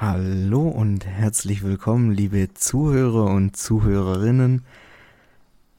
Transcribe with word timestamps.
Hallo 0.00 0.66
und 0.66 1.04
herzlich 1.04 1.62
willkommen, 1.62 2.10
liebe 2.10 2.54
Zuhörer 2.54 3.26
und 3.26 3.54
Zuhörerinnen, 3.54 4.64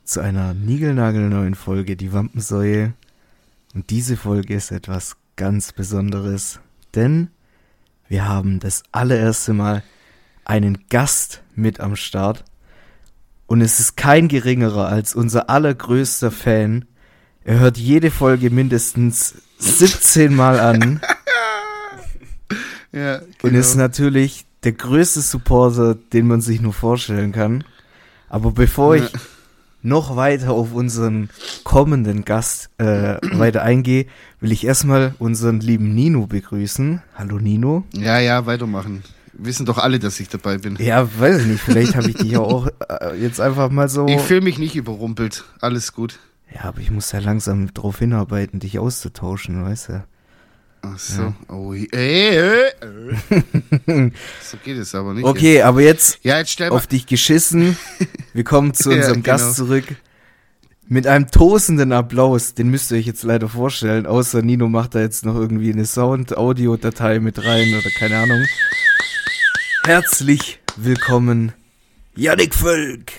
zu 0.04 0.20
einer 0.20 0.54
niegelnagelneuen 0.54 1.56
Folge 1.56 1.96
Die 1.96 2.14
Wampensäue. 2.14 2.94
Und 3.74 3.90
diese 3.90 4.18
Folge 4.18 4.54
ist 4.54 4.70
etwas 4.70 5.16
ganz 5.38 5.74
Besonderes, 5.74 6.60
denn 6.94 7.30
wir 8.10 8.28
haben 8.28 8.60
das 8.60 8.84
allererste 8.92 9.54
Mal 9.54 9.82
einen 10.46 10.86
Gast 10.90 11.42
mit 11.56 11.80
am 11.80 11.96
Start. 11.96 12.44
Und 13.48 13.62
es 13.62 13.80
ist 13.80 13.98
kein 13.98 14.28
geringerer 14.28 14.86
als 14.86 15.16
unser 15.16 15.50
allergrößter 15.50 16.30
Fan. 16.30 16.86
Er 17.44 17.58
hört 17.58 17.80
jede 17.80 18.12
Folge 18.12 18.52
mindestens 18.52 19.34
17 19.58 20.36
Mal 20.36 20.60
an. 20.60 21.02
Ja, 22.92 23.18
Und 23.20 23.26
genau. 23.42 23.60
ist 23.60 23.76
natürlich 23.76 24.46
der 24.64 24.74
größte 24.74 25.22
Supporter, 25.22 25.96
den 25.96 26.28
man 26.28 26.42
sich 26.42 26.62
nur 26.62 26.74
vorstellen 26.74 27.32
kann. 27.32 27.64
Aber 28.30 28.52
bevor 28.52 28.96
Ja. 28.96 29.06
ich 29.06 29.12
noch 29.84 30.16
weiter 30.16 30.52
auf 30.52 30.74
unseren 30.74 31.30
kommenden 31.64 32.24
Gast 32.24 32.70
äh, 32.78 33.18
weiter 33.38 33.64
eingehe, 33.64 34.06
will 34.40 34.52
ich 34.52 34.66
erstmal 34.66 35.16
unseren 35.18 35.60
lieben 35.60 35.96
Nino 35.96 36.28
begrüßen. 36.28 37.02
Hallo 37.16 37.40
Nino. 37.40 37.84
ja, 37.94 38.20
ja, 38.20 38.46
weitermachen. 38.46 39.04
Wissen 39.34 39.66
doch 39.66 39.80
alle, 39.80 39.98
dass 39.98 40.20
ich 40.20 40.30
dabei 40.30 40.58
bin. 40.60 40.76
Ja, 40.80 41.08
weiß 41.20 41.42
ich 41.42 41.48
nicht, 41.48 41.62
vielleicht 41.62 41.96
habe 41.96 42.10
ich 42.10 42.16
dich 42.18 42.32
ja 42.32 42.40
auch 42.42 42.68
äh, 42.90 43.16
jetzt 43.20 43.42
einfach 43.42 43.72
mal 43.72 43.90
so. 43.90 44.06
Ich 44.08 44.22
fühle 44.22 44.42
mich 44.42 44.60
nicht 44.60 44.76
überrumpelt. 44.76 45.46
Alles 45.62 45.94
gut. 45.94 46.20
Ja, 46.54 46.66
aber 46.66 46.80
ich 46.82 46.92
muss 46.92 47.12
ja 47.12 47.20
langsam 47.20 47.74
darauf 47.74 47.98
hinarbeiten, 48.00 48.60
dich 48.60 48.78
auszutauschen, 48.78 49.64
weißt 49.64 49.90
du. 49.90 50.04
Ach 50.84 50.98
so. 50.98 51.34
Oh, 51.48 51.74
äh, 51.74 51.86
äh, 51.94 52.68
äh. 52.70 54.12
so 54.42 54.58
geht 54.64 54.78
es 54.78 54.96
aber 54.96 55.14
nicht. 55.14 55.26
Okay, 55.26 55.62
aber 55.62 55.82
jetzt 55.82 56.20
Ja, 56.24 56.40
jetzt 56.40 56.60
auf 56.64 56.88
dich 56.88 57.06
geschissen. 57.06 57.78
Wir 58.34 58.44
kommen 58.44 58.74
zu 58.74 58.90
Ja, 58.90 58.98
unserem 58.98 59.22
genau. 59.24 59.38
Gast 59.38 59.56
zurück. 59.56 59.86
Mit 60.88 61.08
einem 61.08 61.30
tosenden 61.32 61.94
Applaus, 61.94 62.54
den 62.56 62.70
müsst 62.70 62.92
ihr 62.92 62.98
euch 62.98 63.06
jetzt 63.06 63.24
leider 63.24 63.48
vorstellen, 63.48 64.06
außer 64.06 64.42
Nino 64.42 64.68
macht 64.68 64.96
da 64.96 65.00
jetzt 65.00 65.24
noch 65.24 65.36
irgendwie 65.36 65.72
eine 65.72 65.86
Sound-Audio-Datei 65.86 67.20
mit 67.20 67.46
rein 67.46 67.74
oder 67.76 67.90
keine 67.98 68.18
Ahnung. 68.18 68.44
Herzlich 69.86 70.60
willkommen, 70.76 71.54
Yannick 72.16 72.54
Völk. 72.54 73.12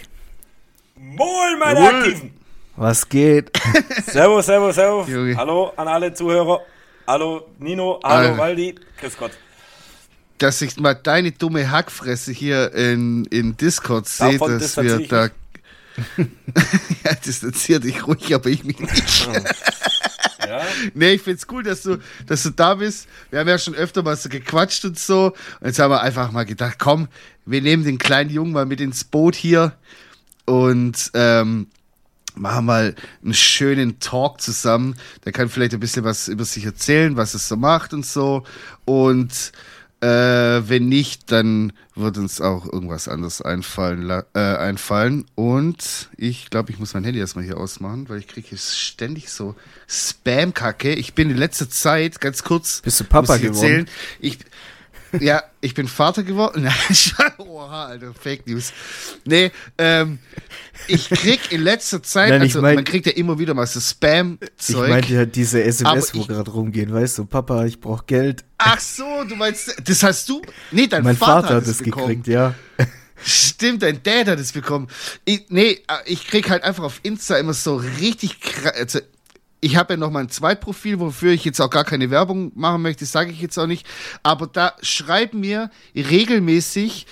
Moin, 0.97 1.59
meine 1.59 1.81
Jawohl. 1.81 1.99
Aktiven! 2.01 2.31
Was 2.77 3.09
geht? 3.09 3.51
Servus, 4.07 4.47
servus, 4.47 4.75
servus. 4.75 5.09
Hallo 5.37 5.73
an 5.77 5.89
alle 5.89 6.13
Zuhörer. 6.13 6.61
Hallo 7.07 7.49
Nino, 7.59 8.01
hallo 8.05 8.29
Alter. 8.31 8.39
Waldi. 8.39 8.75
Grüß 9.01 9.17
Gott. 9.17 9.33
dass 10.39 10.61
ich 10.63 10.77
mal 10.79 10.95
deine 10.95 11.33
dumme 11.33 11.71
Hackfresse 11.71 12.33
hier 12.33 12.73
in, 12.75 13.25
in 13.27 13.57
Discord 13.57 14.09
sehe, 14.09 14.39
dass 14.39 14.77
wir 14.77 15.07
da. 15.09 15.29
ja, 17.05 17.15
distanzier 17.25 17.81
dich 17.81 18.07
ruhig, 18.07 18.35
aber 18.35 18.49
ich 18.49 18.65
mich 18.65 18.79
nicht. 18.79 19.29
Ja, 20.45 20.61
Nee, 20.93 21.13
ich 21.13 21.23
find's 21.23 21.47
cool, 21.51 21.63
dass 21.63 21.83
du, 21.83 21.99
dass 22.27 22.43
du 22.43 22.51
da 22.51 22.75
bist. 22.75 23.07
Wir 23.31 23.39
haben 23.39 23.49
ja 23.49 23.59
schon 23.59 23.75
öfter 23.75 24.03
mal 24.03 24.17
so 24.17 24.29
gequatscht 24.29 24.85
und 24.85 24.99
so. 24.99 25.27
Und 25.61 25.67
jetzt 25.67 25.79
haben 25.79 25.91
wir 25.91 26.03
einfach 26.03 26.33
mal 26.33 26.45
gedacht, 26.45 26.79
komm, 26.79 27.09
wir 27.47 27.63
nehmen 27.63 27.85
den 27.85 27.97
kleinen 27.97 28.29
Jungen 28.29 28.53
mal 28.53 28.67
mit 28.67 28.81
ins 28.81 29.05
Boot 29.05 29.37
hier 29.37 29.73
und 30.45 31.11
ähm, 31.15 31.69
machen 32.35 32.67
mal 32.67 32.95
einen 33.23 33.35
schönen 33.35 33.99
Talk 34.01 34.41
zusammen. 34.41 34.97
Der 35.25 35.33
kann 35.33 35.49
vielleicht 35.49 35.75
ein 35.75 35.81
bisschen 35.81 36.05
was 36.05 36.29
über 36.29 36.45
sich 36.45 36.65
erzählen, 36.65 37.17
was 37.17 37.35
es 37.35 37.49
so 37.49 37.57
macht 37.57 37.93
und 37.93 38.07
so. 38.07 38.45
Und 38.85 39.53
äh, 40.01 40.07
wenn 40.69 40.89
nicht, 40.89 41.31
dann 41.31 41.73
wird 41.95 42.19
uns 42.19 42.41
auch 42.41 42.65
irgendwas 42.67 43.07
anderes 43.07 43.41
einfallen. 43.41 44.11
Äh, 44.35 44.41
einfallen. 44.41 45.27
Und 45.37 46.11
ich 46.17 46.51
glaube, 46.51 46.73
ich 46.73 46.81
muss 46.81 46.95
mein 46.95 47.05
Handy 47.05 47.21
erstmal 47.21 47.45
hier 47.45 47.59
ausmachen, 47.59 48.09
weil 48.09 48.19
ich 48.19 48.27
kriege 48.27 48.49
hier 48.49 48.59
ständig 48.59 49.31
so 49.31 49.55
Spam-Kacke. 49.89 50.93
Ich 50.95 51.15
bin 51.15 51.31
in 51.31 51.37
letzter 51.37 51.71
Zeit, 51.71 52.21
ganz 52.21 52.43
kurz, 52.43 52.81
Bist 52.81 52.99
du 52.99 53.05
Papa 53.05 53.37
ich 53.37 53.43
geworden? 53.43 53.63
erzählen, 53.63 53.89
ich, 54.19 54.39
ja, 55.21 55.43
ich 55.61 55.75
bin 55.75 55.89
Vater 55.89 56.23
geworden. 56.23 56.69
Oha, 57.39 57.87
Alter, 57.87 58.13
Fake 58.15 58.47
News. 58.47 58.73
Nee, 59.25 59.51
ähm, 59.79 60.19
ich 60.89 61.09
krieg 61.11 61.53
in 61.53 61.63
letzter 61.63 62.03
Zeit, 62.03 62.31
Nein, 62.31 62.43
ich 62.43 62.51
also 62.51 62.63
mein- 62.63 62.75
man 62.77 62.85
kriegt 62.85 63.07
ja 63.07 63.13
immer 63.13 63.39
wieder 63.39 63.55
mal 63.55 63.67
so 63.67 63.79
Ich 63.79 63.85
Spam-Zeug. 63.87 64.89
meinte 64.89 65.13
ja 65.15 65.25
diese 65.25 65.63
SMS, 65.63 66.15
wo 66.15 66.21
ich- 66.21 66.29
gerade 66.29 66.51
rumgehen, 66.51 66.93
weißt 66.93 67.19
du, 67.19 67.25
Papa, 67.27 67.65
ich 67.67 67.81
brauch 67.81 68.07
Geld. 68.07 68.45
Ach 68.59 68.81
so, 68.81 69.25
du 69.29 69.37
meinst, 69.37 69.75
das 69.85 70.03
hast 70.03 70.29
du? 70.29 70.43
Nee, 70.71 70.87
dein 70.87 71.03
mein 71.05 71.17
Vater, 71.17 71.43
Vater, 71.49 71.55
hat 71.57 71.67
es 71.67 71.79
bekommen. 71.79 72.07
gekriegt, 72.09 72.27
ja. 72.29 72.55
Stimmt, 73.25 73.83
dein 73.85 74.03
Dad 74.03 74.27
hat 74.27 74.41
es 74.41 74.51
bekommen. 74.53 74.89
Ich, 75.25 75.45
nee, 75.49 75.73
äh, 75.73 75.79
ich 76.07 76.27
krieg 76.27 76.51
halt 76.51 76.65
einfach 76.65 76.83
auf 76.83 76.99
Insta 77.05 77.37
immer 77.37 77.55
so 77.55 77.77
richtig 77.77 78.39
kra- 78.43 78.73
also 78.73 78.99
ich 79.65 79.77
habe 79.77 79.95
ja 79.95 79.97
noch 79.97 80.11
mal 80.11 80.21
ein 80.25 80.29
Zweitprofil, 80.29 80.99
wofür 80.99 81.33
ich 81.33 81.45
jetzt 81.45 81.61
auch 81.61 81.71
gar 81.71 81.85
keine 81.85 82.11
Werbung 82.11 82.51
machen 82.57 82.83
möchte, 82.83 83.07
sage 83.07 83.31
ich 83.31 83.41
jetzt 83.41 83.57
auch 83.59 83.69
nicht. 83.69 83.87
Aber 84.25 84.49
da 84.49 84.75
schreiben 84.83 85.41
mir 85.41 85.71
regelmäßig 85.95 87.07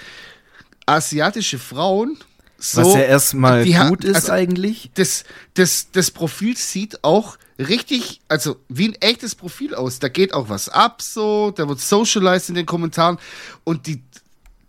asiatische 0.85 1.59
Frauen 1.59 2.19
so, 2.59 2.83
Was 2.85 2.95
ja 2.95 3.01
erstmal 3.01 3.65
gut 3.89 4.05
ist 4.05 4.17
also- 4.17 4.33
eigentlich. 4.33 4.91
das, 4.95 5.25
das, 5.55 5.93
das 5.93 6.11
Profil 6.11 6.57
sieht 6.59 7.03
auch 7.05 7.39
richtig, 7.59 8.21
also 8.29 8.57
wie 8.69 8.89
ein 8.89 8.95
echtes 9.01 9.35
Profil 9.35 9.75
aus. 9.75 9.99
Da 9.99 10.09
geht 10.09 10.35
auch 10.35 10.51
was 10.51 10.69
ab, 10.69 11.01
so, 11.01 11.53
da 11.53 11.69
wird 11.69 11.81
socialized 11.81 12.51
in 12.51 12.57
den 12.57 12.67
Kommentaren 12.67 13.19
und 13.65 13.87
die 13.87 14.03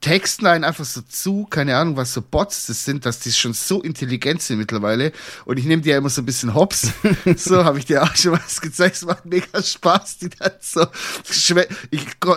texten 0.01 0.47
einen 0.47 0.63
einfach 0.63 0.84
so 0.84 1.01
zu, 1.01 1.45
keine 1.50 1.78
Ahnung, 1.78 1.95
was 1.95 2.13
so 2.13 2.22
Bots 2.22 2.66
das 2.66 2.84
sind, 2.84 3.06
dass 3.06 3.19
die 3.19 3.31
schon 3.31 3.53
so 3.53 3.81
intelligent 3.81 4.41
sind 4.41 4.57
mittlerweile. 4.57 5.12
Und 5.45 5.57
ich 5.57 5.66
nehme 5.66 5.84
die 5.84 5.89
ja 5.89 5.97
immer 5.97 6.09
so 6.09 6.22
ein 6.22 6.25
bisschen 6.25 6.56
hops. 6.56 6.91
so 7.38 7.63
habe 7.63 7.79
ich 7.79 7.85
dir 7.85 8.03
auch 8.03 8.16
schon 8.16 8.34
was 8.34 8.59
gezeigt. 8.59 8.95
Es 8.95 9.06
macht 9.06 9.25
mega 9.25 9.61
Spaß, 9.61 10.17
die 10.17 10.29
dann 10.29 10.51
so. 10.59 10.85
Ich, 11.29 11.53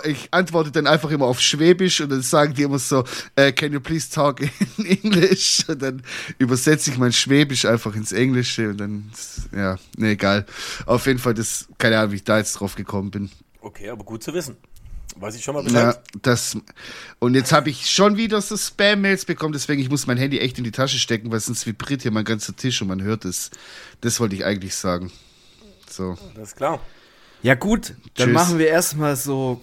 ich 0.05 0.29
antworte 0.31 0.71
dann 0.71 0.87
einfach 0.87 1.11
immer 1.11 1.25
auf 1.25 1.41
Schwäbisch 1.41 2.03
und 2.03 2.11
dann 2.11 2.23
sagen 2.23 2.55
die 2.55 2.63
immer 2.63 2.79
so, 2.79 3.05
äh, 3.35 3.53
can 3.53 3.73
you 3.73 3.81
please 3.81 4.11
talk 4.11 4.43
in 4.43 4.87
English? 5.03 5.65
Und 5.67 5.81
dann 5.81 6.03
übersetze 6.39 6.91
ich 6.91 6.99
mein 6.99 7.13
Schwäbisch 7.13 7.65
einfach 7.65 7.97
ins 7.97 8.13
Englische 8.13 8.69
und 8.69 8.79
dann, 8.79 9.11
ja, 9.57 9.79
nee, 9.97 10.13
egal. 10.13 10.45
Auf 10.85 11.07
jeden 11.07 11.19
Fall, 11.19 11.35
das, 11.35 11.67
keine 11.79 11.99
Ahnung, 11.99 12.13
wie 12.13 12.17
ich 12.17 12.25
da 12.25 12.37
jetzt 12.39 12.53
drauf 12.55 12.75
gekommen 12.75 13.11
bin. 13.11 13.31
okay, 13.61 13.89
aber 13.89 14.05
gut 14.05 14.23
zu 14.23 14.35
wissen. 14.35 14.57
Weiß 15.17 15.37
ich 15.37 15.45
schon 15.45 15.55
mal 15.55 15.63
Ja, 15.65 15.87
Bescheid. 15.93 16.01
das. 16.23 16.57
Und 17.21 17.35
jetzt 17.35 17.53
habe 17.53 17.71
ich 17.71 17.89
schon 17.91 18.17
wieder 18.17 18.41
so 18.41 18.57
Spam-Mails 18.57 19.25
bekommen, 19.25 19.53
deswegen 19.53 19.81
ich 19.81 19.89
muss 19.91 20.07
mein 20.07 20.17
Handy 20.19 20.39
echt 20.41 20.59
in 20.59 20.65
die 20.65 20.73
Tasche 20.73 20.99
stecken, 20.99 21.31
weil 21.31 21.41
sonst 21.41 21.67
vibriert 21.67 22.03
hier 22.03 22.11
mein 22.11 22.25
ganzer 22.25 22.55
Tisch 22.57 22.83
und 22.83 22.89
man 22.89 23.03
hört 23.03 23.25
es. 23.25 23.51
Das 24.01 24.19
wollte 24.21 24.35
ich 24.35 24.45
eigentlich 24.45 24.75
sagen. 24.75 25.13
So. 25.89 26.19
Das 26.35 26.49
ist 26.51 26.57
klar. 26.57 26.81
Ja 27.43 27.55
gut, 27.55 27.95
dann 28.17 28.29
Tschüss. 28.29 28.35
machen 28.35 28.59
wir 28.59 28.67
erstmal 28.69 29.17
so 29.17 29.61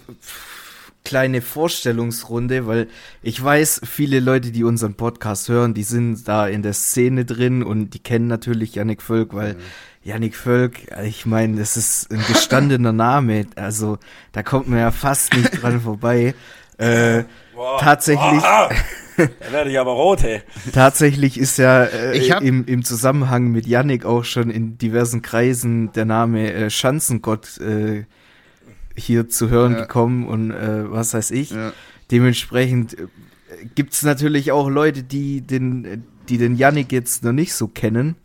kleine 1.04 1.42
Vorstellungsrunde, 1.42 2.66
weil 2.66 2.88
ich 3.22 3.42
weiß, 3.42 3.80
viele 3.84 4.20
Leute, 4.20 4.52
die 4.52 4.62
unseren 4.64 4.94
Podcast 4.94 5.48
hören, 5.48 5.74
die 5.74 5.82
sind 5.82 6.28
da 6.28 6.46
in 6.46 6.62
der 6.62 6.74
Szene 6.74 7.24
drin 7.24 7.62
und 7.64 7.90
die 7.90 7.98
kennen 7.98 8.28
natürlich 8.28 8.76
Yannick 8.76 9.02
Völk, 9.02 9.34
weil 9.34 9.56
Yannick 10.04 10.34
Völk, 10.36 10.78
ich 11.04 11.26
meine, 11.26 11.58
das 11.58 11.76
ist 11.76 12.10
ein 12.12 12.22
gestandener 12.26 12.92
Name, 13.06 13.46
also 13.56 13.98
da 14.32 14.42
kommt 14.42 14.68
man 14.68 14.78
ja 14.80 14.90
fast 14.90 15.34
nicht 15.34 15.62
dran 15.62 15.80
vorbei. 15.80 16.34
Äh, 16.78 17.24
Boah. 17.54 17.78
tatsächlich, 17.78 18.42
Ah, 18.42 18.70
da 19.16 19.52
werde 19.52 19.70
ich 19.70 19.78
aber 19.78 19.92
rot, 19.92 20.22
hey. 20.22 20.40
tatsächlich 20.72 21.38
ist 21.38 21.58
ja 21.58 21.84
äh, 21.84 22.18
im, 22.40 22.64
im 22.64 22.84
Zusammenhang 22.84 23.48
mit 23.48 23.66
Yannick 23.66 24.04
auch 24.04 24.24
schon 24.24 24.50
in 24.50 24.78
diversen 24.78 25.22
Kreisen 25.22 25.92
der 25.92 26.06
Name 26.06 26.52
äh, 26.52 26.70
Schanzengott 26.70 27.58
äh, 27.60 28.04
hier 28.96 29.28
zu 29.28 29.50
hören 29.50 29.72
Ja. 29.74 29.80
gekommen 29.82 30.26
und 30.26 30.50
äh, 30.50 30.90
was 30.90 31.14
weiß 31.14 31.30
ich. 31.30 31.50
Ja. 31.50 31.72
Dementsprechend 32.10 32.94
äh, 32.98 33.06
gibt's 33.74 34.02
natürlich 34.02 34.50
auch 34.50 34.68
Leute, 34.68 35.02
die 35.02 35.42
den, 35.42 36.04
die 36.28 36.38
den 36.38 36.56
Yannick 36.56 36.90
jetzt 36.90 37.22
noch 37.22 37.32
nicht 37.32 37.54
so 37.54 37.68
kennen. 37.68 38.16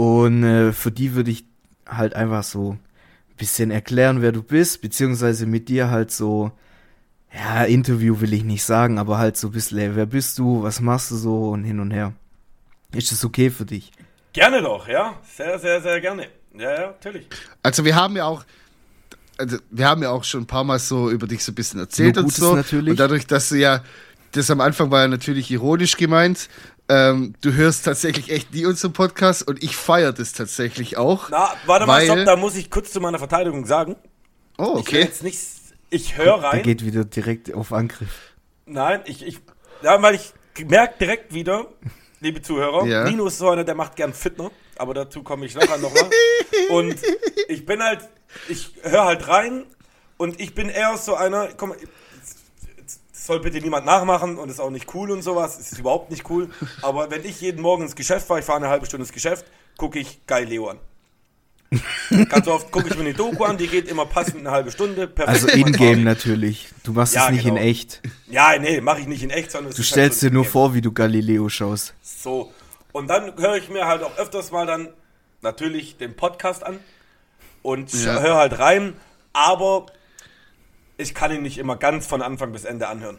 Und 0.00 0.44
äh, 0.44 0.72
für 0.72 0.90
die 0.90 1.14
würde 1.14 1.30
ich 1.30 1.44
halt 1.86 2.14
einfach 2.14 2.42
so 2.42 2.70
ein 2.70 3.36
bisschen 3.36 3.70
erklären, 3.70 4.22
wer 4.22 4.32
du 4.32 4.42
bist, 4.42 4.80
beziehungsweise 4.80 5.44
mit 5.44 5.68
dir 5.68 5.90
halt 5.90 6.10
so, 6.10 6.52
ja, 7.34 7.64
Interview 7.64 8.18
will 8.22 8.32
ich 8.32 8.42
nicht 8.42 8.64
sagen, 8.64 8.98
aber 8.98 9.18
halt 9.18 9.36
so 9.36 9.48
ein 9.48 9.50
bisschen, 9.50 9.76
ey, 9.76 9.94
wer 9.94 10.06
bist 10.06 10.38
du, 10.38 10.62
was 10.62 10.80
machst 10.80 11.10
du 11.10 11.16
so 11.16 11.50
und 11.50 11.64
hin 11.64 11.80
und 11.80 11.90
her. 11.90 12.14
Ist 12.94 13.12
das 13.12 13.22
okay 13.26 13.50
für 13.50 13.66
dich? 13.66 13.92
Gerne 14.32 14.62
doch, 14.62 14.88
ja. 14.88 15.18
Sehr, 15.36 15.58
sehr, 15.58 15.82
sehr 15.82 16.00
gerne. 16.00 16.28
Ja, 16.54 16.72
ja, 16.72 16.86
natürlich. 16.86 17.26
Also 17.62 17.84
wir 17.84 17.94
haben 17.94 18.16
ja 18.16 18.24
auch. 18.24 18.44
Also 19.36 19.58
wir 19.70 19.86
haben 19.86 20.02
ja 20.02 20.12
auch 20.12 20.24
schon 20.24 20.44
ein 20.44 20.46
paar 20.46 20.64
Mal 20.64 20.78
so 20.78 21.10
über 21.10 21.26
dich 21.26 21.44
so 21.44 21.52
ein 21.52 21.56
bisschen 21.56 21.78
erzählt 21.78 22.16
Nur 22.16 22.24
und 22.24 22.30
Gutes 22.30 22.40
so. 22.40 22.56
natürlich. 22.56 22.92
Und 22.92 23.00
dadurch, 23.00 23.26
dass 23.26 23.50
du 23.50 23.56
ja, 23.56 23.82
das 24.32 24.50
am 24.50 24.62
Anfang 24.62 24.90
war 24.90 25.02
ja 25.02 25.08
natürlich 25.08 25.50
ironisch 25.50 25.98
gemeint. 25.98 26.48
Ähm, 26.90 27.34
du 27.40 27.52
hörst 27.52 27.84
tatsächlich 27.84 28.30
echt 28.30 28.52
nie 28.52 28.66
unseren 28.66 28.92
Podcast 28.92 29.46
und 29.46 29.62
ich 29.62 29.76
feiere 29.76 30.12
das 30.12 30.32
tatsächlich 30.32 30.96
auch. 30.96 31.28
Na, 31.30 31.52
warte 31.66 31.86
mal, 31.86 32.04
stopp, 32.04 32.24
da 32.26 32.34
muss 32.36 32.56
ich 32.56 32.68
kurz 32.68 32.90
zu 32.92 33.00
meiner 33.00 33.18
Verteidigung 33.20 33.64
sagen. 33.64 33.94
Oh, 34.58 34.74
Ich 34.74 34.80
okay. 34.88 35.00
jetzt 35.02 35.22
nicht 35.22 35.38
ich 35.90 36.16
höre 36.16 36.38
Der 36.40 36.42
rein. 36.52 36.62
geht 36.62 36.84
wieder 36.84 37.04
direkt 37.04 37.52
auf 37.54 37.72
Angriff. 37.72 38.34
Nein, 38.66 39.00
ich, 39.06 39.24
ich, 39.26 39.38
ja, 39.82 40.00
weil 40.02 40.14
ich 40.16 40.32
merke 40.66 40.94
direkt 40.98 41.32
wieder, 41.34 41.66
liebe 42.20 42.42
Zuhörer, 42.42 42.86
Ja. 42.86 43.04
Nino 43.04 43.26
ist 43.26 43.38
so 43.38 43.48
einer, 43.50 43.64
der 43.64 43.74
macht 43.74 43.96
gern 43.96 44.12
Fitner, 44.14 44.50
aber 44.76 44.94
dazu 44.94 45.22
komme 45.22 45.46
ich 45.46 45.54
nachher 45.54 45.78
nochmal. 45.78 46.08
und 46.70 46.96
ich 47.48 47.66
bin 47.66 47.82
halt, 47.82 48.08
ich 48.48 48.72
höre 48.82 49.04
halt 49.04 49.26
rein 49.28 49.64
und 50.16 50.40
ich 50.40 50.54
bin 50.54 50.68
eher 50.68 50.96
so 50.96 51.14
einer, 51.14 51.48
komm, 51.56 51.74
soll 53.30 53.38
bitte 53.40 53.60
niemand 53.60 53.86
nachmachen 53.86 54.38
und 54.38 54.48
ist 54.50 54.58
auch 54.60 54.70
nicht 54.70 54.92
cool 54.94 55.12
und 55.12 55.22
sowas, 55.22 55.56
es 55.58 55.70
ist 55.70 55.78
überhaupt 55.78 56.10
nicht 56.10 56.28
cool, 56.30 56.50
aber 56.82 57.10
wenn 57.12 57.24
ich 57.24 57.40
jeden 57.40 57.62
Morgen 57.62 57.84
ins 57.84 57.94
Geschäft 57.94 58.26
fahre, 58.26 58.40
ich 58.40 58.46
fahre 58.46 58.58
eine 58.58 58.68
halbe 58.68 58.86
Stunde 58.86 59.04
ins 59.04 59.12
Geschäft, 59.12 59.44
gucke 59.76 60.00
ich 60.00 60.26
Galileo 60.26 60.68
an. 60.68 60.78
Ganz 62.28 62.48
oft 62.48 62.72
gucke 62.72 62.88
ich 62.88 62.96
mir 62.96 63.02
eine 63.02 63.14
Doku 63.14 63.44
an, 63.44 63.56
die 63.56 63.68
geht 63.68 63.86
immer 63.86 64.04
passend 64.04 64.38
eine 64.40 64.50
halbe 64.50 64.72
Stunde. 64.72 65.06
perfekt 65.06 65.28
Also 65.28 65.46
in-game 65.46 66.02
natürlich. 66.02 66.68
Du 66.82 66.92
machst 66.92 67.14
Ja, 67.14 67.26
es 67.26 67.30
nicht 67.30 67.44
genau. 67.44 67.54
in 67.54 67.62
echt. 67.62 68.02
Ja, 68.26 68.58
nee, 68.58 68.80
mache 68.80 68.98
ich 69.00 69.06
nicht 69.06 69.22
in 69.22 69.30
echt, 69.30 69.52
sondern 69.52 69.72
Du 69.72 69.80
ist 69.80 69.86
stellst 69.88 70.14
halt 70.16 70.20
so 70.20 70.28
dir 70.30 70.34
nur 70.34 70.44
vor, 70.44 70.74
wie 70.74 70.80
du 70.80 70.90
Galileo 70.90 71.48
schaust. 71.48 71.94
So. 72.02 72.52
Und 72.90 73.06
dann 73.06 73.36
höre 73.36 73.54
ich 73.54 73.68
mir 73.68 73.86
halt 73.86 74.02
auch 74.02 74.16
öfters 74.18 74.50
mal 74.50 74.66
dann 74.66 74.88
natürlich 75.42 75.96
den 75.96 76.16
Podcast 76.16 76.64
an 76.66 76.80
und 77.62 77.92
Ja. 77.92 78.20
höre 78.20 78.34
halt 78.34 78.58
rein, 78.58 78.94
aber 79.32 79.86
ich 81.00 81.14
kann 81.14 81.32
ihn 81.32 81.42
nicht 81.42 81.58
immer 81.58 81.76
ganz 81.76 82.06
von 82.06 82.22
Anfang 82.22 82.52
bis 82.52 82.64
Ende 82.64 82.88
anhören. 82.88 83.18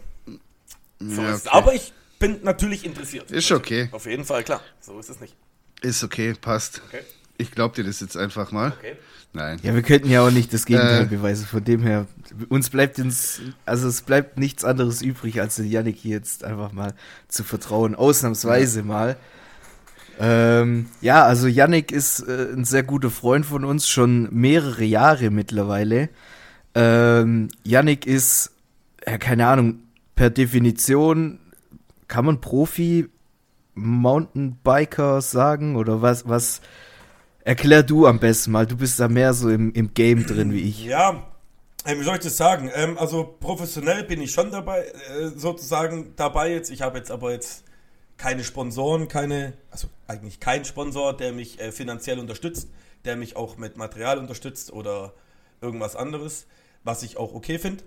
So 0.99 1.21
Ja, 1.21 1.29
ist 1.31 1.35
es. 1.41 1.47
okay. 1.47 1.57
Aber 1.57 1.73
ich 1.73 1.93
bin 2.19 2.39
natürlich 2.43 2.85
interessiert. 2.85 3.31
Ist 3.31 3.49
Natürlich. 3.49 3.83
okay. 3.85 3.95
Auf 3.95 4.05
jeden 4.05 4.25
Fall, 4.25 4.43
klar. 4.43 4.61
So 4.79 4.99
ist 4.99 5.09
es 5.09 5.19
nicht. 5.19 5.35
Ist 5.81 6.03
okay, 6.03 6.33
passt. 6.39 6.81
Okay. 6.87 7.01
Ich 7.37 7.49
glaub 7.51 7.73
dir 7.73 7.83
das 7.83 7.99
jetzt 7.99 8.15
einfach 8.15 8.51
mal. 8.51 8.73
Okay. 8.77 8.95
Nein. 9.33 9.59
Ja, 9.63 9.73
wir 9.73 9.81
könnten 9.81 10.09
ja 10.11 10.21
auch 10.21 10.29
nicht 10.29 10.53
das 10.53 10.65
Gegenteil 10.65 11.03
Äh. 11.03 11.05
beweisen. 11.05 11.45
Von 11.47 11.63
dem 11.63 11.81
her, 11.81 12.05
uns 12.49 12.69
bleibt 12.69 12.99
ins, 12.99 13.41
also 13.65 13.87
es 13.87 14.01
bleibt 14.03 14.37
nichts 14.37 14.63
anderes 14.65 15.01
übrig, 15.01 15.39
als 15.41 15.55
den 15.55 15.65
Yannick 15.71 15.95
hier 15.97 16.17
jetzt 16.17 16.43
einfach 16.43 16.71
mal 16.73 16.93
zu 17.29 17.43
vertrauen. 17.43 17.95
Ausnahmsweise 17.95 18.83
mal. 18.83 19.15
Ähm, 20.19 20.87
ja, 21.01 21.23
also 21.23 21.47
Yannick 21.47 21.91
ist 21.91 22.19
äh, 22.27 22.49
ein 22.53 22.65
sehr 22.65 22.83
guter 22.83 23.09
Freund 23.09 23.45
von 23.45 23.65
uns, 23.65 23.87
schon 23.89 24.27
mehrere 24.31 24.83
Jahre 24.83 25.31
mittlerweile. 25.31 26.09
Ähm, 26.75 27.49
Yannick 27.63 28.05
ist, 28.05 28.51
ja, 29.05 29.17
keine 29.17 29.47
Ahnung, 29.47 29.79
per 30.15 30.29
Definition 30.29 31.39
kann 32.07 32.25
man 32.25 32.41
Profi 32.41 33.09
Mountainbiker 33.73 35.21
sagen 35.21 35.75
oder 35.75 36.01
was, 36.01 36.27
was, 36.27 36.61
erklär 37.43 37.83
du 37.83 38.05
am 38.05 38.19
besten 38.19 38.51
mal, 38.51 38.65
du 38.65 38.77
bist 38.77 38.99
da 38.99 39.07
mehr 39.07 39.33
so 39.33 39.49
im, 39.49 39.73
im 39.73 39.93
Game 39.93 40.25
drin 40.25 40.53
wie 40.53 40.61
ich. 40.61 40.85
Ja, 40.85 41.31
ähm, 41.85 41.99
wie 41.99 42.03
soll 42.03 42.15
ich 42.15 42.21
das 42.21 42.37
sagen? 42.37 42.69
Ähm, 42.73 42.97
also 42.97 43.35
professionell 43.39 44.03
bin 44.03 44.21
ich 44.21 44.31
schon 44.31 44.51
dabei, 44.51 44.85
äh, 44.85 45.27
sozusagen 45.35 46.13
dabei 46.15 46.51
jetzt. 46.51 46.69
Ich 46.69 46.81
habe 46.81 46.97
jetzt 46.97 47.11
aber 47.11 47.31
jetzt 47.31 47.63
keine 48.17 48.43
Sponsoren, 48.43 49.07
keine, 49.07 49.53
also 49.71 49.87
eigentlich 50.07 50.39
kein 50.39 50.63
Sponsor, 50.63 51.15
der 51.15 51.33
mich 51.33 51.59
äh, 51.59 51.71
finanziell 51.71 52.19
unterstützt, 52.19 52.69
der 53.05 53.15
mich 53.15 53.35
auch 53.35 53.57
mit 53.57 53.77
Material 53.77 54.19
unterstützt 54.19 54.71
oder 54.71 55.13
irgendwas 55.59 55.95
anderes, 55.95 56.45
was 56.83 57.03
ich 57.03 57.17
auch 57.17 57.33
okay 57.33 57.59
finde. 57.59 57.83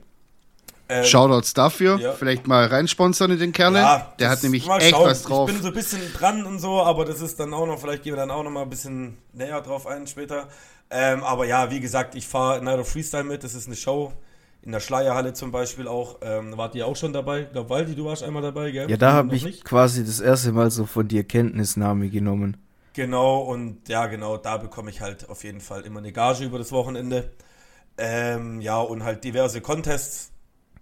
Ähm, 0.88 1.05
Shoutouts 1.05 1.55
dafür. 1.55 1.99
Ja. 1.99 2.12
Vielleicht 2.12 2.46
mal 2.46 2.67
reinsponsern 2.67 3.31
in 3.31 3.38
den 3.38 3.52
Kerle. 3.52 3.79
ja, 3.79 4.12
Der 4.19 4.29
hat 4.29 4.43
nämlich 4.43 4.69
echt 4.69 4.91
schauen. 4.91 5.06
was 5.08 5.23
drauf. 5.23 5.49
Ich 5.49 5.55
bin 5.55 5.62
so 5.62 5.69
ein 5.69 5.75
bisschen 5.75 6.00
dran 6.12 6.44
und 6.44 6.58
so, 6.58 6.82
aber 6.82 7.05
das 7.06 7.20
ist 7.23 7.41
dann 7.41 7.55
auch 7.55 7.67
noch, 7.67 7.79
vielleicht 7.81 8.02
gehen 8.02 8.12
wir 8.12 8.19
dann 8.19 8.31
auch 8.31 8.43
noch 8.43 8.50
mal 8.50 8.62
ein 8.62 8.70
bisschen 8.70 9.17
näher 9.32 9.61
drauf 9.62 9.87
ein 9.87 10.06
später. 10.06 10.49
Ähm, 10.91 11.25
aber 11.25 11.46
ja, 11.46 11.70
wie 11.70 11.81
gesagt, 11.81 12.14
ich 12.14 12.26
fahre 12.26 12.62
Night 12.62 12.79
of 12.79 12.88
Freestyle 12.88 13.25
mit, 13.25 13.43
das 13.44 13.55
ist 13.55 13.67
eine 13.67 13.76
Show. 13.76 14.12
In 14.61 14.73
der 14.73 14.81
Schleierhalle 14.81 15.32
zum 15.35 15.52
Beispiel 15.52 15.88
auch. 15.88 16.19
Ähm, 16.23 16.56
wart 16.56 16.75
ihr 16.75 16.87
auch 16.87 16.96
schon 16.96 17.12
dabei? 17.12 17.43
Ich 17.43 17.52
glaube, 17.52 17.69
Waldi, 17.70 17.94
du 17.94 18.05
warst 18.06 18.23
einmal 18.23 18.43
dabei, 18.43 18.70
gell? 18.70 18.91
Ja, 18.91 18.96
da 18.96 19.12
habe 19.12 19.35
ich 19.37 19.44
nicht? 19.44 19.64
quasi 19.64 20.05
das 20.05 20.20
erste 20.20 20.52
Mal 20.52 20.70
so 20.70 20.87
von 20.87 21.06
dir 21.08 21.25
Kenntnisnahme 21.25 22.08
genommen. 22.08 22.56
Genau, 22.94 23.41
und 23.41 23.88
ja, 23.88 24.06
genau, 24.06 24.37
da 24.37 24.56
bekomme 24.56 24.88
ich 24.91 25.00
halt 25.00 25.29
auf 25.29 25.44
jeden 25.44 25.61
Fall 25.61 25.82
immer 25.82 25.99
eine 25.99 26.12
Gage 26.12 26.44
über 26.44 26.58
das 26.58 26.73
Wochenende. 26.73 27.31
Ähm, 27.99 28.61
ja, 28.61 28.79
und 28.81 29.05
halt 29.05 29.25
diverse 29.25 29.61
Contests. 29.61 30.31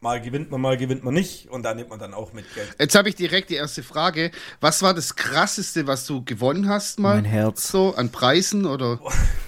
Mal 0.00 0.20
gewinnt 0.20 0.50
man, 0.50 0.60
mal 0.60 0.76
gewinnt 0.76 1.04
man 1.04 1.14
nicht. 1.14 1.48
Und 1.48 1.62
da 1.62 1.74
nimmt 1.74 1.90
man 1.90 1.98
dann 2.00 2.12
auch 2.12 2.32
mit 2.32 2.52
Geld. 2.54 2.74
Jetzt 2.78 2.96
habe 2.96 3.08
ich 3.08 3.14
direkt 3.14 3.50
die 3.50 3.54
erste 3.54 3.84
Frage. 3.84 4.32
Was 4.60 4.82
war 4.82 4.94
das 4.94 5.14
krasseste, 5.14 5.86
was 5.86 6.06
du 6.06 6.24
gewonnen 6.24 6.68
hast 6.68 6.98
mal? 6.98 7.14
Mein 7.16 7.24
Herz. 7.24 7.68
So 7.68 7.94
an 7.94 8.10
Preisen 8.10 8.66
oder 8.66 8.98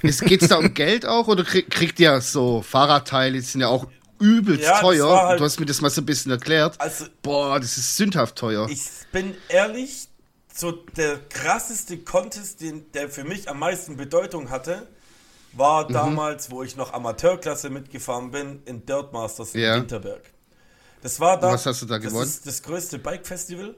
geht 0.03 0.43
es 0.43 0.49
da 0.51 0.57
um 0.59 0.73
Geld 0.75 1.07
auch 1.07 1.27
oder 1.27 1.43
krieg, 1.43 1.69
kriegt 1.71 1.99
ihr 1.99 2.21
so 2.21 2.63
Fahrradteile, 2.63 3.33
die 3.35 3.41
sind 3.41 3.63
ja 3.63 3.67
auch 3.69 3.89
übelst 4.21 4.63
Ja, 4.63 4.79
teuer. 4.81 5.27
halt- 5.27 5.41
du 5.41 5.45
hast 5.45 5.59
mir 5.59 5.67
das 5.67 5.81
mal 5.81 5.91
so 5.91 6.01
ein 6.03 6.07
bisschen 6.07 6.31
erklärt. 6.31 6.81
Also, 6.81 7.07
Boah, 7.23 7.59
das 7.59 7.77
ist 7.77 7.97
sündhaft 7.97 8.37
teuer. 8.37 8.69
Ich 8.71 8.85
bin 9.11 9.35
ehrlich, 9.49 10.07
so 10.55 10.71
der 10.71 11.19
krasseste 11.31 11.99
Contest, 11.99 12.61
den, 12.61 12.85
der 12.93 13.09
für 13.09 13.25
mich 13.25 13.49
am 13.49 13.59
meisten 13.59 13.97
Bedeutung 13.97 14.51
hatte, 14.51 14.87
Mhm. 15.55 15.59
war 15.59 15.87
damals, 15.87 16.51
wo 16.51 16.63
ich 16.63 16.77
noch 16.77 16.93
Amateurklasse 16.93 17.71
mitgefahren 17.71 18.31
bin, 18.31 18.63
in 18.65 18.85
Dirt 18.87 19.13
Masters 19.13 19.55
in. 19.55 19.63
Winterberg. 19.77 20.23
Das 21.03 21.21
war 21.21 21.39
da. 21.39 21.53
was 21.53 21.67
hast 21.67 21.83
du 21.83 21.87
da 21.87 21.99
gewonnen? 21.99 22.21
Das 22.21 22.31
ist 22.31 22.47
das 22.47 22.63
größte 22.63 22.99
Bike-Festival 22.99 23.75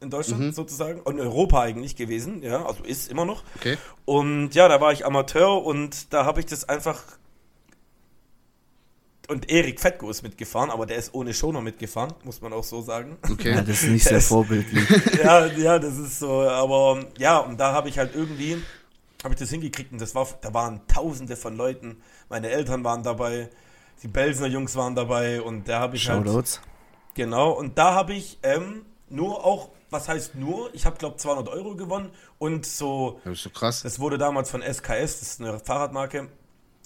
in 0.00 0.10
Deutschland 0.10 0.40
Mhm. 0.40 0.52
sozusagen 0.52 1.00
und 1.00 1.14
in 1.18 1.20
Europa 1.26 1.60
eigentlich 1.62 1.96
gewesen, 1.96 2.42
ja, 2.42 2.64
also 2.64 2.84
ist 2.84 3.10
immer 3.10 3.24
noch. 3.24 3.42
Okay. 3.56 3.76
Und 4.04 4.54
ja, 4.54 4.68
da 4.68 4.80
war 4.80 4.92
ich 4.92 5.04
Amateur 5.04 5.64
und 5.64 6.12
da 6.12 6.24
habe 6.24 6.38
ich 6.40 6.46
das 6.46 6.68
einfach. 6.68 7.02
Und 9.28 9.50
Erik 9.50 9.78
Fettgo 9.78 10.08
ist 10.08 10.22
mitgefahren, 10.22 10.70
aber 10.70 10.86
der 10.86 10.96
ist 10.96 11.12
ohne 11.12 11.34
Schoner 11.34 11.60
mitgefahren, 11.60 12.14
muss 12.24 12.40
man 12.40 12.52
auch 12.54 12.64
so 12.64 12.80
sagen. 12.80 13.18
Okay. 13.30 13.50
Ja, 13.56 13.60
das 13.60 13.82
ist 13.82 13.88
nicht 13.90 14.04
sehr 14.04 14.22
vorbildlich. 14.22 14.88
ja, 15.22 15.44
ja, 15.46 15.78
das 15.78 15.98
ist 15.98 16.20
so, 16.20 16.42
aber 16.48 17.04
ja, 17.18 17.38
und 17.38 17.58
da 17.60 17.72
habe 17.72 17.90
ich 17.90 17.98
halt 17.98 18.14
irgendwie, 18.14 18.62
habe 19.24 19.34
ich 19.34 19.40
das 19.40 19.50
hingekriegt 19.50 19.92
und 19.92 20.00
das 20.00 20.14
war, 20.14 20.26
da 20.40 20.54
waren 20.54 20.86
tausende 20.86 21.36
von 21.36 21.56
Leuten, 21.56 22.02
meine 22.28 22.50
Eltern 22.50 22.84
waren 22.84 23.02
dabei, 23.02 23.50
die 24.02 24.08
Belsener 24.08 24.46
Jungs 24.48 24.76
waren 24.76 24.94
dabei 24.94 25.42
und 25.42 25.68
da 25.68 25.80
habe 25.80 25.96
ich 25.96 26.08
halt, 26.08 26.26
Shoutouts. 26.26 26.60
genau, 27.14 27.50
und 27.50 27.78
da 27.78 27.94
habe 27.94 28.14
ich 28.14 28.38
ähm, 28.42 28.86
nur 29.08 29.44
auch, 29.44 29.70
was 29.90 30.08
heißt 30.08 30.34
nur, 30.36 30.72
ich 30.74 30.86
habe 30.86 30.98
glaube 30.98 31.16
200 31.16 31.48
Euro 31.48 31.74
gewonnen 31.74 32.10
und 32.38 32.64
so, 32.64 33.20
Das 33.24 33.32
ist 33.34 33.42
so 33.42 33.50
krass. 33.50 33.82
das 33.82 33.98
wurde 33.98 34.18
damals 34.18 34.50
von 34.50 34.62
SKS, 34.62 35.20
das 35.20 35.22
ist 35.22 35.40
eine 35.40 35.58
Fahrradmarke 35.58 36.28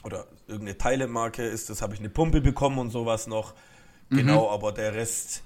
oder 0.04 0.26
irgendeine 0.46 0.78
Teilemarke 0.78 1.42
ist, 1.44 1.68
das 1.68 1.82
habe 1.82 1.94
ich 1.94 2.00
eine 2.00 2.08
Pumpe 2.08 2.40
bekommen 2.40 2.78
und 2.78 2.90
sowas 2.90 3.26
noch, 3.26 3.54
genau, 4.10 4.50
aber 4.50 4.72
der 4.72 4.94
Rest... 4.94 5.42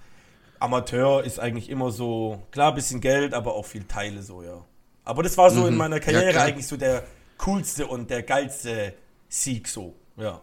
Amateur 0.59 1.23
ist 1.23 1.39
eigentlich 1.39 1.69
immer 1.69 1.91
so, 1.91 2.43
klar, 2.51 2.75
bisschen 2.75 3.03
Geld, 3.03 3.35
aber 3.35 3.53
auch 3.55 3.67
viel 3.67 3.85
Teile 3.85 4.23
so, 4.23 4.43
ja. 4.43 4.65
Aber 5.07 5.23
das 5.23 5.39
war 5.39 5.51
so 5.51 5.67
in 5.67 5.77
meiner 5.77 6.01
Karriere 6.01 6.33
klar. 6.33 6.45
eigentlich 6.45 6.67
so 6.67 6.77
der 6.77 7.05
coolste 7.39 7.87
und 7.87 8.11
der 8.11 8.23
geilste 8.25 8.93
Sieg 9.29 9.69
so, 9.69 9.95
ja. 10.17 10.41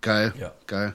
Geil. 0.00 0.32
Ja. 0.38 0.52
Geil. 0.66 0.94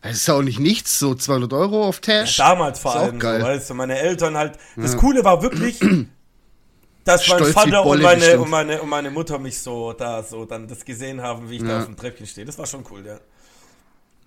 Es 0.00 0.16
ist 0.18 0.30
auch 0.30 0.42
nicht 0.42 0.58
nichts, 0.60 0.98
so 0.98 1.14
200 1.14 1.52
Euro 1.52 1.84
auf 1.88 2.00
Tash. 2.00 2.36
Damals 2.36 2.78
vor 2.78 2.94
allem, 2.94 3.12
so, 3.14 3.18
geil. 3.18 3.42
weißt 3.42 3.70
du, 3.70 3.74
meine 3.74 3.98
Eltern 3.98 4.36
halt. 4.36 4.58
Das 4.76 4.96
Coole 4.96 5.24
war 5.24 5.42
wirklich, 5.42 5.80
dass 7.04 7.26
mein 7.28 7.38
Stolz 7.38 7.48
wie 7.48 7.52
Vater 7.52 7.84
und 7.86 8.00
meine, 8.02 8.20
bestimmt. 8.20 8.42
und, 8.44 8.50
meine, 8.50 8.82
und 8.82 8.88
meine 8.88 9.10
Mutter 9.10 9.38
mich 9.38 9.58
so 9.60 9.92
da 9.92 10.22
so 10.22 10.44
dann 10.44 10.68
das 10.68 10.84
gesehen 10.84 11.20
haben, 11.20 11.50
wie 11.50 11.56
ich 11.56 11.62
da 11.62 11.68
Ja. 11.68 11.78
auf 11.80 11.86
dem 11.86 11.96
Treppchen 11.96 12.26
stehe. 12.26 12.46
Das 12.46 12.58
war 12.58 12.66
schon 12.66 12.84
cool, 12.90 13.04
ja. 13.04 13.18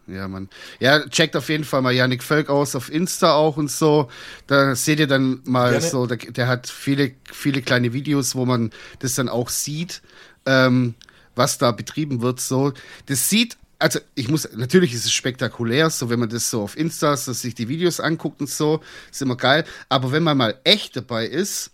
Ja, 0.08 0.28
Mann. 0.28 0.50
Ja, 0.80 1.08
checkt 1.10 1.36
auf 1.36 1.50
jeden 1.50 1.66
Fall 1.66 1.82
mal 1.82 1.94
Yannick 1.94 2.24
Völk 2.24 2.50
aus 2.50 2.76
auf 2.76 2.90
Insta 2.90 3.34
auch 3.34 3.58
und 3.58 3.70
so. 3.70 4.10
Da 4.48 4.74
seht 4.74 5.00
ihr 5.00 5.08
dann 5.08 5.42
mal 5.44 5.72
Gerne. 5.72 5.86
so, 5.86 6.08
der, 6.08 6.18
der 6.18 6.48
hat 6.48 6.68
viele, 6.68 7.12
viele 7.32 7.62
kleine 7.62 7.92
Videos, 7.92 8.34
wo 8.34 8.46
man 8.46 8.72
das 9.00 9.16
dann 9.16 9.28
auch 9.28 9.50
sieht, 9.50 10.02
ähm, 10.46 10.96
was 11.36 11.58
da 11.58 11.72
betrieben 11.72 12.22
wird. 12.22 12.40
So, 12.40 12.72
das 13.08 13.30
sieht, 13.30 13.58
also 13.80 14.00
ich 14.16 14.30
muss, 14.30 14.48
natürlich 14.56 14.94
ist 14.94 15.06
es 15.06 15.12
spektakulär, 15.12 15.90
so 15.90 16.10
wenn 16.10 16.20
man 16.20 16.30
das 16.30 16.50
so 16.50 16.62
auf 16.62 16.78
Insta, 16.78 17.18
so 17.18 17.34
sich 17.34 17.54
die 17.54 17.68
Videos 17.68 18.00
anguckt 18.00 18.40
und 18.40 18.50
so, 18.50 18.82
ist 19.12 19.22
immer 19.22 19.36
geil. 19.36 19.66
Aber 19.90 20.14
wenn 20.14 20.24
man 20.24 20.38
mal 20.38 20.58
echt 20.64 20.96
dabei 20.96 21.26
ist, 21.26 21.72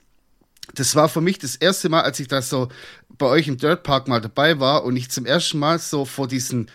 das 0.73 0.95
war 0.95 1.07
für 1.07 1.21
mich 1.21 1.37
das 1.37 1.55
erste 1.55 1.89
Mal, 1.89 2.01
als 2.01 2.19
ich 2.19 2.27
da 2.27 2.41
so 2.41 2.69
bei 3.09 3.27
euch 3.27 3.47
im 3.47 3.57
Dirtpark 3.57 4.07
mal 4.07 4.21
dabei 4.21 4.59
war 4.59 4.85
und 4.85 4.95
ich 4.95 5.11
zum 5.11 5.27
ersten 5.27 5.59
Mal 5.59 5.77
so 5.77 6.05
vor 6.05 6.27
diesen 6.27 6.71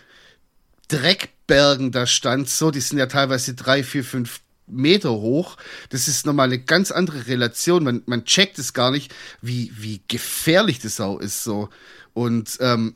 Dreckbergen 1.49 1.91
da 1.91 2.05
stand, 2.05 2.49
so, 2.49 2.69
die 2.71 2.79
sind 2.79 2.99
ja 2.99 3.07
teilweise 3.07 3.55
drei, 3.55 3.83
vier, 3.83 4.03
fünf 4.03 4.41
Meter 4.67 5.11
hoch. 5.11 5.57
Das 5.89 6.07
ist 6.07 6.25
nochmal 6.27 6.47
eine 6.47 6.59
ganz 6.59 6.91
andere 6.91 7.27
Relation. 7.27 7.83
Man, 7.83 8.03
man 8.05 8.23
checkt 8.25 8.59
es 8.59 8.73
gar 8.73 8.91
nicht, 8.91 9.13
wie, 9.41 9.71
wie 9.75 10.01
gefährlich 10.07 10.79
das 10.79 11.01
auch 11.01 11.19
ist, 11.19 11.43
so. 11.43 11.69
Und, 12.13 12.57
ähm, 12.61 12.95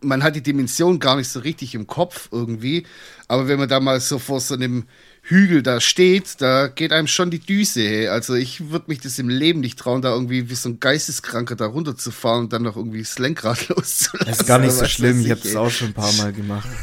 man 0.00 0.22
hat 0.22 0.36
die 0.36 0.44
Dimension 0.44 1.00
gar 1.00 1.16
nicht 1.16 1.28
so 1.28 1.40
richtig 1.40 1.74
im 1.74 1.88
Kopf 1.88 2.28
irgendwie. 2.30 2.86
Aber 3.26 3.48
wenn 3.48 3.58
man 3.58 3.68
da 3.68 3.80
mal 3.80 3.98
so 3.98 4.20
vor 4.20 4.40
so 4.40 4.54
einem 4.54 4.84
Hügel 5.24 5.62
da 5.62 5.80
steht, 5.80 6.40
da 6.40 6.66
geht 6.66 6.92
einem 6.92 7.06
schon 7.06 7.30
die 7.30 7.38
Düse. 7.38 7.80
Hey. 7.82 8.08
Also 8.08 8.34
ich 8.34 8.70
würde 8.70 8.86
mich 8.88 9.00
das 9.00 9.18
im 9.20 9.28
Leben 9.28 9.60
nicht 9.60 9.78
trauen, 9.78 10.02
da 10.02 10.12
irgendwie 10.12 10.50
wie 10.50 10.54
so 10.56 10.68
ein 10.68 10.80
Geisteskranker 10.80 11.54
da 11.54 11.66
runterzufahren 11.66 12.44
und 12.44 12.52
dann 12.52 12.62
noch 12.62 12.76
irgendwie 12.76 13.02
das 13.02 13.18
Lenkrad 13.20 13.68
loszulassen. 13.68 14.26
Das 14.26 14.40
ist 14.40 14.46
gar 14.46 14.58
nicht 14.58 14.72
so 14.72 14.84
schlimm, 14.86 15.18
weiß 15.18 15.24
ich 15.24 15.30
habe 15.30 15.40
das 15.42 15.54
auch 15.56 15.70
schon 15.70 15.88
ein 15.88 15.94
paar 15.94 16.12
Mal 16.14 16.32
gemacht. 16.32 16.68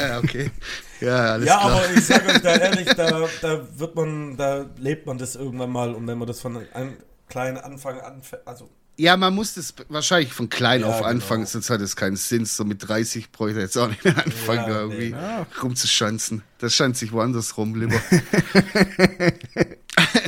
Ja, 0.00 0.18
okay. 0.18 0.50
Ja, 1.00 1.16
alles 1.32 1.46
Ja, 1.46 1.58
klar. 1.58 1.70
aber 1.72 1.94
ich 1.94 2.04
sage 2.04 2.28
euch 2.28 2.38
da 2.42 2.54
ehrlich, 2.56 2.88
da, 2.94 3.28
da 3.42 3.66
wird 3.78 3.94
man, 3.94 4.36
da 4.36 4.66
lebt 4.78 5.06
man 5.06 5.18
das 5.18 5.34
irgendwann 5.36 5.70
mal 5.70 5.94
und 5.94 6.06
wenn 6.06 6.16
man 6.18 6.28
das 6.28 6.40
von 6.40 6.56
einem 6.74 6.96
kleinen 7.28 7.56
Anfang 7.58 7.98
an, 8.00 8.20
also 8.44 8.68
Ja, 9.00 9.16
man 9.16 9.34
muss 9.34 9.54
das 9.54 9.72
wahrscheinlich 9.88 10.34
von 10.34 10.50
klein 10.50 10.82
Ja, 10.82 10.88
auf 10.88 10.98
genau. 10.98 11.08
anfangen, 11.08 11.46
sonst 11.46 11.70
hat 11.70 11.80
es 11.80 11.96
keinen 11.96 12.16
Sinn. 12.16 12.44
So 12.44 12.66
mit 12.66 12.86
30 12.86 13.32
bräuchte 13.32 13.60
er 13.60 13.64
jetzt 13.64 13.78
auch 13.78 13.88
nicht 13.88 14.04
mehr 14.04 14.14
anfangen, 14.22 14.70
Ja, 14.70 14.80
irgendwie 14.80 15.12
nee. 15.12 15.46
rumzuschanzen. 15.62 16.42
Das 16.58 16.74
scheint 16.74 16.98
sich 16.98 17.10
woanders 17.10 17.56
rum, 17.56 17.74
lieber. 17.80 17.98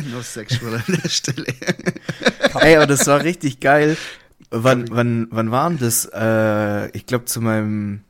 no 0.11 0.23
sexual 0.23 0.77
an 0.77 0.85
der 1.03 1.09
Stelle. 1.11 1.45
Ey, 2.61 2.77
aber 2.77 2.87
das 2.87 3.07
war 3.07 3.23
richtig 3.23 3.61
geil. 3.61 3.99
Wann, 4.51 4.89
wann, 4.91 5.29
wann 5.31 5.51
waren 5.51 5.79
das? 5.79 6.07
Äh, 6.07 6.89
ich 6.97 7.05
glaube 7.05 7.27
zu 7.27 7.43
meinem 7.43 8.01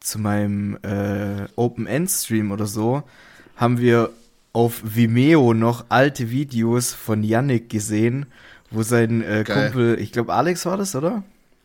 zu 0.00 0.18
meinem 0.18 0.78
äh, 0.84 1.48
Open 1.56 1.86
End 1.86 2.10
Stream 2.10 2.50
oder 2.50 2.66
so 2.66 3.02
haben 3.56 3.76
wir 3.78 4.10
auf 4.54 4.80
Vimeo 4.82 5.52
noch 5.52 5.84
alte 5.90 6.30
Videos 6.30 6.94
von 6.94 7.22
Yannick 7.22 7.68
gesehen, 7.68 8.24
wo 8.70 8.82
sein 8.82 9.22
äh. 9.22 9.44
Kumpel, 9.46 9.98
ich 10.00 10.12
glaube 10.12 10.34
Alex 10.34 10.66
war 10.66 10.76
das, 10.76 10.94
oder? 10.94 11.22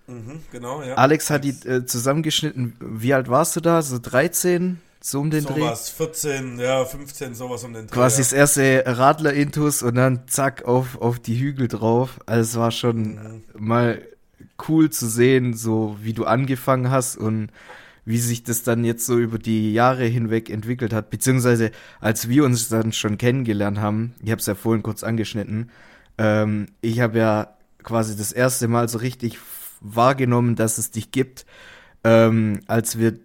mhm, 0.08 0.42
genau, 0.52 0.82
ja. 0.84 0.96
Alex 0.96 1.30
hat 1.30 1.44
die 1.44 1.56
äh, 1.68 1.86
zusammengeschnitten. 1.86 2.76
Wie 2.80 3.14
alt 3.14 3.30
warst 3.30 3.56
du 3.56 3.62
da? 3.62 3.82
So 3.82 4.00
13? 4.00 4.80
So 5.06 5.20
um 5.20 5.30
den 5.32 5.44
Dreh? 5.44 5.60
sowas, 5.60 5.90
14, 5.90 6.60
ja, 6.60 6.86
15, 6.86 7.36
sowas 7.36 7.64
um 7.66 7.74
den 7.74 7.88
Dreh. 7.88 7.94
Quasi 7.94 8.22
ja. 8.22 8.24
das 8.24 8.32
erste 8.34 8.84
Radler-Intus 8.86 9.84
und 9.84 9.96
dann 9.96 10.22
zack 10.28 10.64
auf, 10.64 11.02
auf 11.02 11.20
die 11.20 11.38
Hügel 11.38 11.68
drauf. 11.68 12.20
Also 12.26 12.42
es 12.42 12.56
war 12.58 12.72
schon 12.72 13.02
Mhm. 13.16 13.44
mal 13.54 14.02
cool 14.70 14.90
zu 14.90 15.08
sehen, 15.10 15.56
so 15.56 15.98
wie 16.02 16.14
du 16.14 16.24
angefangen 16.26 16.90
hast 16.90 17.18
und 17.18 17.50
wie 18.06 18.18
sich 18.18 18.44
das 18.44 18.64
dann 18.64 18.84
jetzt 18.86 19.06
so 19.06 19.18
über 19.18 19.40
die 19.40 19.74
Jahre 19.74 20.06
hinweg 20.06 20.50
entwickelt 20.50 20.94
hat, 20.94 21.10
beziehungsweise 21.10 21.72
als 22.02 22.28
wir 22.30 22.44
uns 22.46 22.68
dann 22.70 22.92
schon 22.94 23.18
kennengelernt 23.18 23.80
haben, 23.80 24.14
ich 24.24 24.32
habe 24.32 24.40
es 24.40 24.46
ja 24.46 24.56
vorhin 24.56 24.84
kurz 24.84 25.04
angeschnitten, 25.04 25.70
ähm, 26.18 26.68
ich 26.82 27.00
habe 27.00 27.18
ja 27.20 27.58
quasi 27.82 28.16
das 28.16 28.32
erste 28.32 28.68
Mal 28.68 28.90
so 28.90 28.98
richtig 28.98 29.40
wahrgenommen, 29.82 30.56
dass 30.56 30.78
es 30.78 30.92
dich 30.92 31.12
gibt, 31.12 31.46
ähm, 32.04 32.62
als 32.68 32.98
wir 32.98 33.20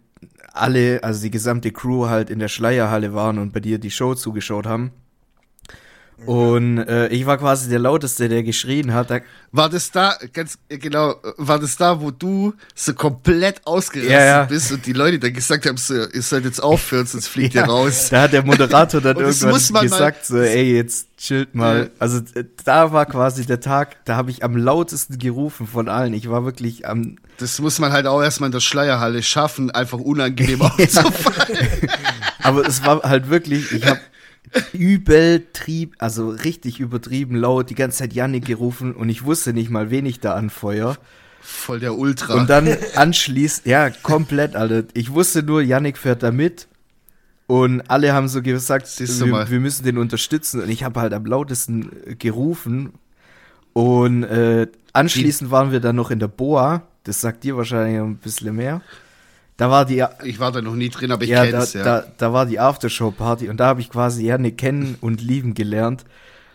alle, 0.53 1.03
also 1.05 1.23
die 1.23 1.31
gesamte 1.31 1.71
Crew 1.71 2.09
halt 2.09 2.31
in 2.31 2.39
der 2.39 2.49
Schleierhalle 2.49 3.15
waren 3.15 3.39
und 3.39 3.53
bei 3.53 3.61
dir 3.61 3.79
die 3.79 3.91
Show 3.91 4.15
zugeschaut 4.15 4.67
haben. 4.67 4.93
Und 6.27 6.79
äh, 6.79 7.09
ich 7.09 7.27
war 7.27 7.39
quasi 7.39 7.69
der 7.71 7.79
Lauteste, 7.79 8.29
der 8.29 8.43
geschrien 8.43 8.93
hat. 8.93 9.11
Da, 9.11 9.21
War 9.53 9.69
das 9.69 9.91
da, 9.93 10.15
ganz 10.33 10.59
äh, 10.69 10.77
genau, 10.77 11.15
war 11.37 11.59
das 11.61 11.77
da, 11.77 12.01
wo 12.01 12.11
du 12.11 12.55
so 12.75 12.93
komplett 12.93 13.65
ausgerastet 13.67 14.13
Ja, 14.13 14.25
ja. 14.25 14.45
bist 14.45 14.73
und 14.73 14.85
die 14.85 14.93
Leute 14.93 15.19
dann 15.21 15.33
gesagt 15.33 15.65
haben, 15.67 15.77
so, 15.77 15.95
ihr 15.95 16.23
sollt 16.23 16.45
jetzt 16.45 16.61
aufhören, 16.61 17.07
sonst 17.07 17.29
fliegt 17.29 17.55
ihr 17.55 17.63
raus. 17.63 18.09
Da 18.11 18.23
hat 18.23 18.33
der 18.33 18.45
Moderator 18.45 19.01
dann 19.01 19.17
irgendwann 19.19 19.63
mal- 19.73 19.83
gesagt, 19.83 20.27
so, 20.27 20.39
ey, 20.39 20.75
jetzt 20.75 21.07
chillt 21.19 21.55
mal. 21.55 21.79
Ja. 21.85 21.87
Also 22.01 22.19
äh, 22.35 22.45
da 22.65 22.93
war 22.93 23.07
quasi 23.07 23.47
der 23.47 23.61
Tag, 23.61 24.05
da 24.05 24.17
habe 24.17 24.31
ich 24.33 24.43
am 24.43 24.57
lautesten 24.57 25.19
gerufen 25.19 25.67
von 25.69 25.89
allen. 25.89 26.15
Ich 26.15 26.29
war 26.29 26.45
wirklich 26.45 26.87
am, 26.87 27.17
Das 27.39 27.61
muss 27.61 27.79
man 27.79 27.93
halt 27.93 28.07
auch 28.07 28.23
erstmal 28.23 28.49
in 28.49 28.53
der 28.53 28.61
Schleierhalle 28.61 29.23
schaffen, 29.23 29.71
einfach 29.71 29.99
unangenehm 29.99 30.63
aufzufallen. 30.63 31.69
aber 32.43 32.67
es 32.67 32.85
war 32.85 33.03
halt 33.03 33.31
wirklich, 33.31 33.71
ich 33.73 33.87
habe 33.87 34.01
übel 34.73 35.47
trieb, 35.53 35.97
also 35.99 36.31
richtig 36.31 36.81
übertrieben 36.81 37.37
laut 37.37 37.71
die 37.71 37.75
ganze 37.75 37.99
Zeit 37.99 38.13
Yannick 38.13 38.47
gerufen 38.47 38.95
und 38.95 39.09
ich 39.09 39.25
wusste 39.25 39.53
nicht 39.53 39.71
mal, 39.71 39.91
wen 39.91 40.07
ich 40.07 40.21
da 40.21 40.35
anfeuer. 40.35 40.97
Voll 41.41 41.81
der 41.81 41.97
Ultra. 41.97 42.35
Und 42.35 42.51
dann 42.51 42.69
anschließend, 42.95 43.67
ja, 43.67 43.91
komplett, 43.91 44.57
Alter. 44.57 44.85
Ich 44.95 45.13
wusste 45.13 45.43
nur, 45.43 45.63
Yannick 45.63 45.97
fährt 45.97 46.23
da 46.23 46.31
mit. 46.31 46.69
Und 47.47 47.81
alle 47.89 48.13
haben 48.13 48.29
so 48.29 48.43
gesagt, 48.43 48.87
wir, 49.01 49.51
wir 49.51 49.61
müssen 49.61 49.85
den 49.85 49.97
unterstützen. 49.97 50.61
Und 50.61 50.69
ich 50.69 50.85
habe 50.85 51.01
halt 51.01 51.15
am 51.15 51.25
lautesten 51.25 51.91
äh, 52.05 52.15
gerufen. 52.15 52.93
Und 53.73 54.25
äh, 54.25 54.67
anschließend 54.93 55.51
waren 55.51 55.73
wir 55.73 55.81
dann 55.81 55.97
noch 55.97 56.11
in 56.11 56.19
der 56.19 56.29
Boa. 56.29 56.83
Das 57.05 57.23
sagt 57.23 57.45
dir 57.45 57.57
wahrscheinlich 57.57 57.99
ein 57.99 58.17
bisschen 58.17 58.55
mehr. 58.55 58.83
Da 59.59 59.71
war 59.71 59.85
die, 59.85 60.05
ich 60.25 60.39
war 60.39 60.53
da 60.53 60.63
noch 60.63 60.75
nie 60.77 60.89
drin, 60.89 61.11
aber 61.11 61.25
ich 61.25 61.31
ja, 61.31 61.45
da, 61.45 61.51
kenn's, 61.59 61.73
ja. 61.73 61.83
da, 61.83 62.05
da 62.17 62.33
war 62.33 62.47
die 62.47 62.61
Aftershow-Party 62.61 63.49
und 63.49 63.59
da 63.59 63.67
habe 63.67 63.81
ich 63.81 63.91
quasi 63.91 64.25
Yannick 64.25 64.57
kennen 64.57 64.97
und 65.01 65.21
lieben 65.21 65.53
gelernt. 65.55 66.05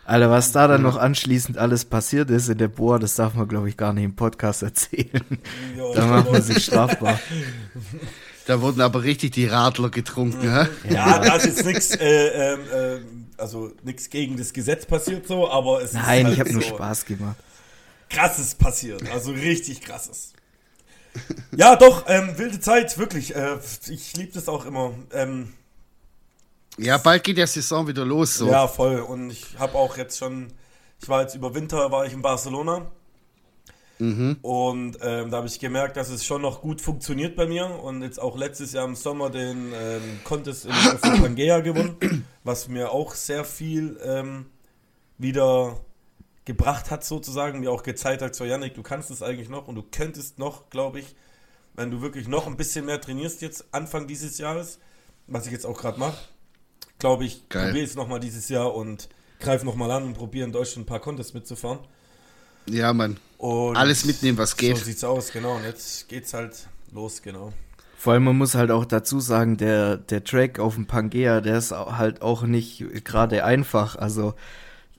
Alter, 0.06 0.30
was 0.32 0.52
da 0.54 0.68
dann 0.68 0.82
noch 0.82 0.96
anschließend 0.98 1.58
alles 1.58 1.86
passiert 1.86 2.30
ist 2.30 2.48
in 2.50 2.58
der 2.58 2.70
Boa, 2.70 3.00
das 3.00 3.16
darf 3.16 3.34
man, 3.36 3.48
glaube 3.48 3.68
ich, 3.70 3.76
gar 3.78 3.92
nicht 3.94 4.04
im 4.06 4.16
Podcast 4.16 4.64
erzählen. 4.64 5.22
Ja, 5.78 5.94
Da 5.96 6.06
macht 6.08 6.32
man 6.32 6.42
sich 6.42 6.64
strafbar. 6.64 7.20
Da 8.46 8.62
wurden 8.62 8.82
aber 8.82 9.04
richtig 9.04 9.32
die 9.32 9.46
Radler 9.48 9.90
getrunken, 9.90 10.42
hä? 10.42 10.68
Ja, 10.90 11.20
da 11.20 11.36
ist 11.36 11.46
jetzt 11.46 11.66
nichts, 11.66 11.96
äh, 11.96 12.28
ähm, 12.28 12.60
ähm, 12.74 13.26
also 13.38 13.72
nichts 13.84 14.10
gegen 14.10 14.36
das 14.38 14.52
Gesetz 14.52 14.86
passiert 14.86 15.28
so, 15.28 15.50
aber 15.50 15.82
es 15.82 15.94
Nein, 15.94 16.22
ist 16.22 16.26
halt 16.26 16.34
ich 16.34 16.40
habe 16.42 16.54
nur 16.54 16.62
so 16.62 16.68
Spaß 16.70 17.06
gemacht. 17.06 17.38
krasses 18.10 18.56
passiert, 18.56 19.02
also 19.12 19.32
richtig 19.32 19.80
krasses. 19.82 20.34
Ja, 21.56 21.76
doch, 21.76 22.06
ähm, 22.08 22.38
wilde 22.38 22.60
Zeit, 22.60 22.98
wirklich. 22.98 23.36
Äh, 23.36 23.58
ich 23.88 24.16
liebe 24.18 24.32
das 24.34 24.48
auch 24.50 24.66
immer. 24.66 24.94
Ähm, 25.12 25.54
Ja, 26.78 26.98
bald 26.98 27.24
geht 27.24 27.38
der 27.38 27.48
Saison 27.48 27.88
wieder 27.88 28.06
los, 28.06 28.36
so. 28.36 28.50
Ja, 28.50 28.68
voll. 28.68 29.00
Und 29.00 29.30
ich 29.30 29.60
habe 29.60 29.76
auch 29.78 29.96
jetzt 29.98 30.18
schon, 30.18 30.48
ich 31.02 31.08
war 31.10 31.22
jetzt 31.22 31.36
über 31.36 31.54
Winter, 31.54 31.92
war 31.92 32.06
ich 32.06 32.14
in 32.14 32.22
Barcelona. 32.24 32.88
Und 34.42 34.98
ähm, 35.02 35.30
da 35.32 35.38
habe 35.38 35.48
ich 35.48 35.60
gemerkt, 35.60 35.96
dass 35.96 36.10
es 36.10 36.26
schon 36.26 36.42
noch 36.42 36.62
gut 36.62 36.82
funktioniert 36.82 37.36
bei 37.36 37.46
mir. 37.46 37.68
Und 37.68 38.02
jetzt 38.02 38.20
auch 38.20 38.36
letztes 38.36 38.74
Jahr 38.74 38.86
im 38.86 38.96
Sommer 38.96 39.30
den 39.30 39.72
ähm, 39.74 40.20
Contest 40.24 40.66
in 40.66 40.72
Pangea 41.22 41.60
gewonnen, 41.60 42.26
was 42.44 42.68
mir 42.68 42.92
auch 42.92 43.14
sehr 43.14 43.46
viel 43.46 43.98
ähm, 44.04 44.48
wieder 45.20 45.78
gebracht 46.46 46.92
hat, 46.92 47.04
sozusagen. 47.04 47.60
Mir 47.60 47.72
auch 47.72 47.84
gezeigt 47.84 48.22
hat, 48.22 48.36
so 48.36 48.46
Yannick, 48.46 48.76
du 48.76 48.84
kannst 48.84 49.12
es 49.12 49.22
eigentlich 49.22 49.50
noch 49.50 49.68
und 49.68 49.76
du 49.76 49.84
könntest 49.84 50.40
noch, 50.40 50.70
glaube 50.70 51.00
ich, 51.00 51.16
wenn 51.76 51.92
du 51.92 52.02
wirklich 52.02 52.28
noch 52.28 52.48
ein 52.48 52.58
bisschen 52.58 52.86
mehr 52.86 53.02
trainierst 53.02 53.42
jetzt 53.42 53.66
Anfang 53.72 54.08
dieses 54.08 54.38
Jahres, 54.38 54.80
was 55.28 55.46
ich 55.46 55.52
jetzt 55.52 55.66
auch 55.66 55.80
gerade 55.80 56.00
mache, 56.00 56.18
glaube 57.00 57.26
ich, 57.26 57.48
probiere 57.50 57.84
es 57.84 57.96
nochmal 57.96 58.20
dieses 58.20 58.50
Jahr 58.50 58.74
und 58.76 59.10
greife 59.40 59.66
nochmal 59.66 59.92
an 59.92 60.04
und 60.04 60.14
probiere 60.14 60.46
in 60.46 60.52
Deutschland 60.52 60.86
ein 60.86 60.88
paar 60.88 61.00
Contests 61.00 61.34
mitzufahren. 61.34 61.80
Ja, 62.68 62.94
Mann. 62.94 63.18
Und 63.38 63.76
Alles 63.76 64.06
mitnehmen, 64.06 64.38
was 64.38 64.56
geht. 64.56 64.78
So 64.78 64.86
sieht's 64.86 65.04
aus, 65.04 65.32
genau. 65.32 65.56
Und 65.56 65.64
jetzt 65.64 66.08
geht's 66.08 66.34
halt 66.34 66.68
los, 66.92 67.22
genau. 67.22 67.52
Vor 67.98 68.14
allem, 68.14 68.24
man 68.26 68.38
muss 68.38 68.56
halt 68.56 68.72
auch 68.72 68.86
dazu 68.86 69.20
sagen, 69.20 69.58
der, 69.58 69.98
der 69.98 70.24
Track 70.24 70.60
auf 70.60 70.76
dem 70.76 70.86
Pangea, 70.86 71.42
der 71.42 71.58
ist 71.58 71.72
halt 71.72 72.22
auch 72.22 72.44
nicht 72.44 72.84
gerade 73.04 73.44
einfach. 73.44 73.96
Also, 73.96 74.34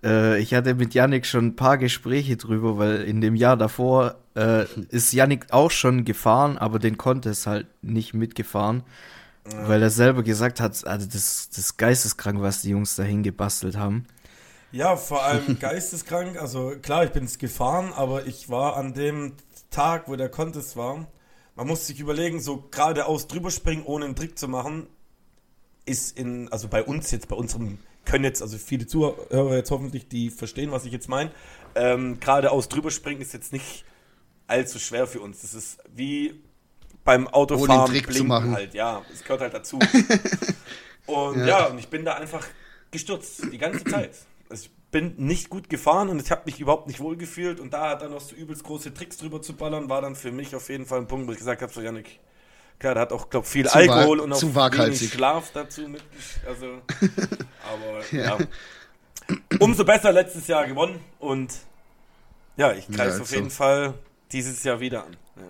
äh, 0.04 0.38
ich 0.38 0.54
hatte 0.54 0.74
mit 0.74 0.94
Yannick 0.94 1.26
schon 1.26 1.46
ein 1.46 1.56
paar 1.56 1.78
Gespräche 1.78 2.36
drüber, 2.36 2.78
weil 2.78 3.02
in 3.02 3.20
dem 3.20 3.34
Jahr 3.34 3.56
davor 3.56 4.16
äh, 4.36 4.64
ist 4.90 5.12
Yannick 5.12 5.46
auch 5.50 5.70
schon 5.70 6.04
gefahren, 6.04 6.58
aber 6.58 6.78
den 6.78 6.98
konnte 6.98 7.30
es 7.30 7.46
halt 7.46 7.66
nicht 7.82 8.14
mitgefahren. 8.14 8.82
Weil 9.44 9.82
er 9.82 9.90
selber 9.90 10.22
gesagt 10.22 10.58
hat, 10.58 10.86
also 10.86 11.06
das, 11.06 11.50
das 11.50 11.58
ist 11.58 11.76
geisteskrank, 11.76 12.40
was 12.40 12.62
die 12.62 12.70
Jungs 12.70 12.96
dahin 12.96 13.22
gebastelt 13.22 13.76
haben. 13.76 14.06
Ja, 14.72 14.96
vor 14.96 15.22
allem 15.22 15.58
geisteskrank. 15.60 16.40
Also 16.40 16.72
klar, 16.80 17.04
ich 17.04 17.10
bin 17.10 17.24
es 17.24 17.38
gefahren, 17.38 17.92
aber 17.94 18.26
ich 18.26 18.48
war 18.48 18.76
an 18.76 18.94
dem 18.94 19.34
Tag, 19.70 20.08
wo 20.08 20.16
der 20.16 20.30
Contest 20.30 20.76
war. 20.76 21.06
Man 21.56 21.66
muss 21.66 21.86
sich 21.86 22.00
überlegen, 22.00 22.40
so 22.40 22.68
geradeaus 22.70 23.28
drüber 23.28 23.50
springen, 23.50 23.84
ohne 23.84 24.06
einen 24.06 24.16
Trick 24.16 24.38
zu 24.38 24.48
machen, 24.48 24.88
ist 25.84 26.18
in, 26.18 26.50
also 26.50 26.68
bei 26.68 26.82
uns 26.82 27.10
jetzt, 27.10 27.28
bei 27.28 27.36
unserem, 27.36 27.78
können 28.04 28.24
jetzt, 28.24 28.42
also 28.42 28.58
viele 28.58 28.86
Zuhörer 28.86 29.56
jetzt 29.56 29.70
hoffentlich, 29.70 30.08
die 30.08 30.30
verstehen, 30.30 30.70
was 30.70 30.84
ich 30.84 30.92
jetzt 30.92 31.08
meine. 31.08 31.30
Ähm, 31.74 32.20
geradeaus 32.20 32.68
drüber 32.68 32.90
springen 32.90 33.20
ist 33.20 33.32
jetzt 33.32 33.52
nicht 33.52 33.84
allzu 34.46 34.78
schwer 34.78 35.06
für 35.06 35.20
uns. 35.20 35.40
Das 35.40 35.54
ist 35.54 35.78
wie 35.94 36.40
beim 37.04 37.28
Autofahren 37.28 37.90
Trick 37.90 38.12
zu 38.12 38.24
machen. 38.24 38.52
halt, 38.52 38.74
ja, 38.74 39.02
es 39.12 39.22
gehört 39.22 39.42
halt 39.42 39.54
dazu. 39.54 39.78
Und 41.06 41.46
ja. 41.46 41.66
und 41.66 41.78
ich 41.78 41.88
bin 41.88 42.04
da 42.04 42.14
einfach 42.14 42.46
gestürzt, 42.90 43.52
die 43.52 43.58
ganze 43.58 43.84
Zeit. 43.84 44.16
Also 44.48 44.64
ich 44.64 44.70
bin 44.90 45.14
nicht 45.18 45.50
gut 45.50 45.68
gefahren 45.68 46.08
und 46.08 46.22
ich 46.22 46.30
habe 46.30 46.42
mich 46.46 46.60
überhaupt 46.60 46.86
nicht 46.86 47.00
wohl 47.00 47.16
gefühlt 47.16 47.60
und 47.60 47.74
da 47.74 47.94
dann 47.96 48.12
noch 48.12 48.20
so 48.20 48.34
übelst 48.34 48.64
große 48.64 48.94
Tricks 48.94 49.18
drüber 49.18 49.42
zu 49.42 49.54
ballern, 49.54 49.88
war 49.88 50.00
dann 50.00 50.14
für 50.14 50.32
mich 50.32 50.54
auf 50.54 50.68
jeden 50.68 50.86
Fall 50.86 51.00
ein 51.00 51.08
Punkt, 51.08 51.26
wo 51.26 51.32
ich 51.32 51.38
gesagt 51.38 51.62
habe, 51.62 51.72
so 51.72 51.80
Janik, 51.80 52.20
klar, 52.84 52.94
der 52.94 53.00
hat 53.02 53.12
auch, 53.12 53.30
glaube 53.30 53.46
viel 53.46 53.66
Zu 53.66 53.76
Alkohol 53.76 54.20
und 54.20 54.32
auch 54.32 54.42
wenig. 54.42 55.10
Schlaf 55.10 55.50
dazu 55.54 55.88
mit, 55.88 56.02
also, 56.46 56.66
aber 57.72 58.16
ja. 58.16 58.38
Umso 59.58 59.84
besser 59.84 60.12
letztes 60.12 60.46
Jahr 60.48 60.66
gewonnen 60.66 61.00
und 61.18 61.54
ja, 62.58 62.72
ich 62.72 62.86
Ja, 62.88 62.96
greife 62.96 63.14
auf 63.14 63.20
also. 63.20 63.36
jeden 63.36 63.50
Fall 63.50 63.94
dieses 64.32 64.62
Jahr 64.64 64.80
wieder 64.80 65.06
an. 65.06 65.16
Ja. 65.36 65.42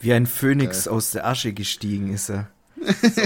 Wie 0.00 0.12
ein 0.12 0.26
Phönix 0.26 0.88
aus 0.88 1.12
der 1.12 1.26
Asche 1.26 1.52
gestiegen 1.52 2.12
ist 2.12 2.28
er. 2.28 2.48
So, 2.80 3.22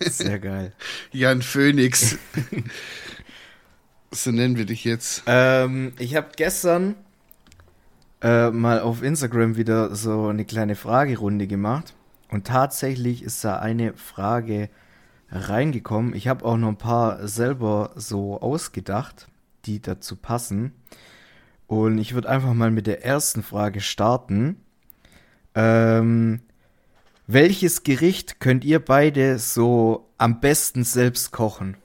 Sehr 0.10 0.38
geil. 0.40 0.72
Jan 1.12 1.42
Phoenix. 1.42 2.18
so 4.10 4.32
nennen 4.32 4.56
wir 4.56 4.64
dich 4.64 4.84
jetzt. 4.84 5.22
Ähm, 5.26 5.92
ich 5.98 6.16
habe 6.16 6.30
gestern 6.34 6.96
äh, 8.20 8.50
mal 8.50 8.80
auf 8.80 9.02
Instagram 9.02 9.56
wieder 9.56 9.94
so 9.94 10.26
eine 10.26 10.44
kleine 10.44 10.74
Fragerunde 10.74 11.46
gemacht. 11.46 11.94
Und 12.30 12.46
tatsächlich 12.46 13.22
ist 13.22 13.44
da 13.44 13.58
eine 13.58 13.94
Frage 13.94 14.70
reingekommen. 15.30 16.14
Ich 16.14 16.28
habe 16.28 16.44
auch 16.44 16.56
noch 16.56 16.68
ein 16.68 16.78
paar 16.78 17.26
selber 17.26 17.92
so 17.96 18.40
ausgedacht, 18.40 19.28
die 19.64 19.80
dazu 19.80 20.16
passen. 20.16 20.72
Und 21.66 21.98
ich 21.98 22.14
würde 22.14 22.28
einfach 22.28 22.54
mal 22.54 22.70
mit 22.70 22.86
der 22.86 23.04
ersten 23.04 23.42
Frage 23.42 23.80
starten. 23.80 24.56
Ähm, 25.54 26.40
welches 27.26 27.82
Gericht 27.84 28.40
könnt 28.40 28.64
ihr 28.64 28.84
beide 28.84 29.38
so 29.38 30.08
am 30.18 30.40
besten 30.40 30.84
selbst 30.84 31.30
kochen? 31.30 31.76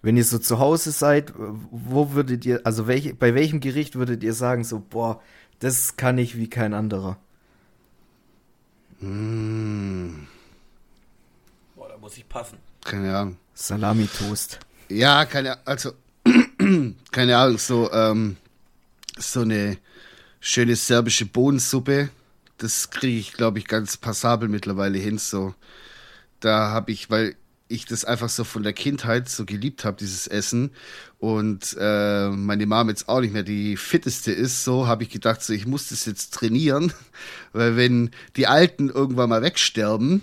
Wenn 0.00 0.16
ihr 0.16 0.24
so 0.24 0.38
zu 0.38 0.58
Hause 0.58 0.90
seid, 0.90 1.32
wo 1.36 2.12
würdet 2.12 2.44
ihr, 2.44 2.60
also 2.64 2.88
welche, 2.88 3.14
bei 3.14 3.34
welchem 3.34 3.60
Gericht 3.60 3.94
würdet 3.96 4.24
ihr 4.24 4.34
sagen, 4.34 4.64
so, 4.64 4.80
boah, 4.80 5.20
das 5.60 5.96
kann 5.96 6.18
ich 6.18 6.36
wie 6.36 6.50
kein 6.50 6.74
anderer? 6.74 7.18
Boah, 11.74 11.88
da 11.88 11.96
muss 11.98 12.16
ich 12.16 12.28
passen. 12.28 12.58
Keine 12.84 13.16
Ahnung. 13.16 13.36
Salami-Toast. 13.54 14.60
Ja, 14.88 15.24
keine 15.24 15.66
also 15.66 15.92
keine 17.12 17.36
Ahnung, 17.36 17.58
so 17.58 17.90
ähm, 17.92 18.36
so 19.18 19.40
eine 19.40 19.78
schöne 20.40 20.76
serbische 20.76 21.26
Bohnensuppe, 21.26 22.10
das 22.58 22.90
kriege 22.90 23.18
ich, 23.18 23.32
glaube 23.32 23.58
ich, 23.58 23.66
ganz 23.66 23.96
passabel 23.96 24.48
mittlerweile 24.48 24.98
hin. 24.98 25.18
So, 25.18 25.54
da 26.40 26.70
habe 26.70 26.92
ich, 26.92 27.10
weil 27.10 27.36
ich 27.72 27.86
das 27.86 28.04
einfach 28.04 28.28
so 28.28 28.44
von 28.44 28.62
der 28.62 28.72
Kindheit 28.72 29.28
so 29.28 29.44
geliebt 29.44 29.84
habe, 29.84 29.96
dieses 29.96 30.26
Essen. 30.26 30.70
Und 31.18 31.76
äh, 31.78 32.28
meine 32.28 32.66
Mom 32.66 32.88
jetzt 32.88 33.08
auch 33.08 33.20
nicht 33.20 33.32
mehr 33.32 33.42
die 33.42 33.76
fitteste 33.76 34.32
ist, 34.32 34.64
so 34.64 34.86
habe 34.86 35.02
ich 35.02 35.10
gedacht, 35.10 35.42
so 35.42 35.52
ich 35.52 35.66
muss 35.66 35.88
das 35.88 36.04
jetzt 36.04 36.34
trainieren, 36.34 36.92
weil 37.52 37.76
wenn 37.76 38.10
die 38.36 38.46
Alten 38.46 38.88
irgendwann 38.88 39.30
mal 39.30 39.42
wegsterben, 39.42 40.22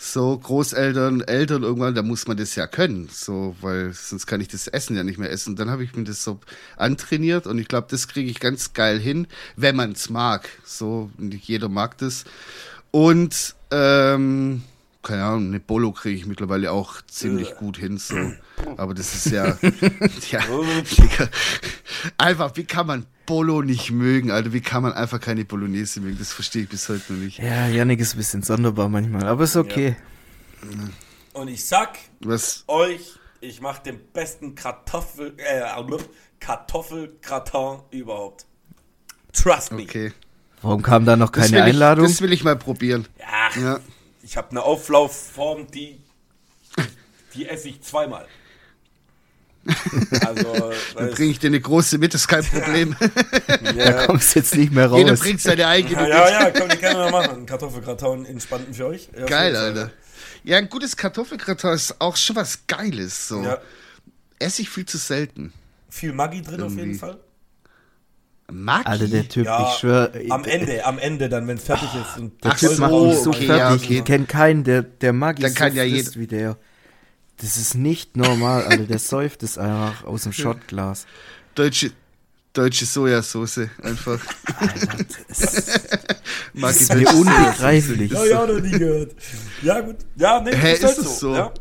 so 0.00 0.38
Großeltern, 0.38 1.22
Eltern 1.22 1.64
irgendwann, 1.64 1.94
da 1.94 2.02
muss 2.02 2.28
man 2.28 2.36
das 2.36 2.54
ja 2.54 2.68
können, 2.68 3.08
so, 3.12 3.56
weil 3.60 3.92
sonst 3.92 4.26
kann 4.26 4.40
ich 4.40 4.46
das 4.46 4.68
Essen 4.68 4.96
ja 4.96 5.02
nicht 5.02 5.18
mehr 5.18 5.30
essen. 5.30 5.56
Dann 5.56 5.70
habe 5.70 5.82
ich 5.82 5.94
mir 5.96 6.04
das 6.04 6.22
so 6.22 6.38
antrainiert 6.76 7.48
und 7.48 7.58
ich 7.58 7.66
glaube, 7.66 7.88
das 7.90 8.06
kriege 8.06 8.30
ich 8.30 8.38
ganz 8.38 8.74
geil 8.74 9.00
hin, 9.00 9.26
wenn 9.56 9.74
man 9.74 9.92
es 9.92 10.08
mag. 10.08 10.48
So, 10.64 11.10
nicht 11.18 11.48
jeder 11.48 11.68
mag 11.68 11.98
das. 11.98 12.24
Und 12.92 13.56
ähm, 13.72 14.62
keine 15.02 15.24
Ahnung, 15.24 15.48
eine 15.48 15.60
Bolo 15.60 15.92
kriege 15.92 16.16
ich 16.16 16.26
mittlerweile 16.26 16.72
auch 16.72 17.00
ziemlich 17.02 17.54
gut 17.56 17.76
hin, 17.76 17.98
so. 17.98 18.16
Aber 18.76 18.94
das 18.94 19.14
ist 19.14 19.32
ja, 19.32 19.56
ja, 20.30 20.40
einfach, 22.18 22.56
wie 22.56 22.64
kann 22.64 22.86
man 22.86 23.06
Bolo 23.26 23.62
nicht 23.62 23.90
mögen, 23.90 24.30
Alter? 24.30 24.52
Wie 24.52 24.60
kann 24.60 24.82
man 24.82 24.92
einfach 24.92 25.20
keine 25.20 25.44
Bolognese 25.44 26.00
mögen? 26.00 26.18
Das 26.18 26.32
verstehe 26.32 26.62
ich 26.62 26.68
bis 26.68 26.88
heute 26.88 27.12
noch 27.12 27.20
nicht. 27.20 27.38
Ja, 27.38 27.68
Yannick 27.68 28.00
ist 28.00 28.14
ein 28.14 28.18
bisschen 28.18 28.42
sonderbar 28.42 28.88
manchmal, 28.88 29.26
aber 29.26 29.44
ist 29.44 29.56
okay. 29.56 29.96
Und 31.32 31.48
ich 31.48 31.64
sag 31.64 31.98
Was, 32.20 32.64
euch, 32.66 33.18
ich 33.40 33.60
mache 33.60 33.82
den 33.84 34.00
besten 34.12 34.54
Kartoffel, 34.54 35.34
äh, 35.38 35.62
Kartoffelgratin 36.40 37.82
überhaupt. 37.90 38.46
Trust 39.32 39.72
me. 39.72 39.82
okay. 39.82 40.12
Warum 40.62 40.82
kam 40.82 41.04
da 41.04 41.16
noch 41.16 41.30
Das 41.30 41.44
keine 41.44 41.58
ich, 41.58 41.62
Einladung? 41.74 42.04
Das 42.06 42.20
will 42.20 42.32
ich 42.32 42.42
mal 42.42 42.56
probieren. 42.56 43.06
Ach, 43.24 43.56
Ja. 43.56 43.80
Ich 44.28 44.36
habe 44.36 44.50
eine 44.50 44.62
Auflaufform, 44.62 45.70
die, 45.70 46.02
die 47.32 47.48
esse 47.48 47.70
ich 47.70 47.80
zweimal. 47.80 48.26
Also, 50.20 50.70
Dann 50.96 51.10
bringe 51.12 51.30
ich 51.30 51.38
dir 51.38 51.46
eine 51.46 51.60
große 51.62 51.96
mit, 51.96 52.12
ist 52.12 52.28
kein 52.28 52.44
Problem. 52.44 52.94
da 53.46 53.72
ja, 53.72 54.06
kommst 54.06 54.34
jetzt 54.34 54.54
nicht 54.54 54.70
mehr 54.70 54.90
Jeder 54.94 55.12
raus. 55.12 55.20
bringt 55.20 55.40
seine 55.40 55.66
eigene 55.66 55.94
ja, 55.94 56.02
mit. 56.02 56.10
ja, 56.10 56.30
ja, 56.42 56.50
komm, 56.50 56.68
die 56.68 56.76
können 56.76 56.98
wir 56.98 57.10
machen. 57.10 57.36
Ein 57.36 57.46
Kartoffelgratin 57.46 58.26
entspannt 58.26 58.76
für 58.76 58.88
euch. 58.88 59.08
Ja, 59.18 59.24
Geil, 59.24 59.54
so, 59.54 59.60
Alter. 59.62 59.90
Ja, 60.44 60.58
ein 60.58 60.68
gutes 60.68 60.94
Kartoffelgratin 60.94 61.70
ist 61.70 61.98
auch 61.98 62.16
schon 62.16 62.36
was 62.36 62.66
Geiles. 62.66 63.28
So. 63.28 63.42
Ja, 63.42 63.58
Esse 64.38 64.60
ich 64.60 64.68
viel 64.68 64.84
zu 64.84 64.98
selten. 64.98 65.54
viel 65.88 66.12
Maggi 66.12 66.42
drin 66.42 66.60
auf 66.60 66.68
jeden 66.72 66.80
Irgendwie. 66.80 66.98
Fall. 66.98 67.18
Maggi? 68.50 68.86
Alter, 68.86 69.08
der 69.08 69.28
Typ, 69.28 69.44
Ja, 69.44 69.68
ich 69.70 69.78
schwör, 69.78 70.12
am 70.30 70.44
Ende, 70.44 70.84
am 70.84 70.98
Ende 70.98 71.28
dann, 71.28 71.46
wenn 71.46 71.58
es 71.58 71.64
fertig 71.64 71.88
ist. 71.94 72.18
Und 72.18 72.42
der 72.42 72.52
Ach 72.52 72.58
Typ 72.58 72.70
so, 72.70 72.80
macht 72.80 72.92
mich 72.92 73.18
so 73.18 73.30
okay, 73.30 73.46
fertig. 73.46 73.58
ja, 73.58 73.74
okay. 73.74 73.98
Ich 73.98 74.04
kenne 74.04 74.24
keinen, 74.26 74.64
der, 74.64 74.82
der 74.82 75.12
Maggi 75.12 75.42
Dann 75.42 75.52
so 75.52 75.56
kann 75.58 75.74
ja 75.74 75.82
frisst 75.82 76.18
wie 76.18 76.26
der. 76.26 76.56
Das 77.40 77.56
ist 77.56 77.74
nicht 77.74 78.16
normal, 78.16 78.64
Alter. 78.64 78.84
Der 78.84 78.98
säuft 78.98 79.42
es 79.42 79.58
einfach 79.58 80.04
aus 80.04 80.22
dem 80.22 80.32
Schottglas. 80.32 81.06
Deutsche, 81.54 81.92
deutsche 82.52 82.86
Sojasauce 82.86 83.68
einfach. 83.82 84.18
Alter, 84.56 85.04
das 85.28 85.40
ist 85.40 85.80
mir 86.54 86.72
deutsche 86.72 87.16
unbegreiflich. 87.16 88.12
Ja, 88.12 88.24
ja, 88.24 88.46
noch 88.46 88.60
nie 88.60 88.70
gehört. 88.70 89.14
Ja, 89.62 89.80
gut. 89.80 89.96
Ja, 90.16 90.40
nee, 90.40 90.56
Hä, 90.56 90.72
ist, 90.72 90.84
halt 90.84 90.98
ist 90.98 91.04
es 91.04 91.18
so? 91.20 91.34
Ja. 91.34 91.52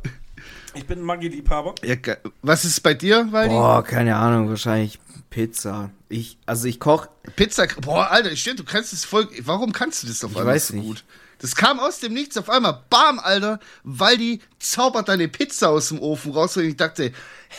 Ich 0.74 0.86
bin 0.86 1.00
ein 1.00 1.06
Maggi-Liebhaber. 1.06 1.76
Ja, 1.84 1.96
was 2.44 2.64
ist 2.64 2.82
bei 2.82 2.94
dir, 2.94 3.28
Waldi? 3.32 3.54
Boah, 3.54 3.84
keine 3.84 4.16
Ahnung, 4.16 4.48
wahrscheinlich 4.50 5.00
Pizza. 5.38 5.92
Ich, 6.10 6.40
also 6.48 6.68
ich 6.68 6.80
koch, 6.80 7.08
Pizza. 7.36 7.68
Boah, 7.82 8.10
Alter, 8.10 8.36
stimmt, 8.36 8.58
du 8.58 8.64
kannst 8.64 8.92
das 8.92 9.06
voll. 9.06 9.28
Warum 9.42 9.72
kannst 9.72 10.02
du 10.02 10.08
das 10.08 10.24
auf 10.24 10.32
Ich 10.32 10.38
einmal 10.40 10.60
so 10.60 10.74
gut? 10.74 11.04
Das 11.38 11.56
kam 11.56 11.80
aus 11.80 12.00
dem 12.00 12.14
Nichts 12.16 12.38
auf 12.38 12.50
einmal. 12.50 12.82
Bam, 12.90 13.20
Alter. 13.20 13.60
Waldi 13.84 14.42
zaubert 14.58 15.10
deine 15.10 15.28
Pizza 15.28 15.70
aus 15.70 15.90
dem 15.90 16.00
Ofen 16.00 16.32
raus 16.32 16.58
und 16.58 16.64
ich 16.64 16.76
dachte, 16.76 17.12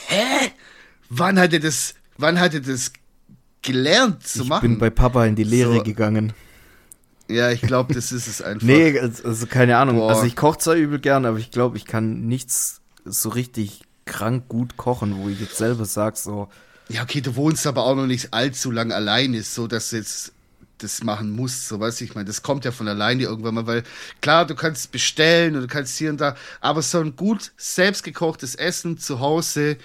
hä? 0.09 0.51
Wann 1.09 1.39
hat 1.39 1.53
er 1.53 1.61
das, 1.61 1.95
wann 2.17 2.41
hat 2.41 2.53
er 2.55 2.61
das 2.63 2.93
gelernt 3.63 4.27
zu 4.27 4.43
ich 4.43 4.49
machen? 4.49 4.71
bin 4.71 4.79
bei 4.81 4.91
Papa 4.91 5.25
in 5.27 5.37
die 5.37 5.45
Lehre 5.45 5.77
So. 5.77 5.83
gegangen. 5.85 6.33
ja, 7.29 7.53
ich 7.53 7.61
glaube, 7.61 7.95
das 7.95 8.11
ist 8.11 8.27
es 8.27 8.43
einfach. 8.43 8.67
Nee, 8.67 8.99
also 8.99 9.47
keine 9.47 9.77
Ahnung. 9.77 9.99
Boah. 9.99 10.11
Also 10.11 10.25
ich 10.25 10.35
koche 10.35 10.59
zwar 10.59 10.75
übel 10.75 10.99
gern, 10.99 11.25
aber 11.25 11.39
ich 11.39 11.53
glaube, 11.53 11.77
ich 11.77 11.85
kann 11.85 12.27
nichts 12.27 12.81
so 13.05 13.29
richtig 13.29 13.83
krank 14.05 14.49
gut 14.49 14.77
kochen, 14.77 15.17
wo 15.19 15.29
ich 15.29 15.39
jetzt 15.41 15.57
selber 15.59 15.85
sag 15.85 16.17
so, 16.17 16.49
Ja, 16.89 17.03
okay, 17.03 17.21
du 17.21 17.37
wohnst 17.37 17.67
aber 17.67 17.85
auch 17.85 17.95
noch 17.95 18.07
nicht 18.07 18.33
allzu 18.33 18.71
lang 18.71 18.93
alleine, 18.93 19.43
so 19.43 19.67
dass 19.67 19.91
du 19.91 19.97
jetzt 19.97 20.33
das 20.79 21.03
machen 21.03 21.31
musst, 21.33 21.69
so 21.69 21.81
weißt 21.81 22.01
du, 22.01 22.05
ich 22.05 22.15
meine, 22.15 22.27
das 22.27 22.43
kommt 22.43 22.65
ja 22.65 22.71
von 22.71 22.89
alleine 22.89 23.25
irgendwann 23.25 23.55
mal, 23.55 23.67
weil 23.67 23.83
klar, 24.21 24.47
du 24.47 24.55
kannst 24.55 24.93
bestellen 24.93 25.57
und 25.57 25.63
du 25.63 25.67
kannst 25.67 25.99
hier 25.99 26.11
und 26.11 26.21
da, 26.21 26.37
aber 26.61 26.83
so 26.83 27.01
ein 27.01 27.17
gut 27.17 27.53
selbstgekochtes 27.57 28.55
Essen 28.55 28.97
zu 28.97 29.19
Hause, 29.21 29.77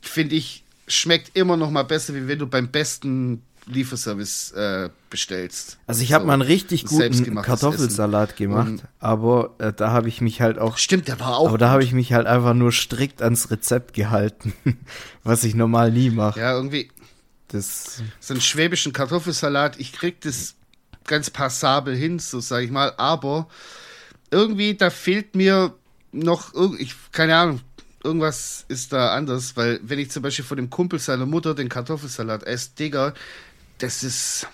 finde 0.00 0.34
ich, 0.36 0.64
schmeckt 0.88 1.36
immer 1.36 1.56
noch 1.56 1.70
mal 1.70 1.84
besser, 1.84 2.14
wie 2.14 2.26
wenn 2.26 2.40
du 2.40 2.46
beim 2.46 2.68
besten 2.68 3.42
Lieferservice 3.72 4.52
äh, 4.52 4.90
bestellst. 5.10 5.78
Also 5.86 6.02
ich 6.02 6.12
habe 6.12 6.22
So, 6.22 6.26
mal 6.26 6.32
einen 6.34 6.42
richtig 6.42 6.84
guten 6.84 7.34
Kartoffelsalat 7.42 8.36
gemacht, 8.36 8.68
Und- 8.68 8.82
aber 8.98 9.54
äh, 9.58 9.72
da 9.72 9.90
habe 9.90 10.08
ich 10.08 10.20
mich 10.20 10.40
halt 10.40 10.58
auch 10.58 10.76
Stimmt, 10.78 11.08
der 11.08 11.18
war 11.20 11.36
auch. 11.38 11.48
aber 11.48 11.58
da 11.58 11.70
habe 11.70 11.82
ich 11.84 11.92
mich 11.92 12.12
halt 12.12 12.26
einfach 12.26 12.54
nur 12.54 12.72
strikt 12.72 13.22
ans 13.22 13.50
Rezept 13.50 13.94
gehalten, 13.94 14.52
was 15.24 15.44
ich 15.44 15.54
normal 15.54 15.90
nie 15.92 16.10
mache. 16.10 16.40
ja, 16.40 16.52
irgendwie, 16.54 16.90
Das 17.48 18.02
so 18.20 18.34
einen 18.34 18.40
schwäbischen 18.40 18.92
Kartoffelsalat, 18.92 19.78
ich 19.80 19.92
krieg 19.92 20.20
das 20.20 20.54
ganz 21.06 21.30
passabel 21.30 21.96
hin, 21.96 22.18
so 22.18 22.40
sage 22.40 22.64
ich 22.66 22.70
mal, 22.70 22.92
aber 22.96 23.48
irgendwie, 24.30 24.74
da 24.74 24.90
fehlt 24.90 25.34
mir 25.34 25.74
noch, 26.12 26.52
ich, 26.78 26.94
keine 27.12 27.36
Ahnung, 27.36 27.60
irgendwas 28.02 28.64
ist 28.68 28.92
da 28.92 29.14
anders, 29.14 29.56
weil 29.56 29.80
wenn 29.82 29.98
ich 29.98 30.10
zum 30.10 30.22
Beispiel 30.22 30.44
von 30.44 30.56
dem 30.56 30.70
Kumpel 30.70 30.98
seiner 30.98 31.26
Mutter 31.26 31.54
den 31.54 31.68
Kartoffelsalat 31.68 32.44
esse, 32.44 32.70
Digga, 32.78 33.12
das 33.80 34.04
ist, 34.04 34.46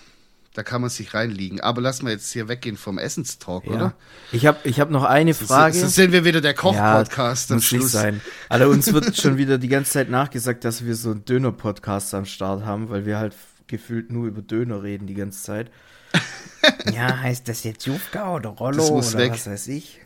da 0.53 0.63
kann 0.63 0.81
man 0.81 0.89
sich 0.89 1.13
reinliegen. 1.13 1.61
Aber 1.61 1.81
lass 1.81 2.01
mal 2.01 2.11
jetzt 2.11 2.31
hier 2.31 2.47
weggehen 2.47 2.77
vom 2.77 2.97
Essenstalk, 2.97 3.65
ja. 3.65 3.71
oder? 3.71 3.93
Ich 4.31 4.45
habe 4.45 4.57
ich 4.63 4.79
hab 4.79 4.89
noch 4.89 5.03
eine 5.03 5.33
Frage. 5.33 5.75
So, 5.75 5.81
so 5.81 5.87
sind 5.87 6.11
wir 6.11 6.25
wieder 6.25 6.41
der 6.41 6.53
Koch-Podcast 6.53 7.49
ja, 7.49 7.53
am 7.53 7.57
muss 7.57 7.71
nicht 7.71 7.81
Schluss. 7.81 7.91
sein. 7.91 8.21
Also 8.49 8.69
uns 8.69 8.91
wird 8.91 9.15
schon 9.17 9.37
wieder 9.37 9.57
die 9.57 9.67
ganze 9.67 9.91
Zeit 9.91 10.09
nachgesagt, 10.09 10.63
dass 10.65 10.83
wir 10.85 10.95
so 10.95 11.11
einen 11.11 11.25
Döner-Podcast 11.25 12.13
am 12.13 12.25
Start 12.25 12.65
haben, 12.65 12.89
weil 12.89 13.05
wir 13.05 13.17
halt 13.17 13.35
gefühlt 13.67 14.11
nur 14.11 14.27
über 14.27 14.41
Döner 14.41 14.81
reden 14.81 15.07
die 15.07 15.15
ganze 15.15 15.43
Zeit. 15.43 15.71
ja, 16.91 17.19
heißt 17.19 17.47
das 17.47 17.63
jetzt 17.63 17.85
Jufka 17.85 18.35
oder 18.35 18.49
Rollo 18.49 18.77
Das 18.77 18.89
muss 18.89 19.13
oder 19.13 19.25
weg. 19.25 19.33
was 19.33 19.47
weiß 19.47 19.67
ich? 19.67 19.99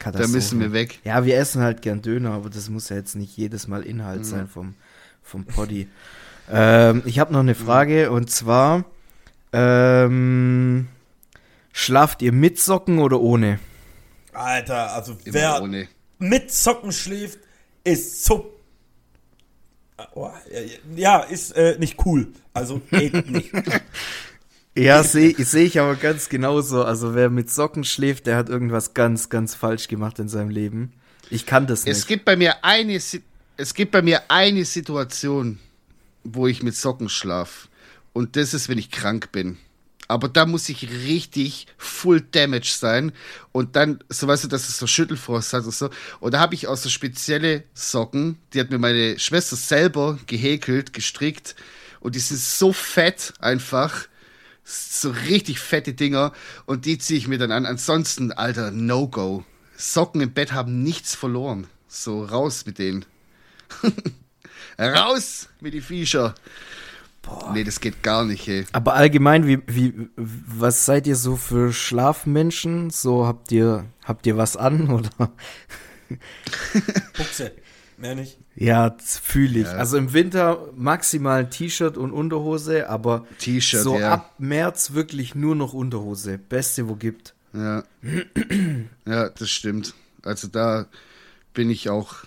Da 0.00 0.28
müssen 0.28 0.60
wir 0.60 0.72
weg. 0.72 1.00
Ja, 1.04 1.24
wir 1.24 1.36
essen 1.36 1.60
halt 1.60 1.82
gern 1.82 2.02
Döner, 2.02 2.30
aber 2.30 2.50
das 2.50 2.68
muss 2.68 2.88
ja 2.88 2.96
jetzt 2.96 3.16
nicht 3.16 3.36
jedes 3.36 3.66
Mal 3.66 3.82
Inhalt 3.82 4.24
sein 4.24 4.46
vom, 4.46 4.74
vom 5.22 5.44
Poddy. 5.44 5.88
Ähm, 6.50 7.02
ich 7.04 7.18
habe 7.18 7.32
noch 7.32 7.40
eine 7.40 7.54
Frage 7.54 8.10
und 8.10 8.30
zwar, 8.30 8.84
ähm, 9.52 10.88
schlaft 11.72 12.22
ihr 12.22 12.32
mit 12.32 12.58
Socken 12.58 12.98
oder 12.98 13.20
ohne? 13.20 13.58
Alter, 14.32 14.92
also 14.94 15.12
Immer 15.24 15.34
wer 15.34 15.62
ohne. 15.62 15.88
mit 16.18 16.52
Socken 16.52 16.92
schläft, 16.92 17.38
ist 17.84 18.24
so. 18.24 18.54
Oh, 20.14 20.30
ja, 20.94 21.20
ist 21.20 21.52
äh, 21.56 21.76
nicht 21.78 22.04
cool. 22.06 22.28
Also 22.54 22.80
geht 22.90 23.28
nicht. 23.30 23.50
Ja, 24.76 25.02
sehe 25.02 25.34
seh 25.44 25.64
ich 25.64 25.80
aber 25.80 25.96
ganz 25.96 26.28
genauso. 26.28 26.84
Also 26.84 27.14
wer 27.14 27.30
mit 27.30 27.50
Socken 27.50 27.82
schläft, 27.82 28.26
der 28.26 28.36
hat 28.36 28.48
irgendwas 28.48 28.94
ganz, 28.94 29.28
ganz 29.28 29.56
falsch 29.56 29.88
gemacht 29.88 30.20
in 30.20 30.28
seinem 30.28 30.50
Leben. 30.50 30.92
Ich 31.30 31.46
kann 31.46 31.66
das 31.66 31.84
nicht. 31.84 31.96
Es 31.96 32.06
gibt 32.06 32.24
bei 32.24 32.36
mir 32.36 32.64
eine, 32.64 32.94
es 32.94 33.74
gibt 33.74 33.90
bei 33.90 34.02
mir 34.02 34.22
eine 34.28 34.64
Situation, 34.64 35.58
wo 36.34 36.46
ich 36.46 36.62
mit 36.62 36.76
Socken 36.76 37.08
schlaf. 37.08 37.68
Und 38.12 38.36
das 38.36 38.54
ist, 38.54 38.68
wenn 38.68 38.78
ich 38.78 38.90
krank 38.90 39.32
bin. 39.32 39.58
Aber 40.08 40.30
da 40.30 40.46
muss 40.46 40.70
ich 40.70 40.90
richtig 40.90 41.66
full 41.76 42.22
damage 42.22 42.74
sein. 42.74 43.12
Und 43.52 43.76
dann, 43.76 44.02
so 44.08 44.26
weißt 44.26 44.44
du, 44.44 44.48
dass 44.48 44.68
es 44.68 44.78
so 44.78 44.86
Schüttelfrost 44.86 45.52
hat 45.52 45.64
und 45.64 45.74
so. 45.74 45.90
Und 46.20 46.32
da 46.32 46.40
habe 46.40 46.54
ich 46.54 46.66
auch 46.66 46.78
so 46.78 46.88
spezielle 46.88 47.64
Socken. 47.74 48.38
Die 48.52 48.60
hat 48.60 48.70
mir 48.70 48.78
meine 48.78 49.18
Schwester 49.18 49.54
selber 49.54 50.18
gehäkelt, 50.26 50.94
gestrickt. 50.94 51.54
Und 52.00 52.14
die 52.14 52.20
sind 52.20 52.40
so 52.40 52.72
fett 52.72 53.34
einfach. 53.38 54.08
So 54.64 55.10
richtig 55.10 55.60
fette 55.60 55.92
Dinger. 55.92 56.32
Und 56.64 56.86
die 56.86 56.96
ziehe 56.98 57.18
ich 57.18 57.28
mir 57.28 57.38
dann 57.38 57.52
an. 57.52 57.66
Ansonsten, 57.66 58.32
Alter, 58.32 58.70
No-Go. 58.70 59.44
Socken 59.76 60.22
im 60.22 60.32
Bett 60.32 60.52
haben 60.52 60.82
nichts 60.82 61.14
verloren. 61.14 61.66
So, 61.86 62.24
raus 62.24 62.64
mit 62.64 62.78
denen. 62.78 63.04
raus 64.78 65.48
mit 65.60 65.74
die 65.74 65.80
Viecher. 65.80 66.34
Boah. 67.22 67.52
Nee, 67.52 67.64
das 67.64 67.80
geht 67.80 68.02
gar 68.02 68.24
nicht, 68.24 68.48
ey. 68.48 68.64
Aber 68.72 68.94
allgemein, 68.94 69.46
wie, 69.46 69.60
wie, 69.66 70.08
was 70.16 70.86
seid 70.86 71.06
ihr 71.06 71.16
so 71.16 71.36
für 71.36 71.72
Schlafmenschen? 71.72 72.90
So 72.90 73.26
habt 73.26 73.52
ihr, 73.52 73.84
habt 74.04 74.26
ihr 74.26 74.36
was 74.36 74.56
an 74.56 74.88
oder? 74.90 75.32
Buchse. 77.16 77.52
Mehr 77.98 78.14
nicht. 78.14 78.38
Ja, 78.54 78.96
fühle 78.98 79.60
ich. 79.60 79.66
Ja. 79.66 79.72
Also 79.72 79.96
im 79.96 80.12
Winter 80.12 80.68
maximal 80.76 81.40
ein 81.40 81.50
T-Shirt 81.50 81.96
und 81.96 82.12
Unterhose, 82.12 82.88
aber 82.88 83.26
T-Shirt, 83.38 83.82
so 83.82 83.98
ja. 83.98 84.14
ab 84.14 84.34
März 84.38 84.92
wirklich 84.92 85.34
nur 85.34 85.56
noch 85.56 85.72
Unterhose. 85.72 86.38
Beste, 86.38 86.88
wo 86.88 86.94
gibt. 86.94 87.34
Ja. 87.52 87.82
ja, 89.06 89.28
das 89.30 89.50
stimmt. 89.50 89.94
Also 90.24 90.46
da 90.46 90.86
bin 91.54 91.70
ich 91.70 91.90
auch 91.90 92.24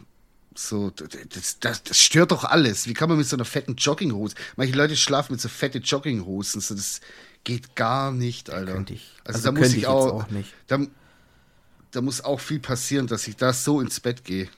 so, 0.53 0.89
das, 0.89 1.59
das, 1.59 1.83
das 1.83 1.97
stört 1.97 2.31
doch 2.31 2.43
alles. 2.43 2.87
Wie 2.87 2.93
kann 2.93 3.09
man 3.09 3.17
mit 3.17 3.27
so 3.27 3.35
einer 3.35 3.45
fetten 3.45 3.75
Jogginghose? 3.75 4.35
Manche 4.57 4.73
Leute 4.73 4.95
schlafen 4.95 5.33
mit 5.33 5.41
so 5.41 5.49
fette 5.49 5.79
Jogginghosen, 5.79 6.61
so 6.61 6.75
das 6.75 7.01
geht 7.43 7.75
gar 7.75 8.11
nicht, 8.11 8.49
Alter. 8.49 8.73
Könnte 8.73 8.93
ich. 8.93 9.11
Also, 9.23 9.37
Also 9.37 9.51
da 9.51 9.59
muss 9.59 9.69
ich 9.69 9.77
ich 9.77 9.87
auch, 9.87 10.23
auch 10.23 10.29
nicht. 10.29 10.53
Da, 10.67 10.79
da 11.91 12.01
muss 12.01 12.21
auch 12.21 12.39
viel 12.39 12.59
passieren, 12.59 13.07
dass 13.07 13.27
ich 13.27 13.35
da 13.37 13.53
so 13.53 13.81
ins 13.81 13.99
Bett 13.99 14.23
gehe. 14.23 14.49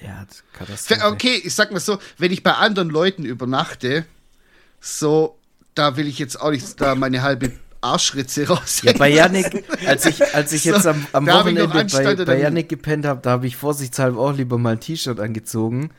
Der 0.00 0.20
hat 0.20 0.42
Katastrophe. 0.52 1.04
Okay, 1.06 1.40
ich 1.42 1.54
sag 1.54 1.70
mal 1.70 1.80
so, 1.80 1.98
wenn 2.18 2.32
ich 2.32 2.42
bei 2.42 2.54
anderen 2.54 2.90
Leuten 2.90 3.24
übernachte, 3.24 4.06
so, 4.80 5.38
da 5.74 5.96
will 5.96 6.06
ich 6.06 6.18
jetzt 6.18 6.40
auch 6.40 6.50
nicht 6.50 6.80
da 6.80 6.94
meine 6.94 7.22
halbe 7.22 7.52
Arschritze 7.80 8.42
Ja, 8.44 8.48
raushängen. 8.54 8.98
bei 8.98 9.08
Yannick, 9.10 9.64
als 9.86 10.04
ich, 10.06 10.34
als 10.34 10.52
ich 10.52 10.64
jetzt 10.64 10.86
am, 10.86 11.06
am 11.12 11.26
Wochenende 11.26 11.68
bei, 11.68 11.84
bei 12.24 12.38
Yannick 12.40 12.68
gepennt 12.68 13.06
habe, 13.06 13.20
da 13.22 13.30
habe 13.30 13.46
ich 13.46 13.56
vorsichtshalber 13.56 14.20
auch 14.20 14.32
lieber 14.32 14.58
mal 14.58 14.72
ein 14.72 14.80
T-Shirt 14.80 15.20
angezogen. 15.20 15.90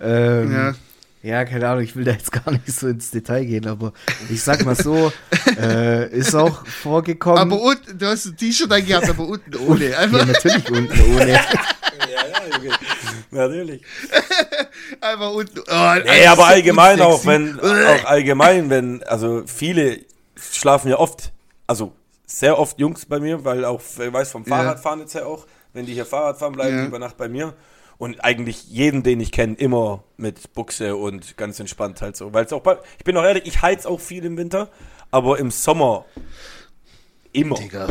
Ähm, 0.00 0.52
Ja. 0.52 0.74
ja. 1.22 1.44
keine 1.44 1.68
Ahnung, 1.68 1.82
ich 1.84 1.96
will 1.96 2.04
da 2.04 2.12
jetzt 2.12 2.30
gar 2.44 2.50
nicht 2.52 2.66
so 2.72 2.88
ins 2.88 3.10
Detail 3.10 3.44
gehen, 3.44 3.66
aber 3.66 3.92
ich 4.30 4.42
sag 4.42 4.64
mal 4.64 4.76
so, 4.76 5.12
äh, 5.60 6.08
ist 6.10 6.34
auch 6.34 6.64
vorgekommen. 6.66 7.38
Aber 7.38 7.60
unten, 7.60 7.98
du 7.98 8.06
hast 8.06 8.26
ein 8.26 8.36
T-Shirt 8.36 8.70
angehabt, 8.72 9.08
aber 9.08 9.26
unten 9.26 9.56
ohne. 9.56 9.90
ja, 9.90 9.98
Einfach, 9.98 10.24
natürlich 10.26 10.70
unten 10.70 11.00
ohne. 11.14 11.40
Ja, 12.10 12.26
ja, 12.26 12.56
okay. 12.56 12.70
Natürlich. 13.30 13.82
einfach 15.00 15.30
unten. 15.32 15.58
Oh, 15.60 15.94
Nee, 16.04 16.26
aber 16.26 16.36
so 16.36 16.42
allgemein 16.44 17.00
auch, 17.00 17.24
unsexy. 17.24 17.26
wenn, 17.28 17.60
auch 17.60 18.04
allgemein, 18.04 18.70
wenn, 18.70 19.02
also 19.02 19.42
viele 19.46 19.98
schlafen 20.40 20.88
ja 20.88 20.98
oft, 20.98 21.32
also 21.66 21.92
sehr 22.26 22.58
oft 22.58 22.78
Jungs 22.78 23.06
bei 23.06 23.20
mir, 23.20 23.44
weil 23.44 23.64
auch, 23.64 23.80
ich 23.80 24.12
weiß 24.12 24.30
vom. 24.30 24.44
Fahrradfahren 24.44 25.00
jetzt 25.00 25.14
ja 25.14 25.24
auch, 25.24 25.46
wenn 25.72 25.86
die 25.86 25.94
hier 25.94 26.06
Fahrrad 26.06 26.38
fahren, 26.38 26.52
bleiben 26.52 26.78
die 26.82 26.86
über 26.86 26.98
Nacht 26.98 27.16
bei 27.16 27.28
mir. 27.28 27.54
Und 27.96 28.22
eigentlich 28.22 28.68
jeden, 28.68 29.02
den 29.02 29.18
ich 29.18 29.32
kenne, 29.32 29.54
immer 29.54 30.04
mit 30.16 30.54
Buchse 30.54 30.94
und 30.94 31.36
ganz 31.36 31.58
entspannt 31.58 32.00
halt 32.00 32.16
so. 32.16 32.32
Weil 32.32 32.44
es 32.44 32.52
auch 32.52 32.62
bei, 32.62 32.78
ich 32.96 33.04
bin 33.04 33.16
auch 33.16 33.24
ehrlich, 33.24 33.46
ich 33.46 33.60
heiz 33.60 33.86
auch 33.86 33.98
viel 33.98 34.24
im 34.24 34.36
Winter, 34.36 34.70
aber 35.10 35.38
im 35.40 35.50
Sommer 35.50 36.04
immer. 37.32 37.56
Digga. 37.56 37.88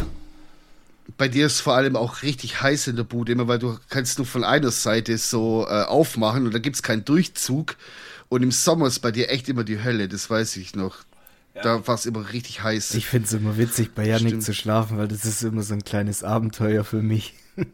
Bei 1.18 1.28
dir 1.28 1.46
ist 1.46 1.60
vor 1.62 1.74
allem 1.74 1.96
auch 1.96 2.22
richtig 2.22 2.62
heiß 2.62 2.88
in 2.88 2.96
der 2.96 3.04
Bude, 3.04 3.32
immer 3.32 3.48
weil 3.48 3.60
du 3.60 3.78
kannst 3.90 4.18
nur 4.18 4.28
von 4.28 4.44
einer 4.44 4.72
Seite 4.72 5.18
so 5.18 5.66
äh, 5.68 5.84
aufmachen 5.84 6.46
und 6.46 6.54
da 6.54 6.60
gibt's 6.60 6.84
keinen 6.84 7.04
Durchzug. 7.04 7.76
Und 8.30 8.44
im 8.44 8.52
Sommer 8.52 8.88
ist 8.88 9.00
bei 9.00 9.12
dir 9.12 9.30
echt 9.30 9.50
immer 9.50 9.64
die 9.64 9.84
Hölle, 9.84 10.08
das 10.08 10.30
weiß 10.30 10.58
ich 10.58 10.76
noch. 10.76 11.00
Da 11.64 11.88
war 11.88 11.96
es 11.96 12.06
immer 12.06 12.32
richtig 12.34 12.64
heiß. 12.64 12.94
Ich 12.96 13.06
find's 13.08 13.34
immer 13.34 13.58
witzig, 13.58 13.94
bei 13.96 14.06
Yannick 14.06 14.28
Stimmt. 14.30 14.44
zu 14.44 14.54
schlafen, 14.54 14.98
weil 14.98 15.08
das 15.08 15.26
ist 15.26 15.44
immer 15.44 15.62
so 15.64 15.74
ein 15.74 15.84
kleines 15.84 16.24
Abenteuer 16.24 16.84
für 16.84 17.02
mich. 17.02 17.34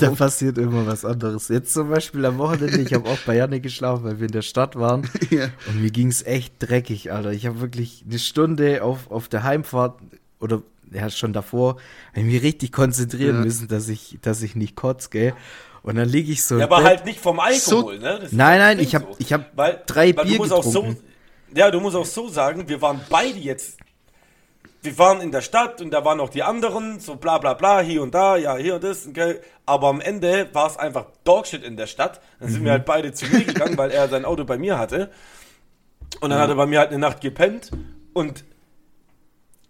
Da 0.00 0.10
passiert 0.10 0.58
immer 0.58 0.86
was 0.86 1.04
anderes. 1.04 1.48
Jetzt 1.48 1.72
zum 1.72 1.90
Beispiel 1.90 2.24
am 2.24 2.38
Wochenende, 2.38 2.80
ich 2.80 2.92
habe 2.94 3.08
auch 3.08 3.18
bei 3.26 3.36
Yannick 3.36 3.62
geschlafen, 3.62 4.04
weil 4.04 4.18
wir 4.20 4.26
in 4.26 4.32
der 4.32 4.42
Stadt 4.42 4.76
waren. 4.76 5.08
Ja. 5.30 5.48
Und 5.68 5.80
mir 5.82 5.90
ging's 5.90 6.22
echt 6.22 6.54
dreckig, 6.58 7.10
Alter. 7.12 7.32
Ich 7.32 7.46
habe 7.46 7.60
wirklich 7.60 8.04
eine 8.08 8.18
Stunde 8.18 8.82
auf, 8.82 9.10
auf 9.10 9.28
der 9.28 9.42
Heimfahrt 9.42 9.98
oder 10.40 10.62
ja 10.92 11.08
schon 11.10 11.32
davor, 11.32 11.76
ich 12.14 12.22
mich 12.22 12.42
richtig 12.42 12.70
konzentrieren 12.72 13.36
Ja. 13.36 13.42
müssen, 13.44 13.66
dass 13.68 13.88
ich, 13.88 14.18
dass 14.22 14.42
ich 14.42 14.54
nicht 14.56 14.76
kotz, 14.76 15.10
gell? 15.10 15.32
Und 15.82 15.96
dann 15.96 16.08
liege 16.08 16.30
ich 16.30 16.44
so. 16.44 16.58
Ja, 16.58 16.66
aber 16.66 16.76
Bett. 16.78 16.86
halt 16.86 17.04
nicht 17.06 17.18
vom 17.20 17.40
Alkohol, 17.40 17.98
ne? 17.98 18.18
Das 18.20 18.24
ist 18.24 18.32
Nein, 18.34 18.58
nein, 18.60 18.78
ich 18.78 18.94
hab- 18.94 19.02
so. 19.04 19.16
ich 19.18 19.32
hab 19.32 19.56
weil, 19.56 19.82
drei 19.86 20.14
weil 20.16 20.24
Bier 20.26 20.36
du 20.36 20.42
musst 20.42 20.52
auch 20.52 20.62
so, 20.64 20.82
getrunken. 20.82 21.02
Ja, 21.54 21.70
du 21.70 21.80
musst 21.80 21.96
auch 21.96 22.06
so 22.06 22.28
sagen, 22.28 22.68
wir 22.68 22.80
waren 22.82 23.00
beide 23.08 23.38
jetzt. 23.38 23.78
Wir 24.82 24.98
waren 24.98 25.20
in 25.20 25.30
der 25.30 25.42
Stadt 25.42 25.80
und 25.80 25.90
da 25.92 26.04
waren 26.04 26.18
noch 26.18 26.28
die 26.30 26.42
anderen, 26.42 26.98
so 26.98 27.14
bla 27.16 27.38
bla 27.38 27.54
bla, 27.54 27.80
hier 27.80 28.02
und 28.02 28.14
da, 28.14 28.36
ja, 28.36 28.56
hier 28.56 28.74
und 28.76 28.82
das, 28.84 29.06
okay. 29.06 29.38
aber 29.64 29.88
am 29.88 30.00
Ende 30.00 30.48
war 30.54 30.66
es 30.66 30.76
einfach 30.76 31.06
Dogshit 31.22 31.62
in 31.62 31.76
der 31.76 31.86
Stadt. 31.86 32.20
Dann 32.40 32.48
sind 32.48 32.64
wir 32.64 32.72
halt 32.72 32.84
beide 32.84 33.12
zu 33.12 33.26
mir 33.26 33.44
gegangen, 33.44 33.78
weil 33.78 33.92
er 33.92 34.08
sein 34.08 34.24
Auto 34.24 34.44
bei 34.44 34.58
mir 34.58 34.78
hatte. 34.78 35.10
Und 36.20 36.30
dann 36.30 36.40
hat 36.40 36.48
er 36.48 36.56
bei 36.56 36.66
mir 36.66 36.80
halt 36.80 36.88
eine 36.90 36.98
Nacht 36.98 37.20
gepennt 37.20 37.70
und 38.12 38.44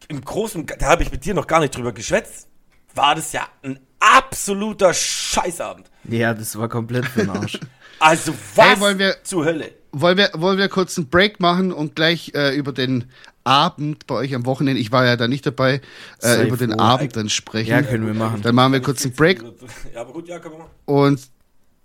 im 0.08 0.24
Großen, 0.24 0.66
da 0.66 0.86
habe 0.86 1.02
ich 1.02 1.10
mit 1.12 1.24
dir 1.24 1.34
noch 1.34 1.46
gar 1.46 1.60
nicht 1.60 1.76
drüber 1.76 1.92
geschwätzt, 1.92 2.48
war 2.94 3.14
das 3.14 3.32
ja 3.32 3.46
ein 3.62 3.78
absoluter 4.00 4.92
Scheißabend. 4.92 5.90
Ja, 6.04 6.34
das 6.34 6.58
war 6.58 6.68
komplett 6.68 7.06
für 7.06 7.20
den 7.20 7.30
Arsch. 7.30 7.58
Also 7.98 8.32
was 8.56 8.66
Hey, 8.66 8.80
wollen 8.80 8.98
wir- 8.98 9.22
zur 9.22 9.44
Hölle? 9.44 9.70
Wollen 9.92 10.16
wir, 10.16 10.30
wollen 10.34 10.58
wir 10.58 10.68
kurz 10.68 10.96
einen 10.96 11.08
Break 11.08 11.38
machen 11.38 11.70
und 11.72 11.94
gleich 11.94 12.32
äh, 12.34 12.56
über 12.56 12.72
den 12.72 13.10
Abend 13.44 14.06
bei 14.06 14.14
euch 14.14 14.34
am 14.34 14.46
Wochenende, 14.46 14.80
ich 14.80 14.92
war 14.92 15.04
ja 15.04 15.16
da 15.16 15.28
nicht 15.28 15.44
dabei, 15.44 15.80
äh, 16.22 16.46
über 16.46 16.56
den. 16.56 16.78
Abend 16.78 17.16
dann 17.16 17.28
sprechen. 17.28 17.70
Ja, 17.70 17.82
können 17.82 18.06
wir 18.06 18.14
machen. 18.14 18.40
Dann 18.42 18.54
machen 18.54 18.72
wir 18.72 18.80
kurz 18.80 19.04
einen 19.04 19.14
Break 19.14 19.42
Ja, 19.94 20.00
aber 20.00 20.12
gut, 20.12 20.28
ja, 20.28 20.38
können 20.38 20.54
wir 20.54 20.58
machen. 20.60 20.70
und 20.86 21.20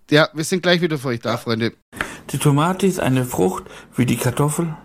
ja, 0.10 0.30
wir 0.34 0.43
sind 0.46 0.63
gleich 0.63 0.82
wieder 0.82 0.98
für 0.98 1.10
euch 1.10 1.20
da, 1.20 1.36
Freunde. 1.38 1.74
Die 2.30 2.38
Tomate 2.38 2.88
ist 2.88 3.00
eine 3.00 3.26
Frucht 3.26 3.65
wie 3.96 4.06
die 4.06 4.15
Kartoffel, 4.17 4.76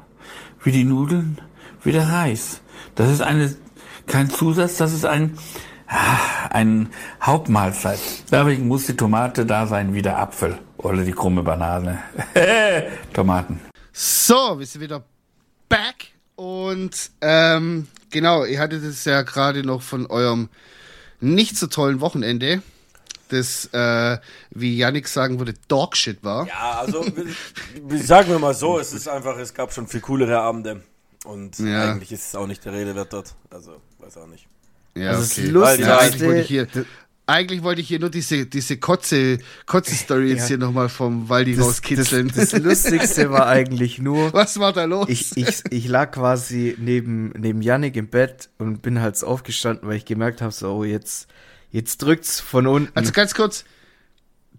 wie 0.65 0.73
die 0.73 0.85
Nudeln, 0.85 1.41
wie 1.85 1.93
der 1.93 2.09
Reis. 2.09 2.61
Das 2.97 3.11
ist 3.11 3.21
eine, 3.21 3.55
kein 4.07 4.31
Zusatz, 4.31 4.79
das 4.79 4.93
ist 4.93 5.05
ein, 5.05 5.39
ah, 5.87 6.49
ein 6.51 6.89
Hauptmahlzeit. 7.23 8.01
Deswegen 8.33 8.67
muss 8.67 8.87
die 8.87 8.97
Tomate 8.97 9.47
da 9.47 9.67
sein 9.67 9.95
wie 9.95 10.03
der 10.03 10.19
Apfel 10.19 10.59
oder 10.83 11.03
die 11.05 11.13
krumme 11.13 11.43
Banane. 11.43 12.03
Tomaten. 13.13 13.61
So, 13.93 14.59
wir 14.59 14.67
sind 14.67 14.81
wieder 14.81 15.03
back 15.69 16.09
und 16.37 17.11
ähm, 17.21 17.87
genau, 18.11 18.45
ihr 18.45 18.59
hattet 18.61 18.83
es 18.85 19.05
ja 19.05 19.23
gerade 19.23 19.63
noch 19.65 19.83
von 19.83 20.07
eurem 20.07 20.49
nicht 21.21 21.57
so 21.57 21.67
tollen 21.69 22.01
Wochenende, 22.01 22.63
das, 23.29 23.67
äh, 23.73 24.19
wie 24.51 24.77
Yannick 24.77 25.09
sagen 25.09 25.39
würde, 25.39 25.55
Dogshit 25.69 26.23
war. 26.25 26.47
Ja, 26.49 26.81
also, 26.81 27.05
sagen 28.03 28.29
wir 28.31 28.39
mal 28.39 28.55
so, 28.55 28.79
es 28.79 28.93
ist 28.93 29.09
einfach, 29.09 29.39
es 29.39 29.55
gab 29.55 29.73
schon 29.73 29.87
viel 29.87 30.01
coolere 30.01 30.41
Abende. 30.41 30.83
Und 31.25 31.59
Ja. 31.61 31.93
eigentlich 31.93 32.11
ist 32.13 32.27
es 32.29 32.35
auch 32.35 32.47
nicht 32.49 32.65
der 32.65 32.73
Rede 32.73 32.95
wert 32.97 33.13
dort. 33.13 33.35
Also, 33.51 33.81
weiß 34.01 34.17
auch 34.17 34.27
nicht. 34.27 34.47
Ja, 34.97 35.11
Also 35.11 35.23
das 35.23 35.33
okay. 35.39 35.47
Lustigste- 35.49 35.81
ja, 35.87 35.99
eigentlich 35.99 36.23
wollte 36.25 36.41
ich 36.41 36.49
hier, 36.49 36.67
eigentlich 37.27 37.63
wollte 37.63 37.81
ich 37.81 37.89
hier 37.89 38.01
nur 38.01 38.11
diese, 38.11 38.47
diese 38.47 38.77
Kotze, 38.79 39.39
Kotze-Story 39.67 40.31
jetzt 40.31 40.41
Ja. 40.43 40.47
hier 40.49 40.59
nochmal 40.59 40.89
vom 40.89 41.29
Waldi 41.29 41.55
Das, 41.55 41.67
das, 41.67 41.77
rauskitzeln. 41.77 42.33
das 42.35 42.53
Lustigste 42.53 43.31
war 43.31 43.47
eigentlich 43.47 43.99
nur, 44.01 44.33
Was 44.35 44.59
war 44.59 44.73
da 44.73 44.85
los? 44.85 45.09
ich, 45.09 45.37
ich, 45.37 45.63
ich 45.71 45.89
lag 45.89 46.11
quasi 46.13 46.77
neben, 46.79 47.31
neben 47.39 47.63
Yannick 47.63 47.97
im 47.97 48.09
Bett 48.09 48.49
und 48.59 48.83
bin 48.83 49.01
halt 49.01 49.17
so 49.17 49.27
aufgestanden, 49.29 49.89
weil 49.89 49.97
ich 49.97 50.05
gemerkt 50.05 50.43
habe, 50.43 50.53
so, 50.53 50.73
oh, 50.73 50.85
jetzt, 50.85 51.29
jetzt 51.71 52.03
drückt's 52.03 52.41
von 52.41 52.67
unten. 52.67 52.91
Also 52.95 53.13
ganz 53.13 53.35
kurz, 53.35 53.65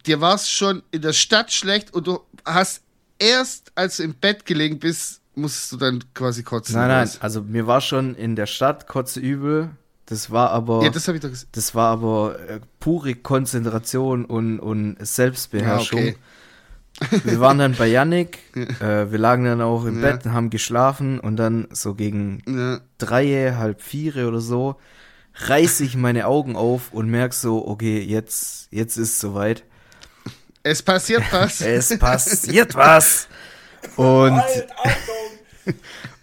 dir 0.05 0.21
war 0.21 0.35
es 0.35 0.49
schon 0.49 0.83
in 0.91 1.01
der 1.01 1.13
Stadt 1.13 1.51
schlecht 1.51 1.93
und 1.93 2.07
du 2.07 2.21
hast 2.45 2.81
erst, 3.19 3.71
als 3.75 3.97
du 3.97 4.03
im 4.03 4.13
Bett 4.15 4.45
gelegen 4.45 4.79
bist, 4.79 5.21
musstest 5.35 5.71
du 5.73 5.77
dann 5.77 6.03
quasi 6.13 6.43
kotzen. 6.43 6.75
nein, 6.75 6.87
nein, 6.89 7.09
also 7.19 7.41
mir 7.41 7.67
war 7.67 7.81
schon 7.81 8.15
in 8.15 8.35
der 8.35 8.45
Stadt 8.45 8.87
kotze 8.87 9.19
übel. 9.19 9.71
Das 10.05 10.31
war 10.31 10.51
aber, 10.51 10.83
Ja, 10.83 10.89
das 10.89 11.07
habe 11.07 11.17
ich 11.17 11.21
doch 11.23 11.29
gesagt. 11.29 11.55
das 11.55 11.73
war 11.75 11.91
aber 11.91 12.37
äh, 12.49 12.59
pure 12.79 13.15
Konzentration 13.15 14.25
und, 14.25 14.59
und 14.59 14.97
Selbstbeherrschung. 14.99 15.99
Ja, 15.99 16.13
okay. 17.01 17.21
wir 17.23 17.39
waren 17.39 17.57
dann 17.57 17.73
bei 17.75 17.87
Yannick, 17.87 18.39
äh, 18.81 19.11
wir 19.11 19.17
lagen 19.17 19.45
dann 19.45 19.61
auch 19.61 19.85
im 19.85 20.01
Ja. 20.03 20.11
Bett, 20.11 20.25
haben 20.25 20.49
geschlafen 20.49 21.19
und 21.19 21.37
dann 21.37 21.67
so 21.71 21.95
gegen 21.95 22.41
Ja. 22.47 22.81
drei, 22.97 23.53
halb 23.57 23.81
vier 23.81 24.27
oder 24.27 24.41
so 24.41 24.75
reiße 25.35 25.83
ich 25.83 25.95
meine 25.95 26.27
Augen 26.27 26.55
auf 26.55 26.93
und 26.93 27.09
merk 27.09 27.33
so, 27.33 27.67
okay, 27.67 27.99
jetzt, 28.01 28.67
jetzt 28.71 28.97
ist 28.97 29.19
soweit. 29.19 29.63
Es 30.61 30.83
passiert 30.83 31.23
was. 31.31 31.59
Es 31.61 31.97
passiert 31.97 32.75
was. 32.75 33.27
Und, 33.95 34.33
Halt! 34.39 34.67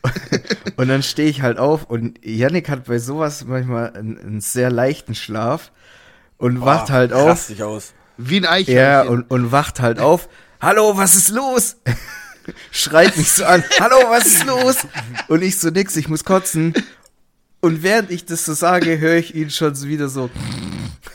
und 0.77 0.89
dann 0.89 1.03
stehe 1.03 1.29
ich 1.29 1.43
halt 1.43 1.59
auf 1.59 1.85
und 1.85 2.19
Yannick 2.25 2.69
hat 2.69 2.85
bei 2.85 2.99
sowas 2.99 3.45
manchmal 3.45 3.93
einen, 3.95 4.19
einen 4.19 4.41
sehr 4.41 4.71
leichten 4.71 5.15
Schlaf 5.15 5.73
und 6.39 6.61
wacht 6.63 6.87
Boah, 6.89 6.93
halt 6.95 7.13
auf. 7.13 7.47
Dich 7.49 7.63
aus. 7.63 7.93
Wie 8.17 8.39
ein 8.39 8.47
Eichhörnchen. 8.47 8.75
Ja, 8.77 9.03
und, 9.03 9.31
und 9.31 9.53
wacht 9.53 9.81
halt 9.81 9.99
auf. 9.99 10.29
Hallo, 10.61 10.97
was 10.97 11.15
ist 11.17 11.31
los? 11.31 11.77
Schreit 12.71 13.17
mich 13.17 13.31
so 13.31 13.45
an. 13.45 13.63
Hallo, 13.79 13.97
was 14.09 14.27
ist 14.27 14.47
los? 14.47 14.77
Und 15.29 15.43
ich 15.43 15.59
so 15.59 15.69
nix, 15.69 15.97
ich 15.97 16.09
muss 16.09 16.25
kotzen. 16.25 16.75
Und 17.61 17.83
während 17.83 18.11
ich 18.11 18.25
das 18.25 18.45
so 18.47 18.55
sage, 18.55 18.99
höre 18.99 19.17
ich 19.17 19.35
ihn 19.35 19.51
schon 19.51 19.75
so 19.75 19.87
wieder 19.87 20.09
so 20.09 20.31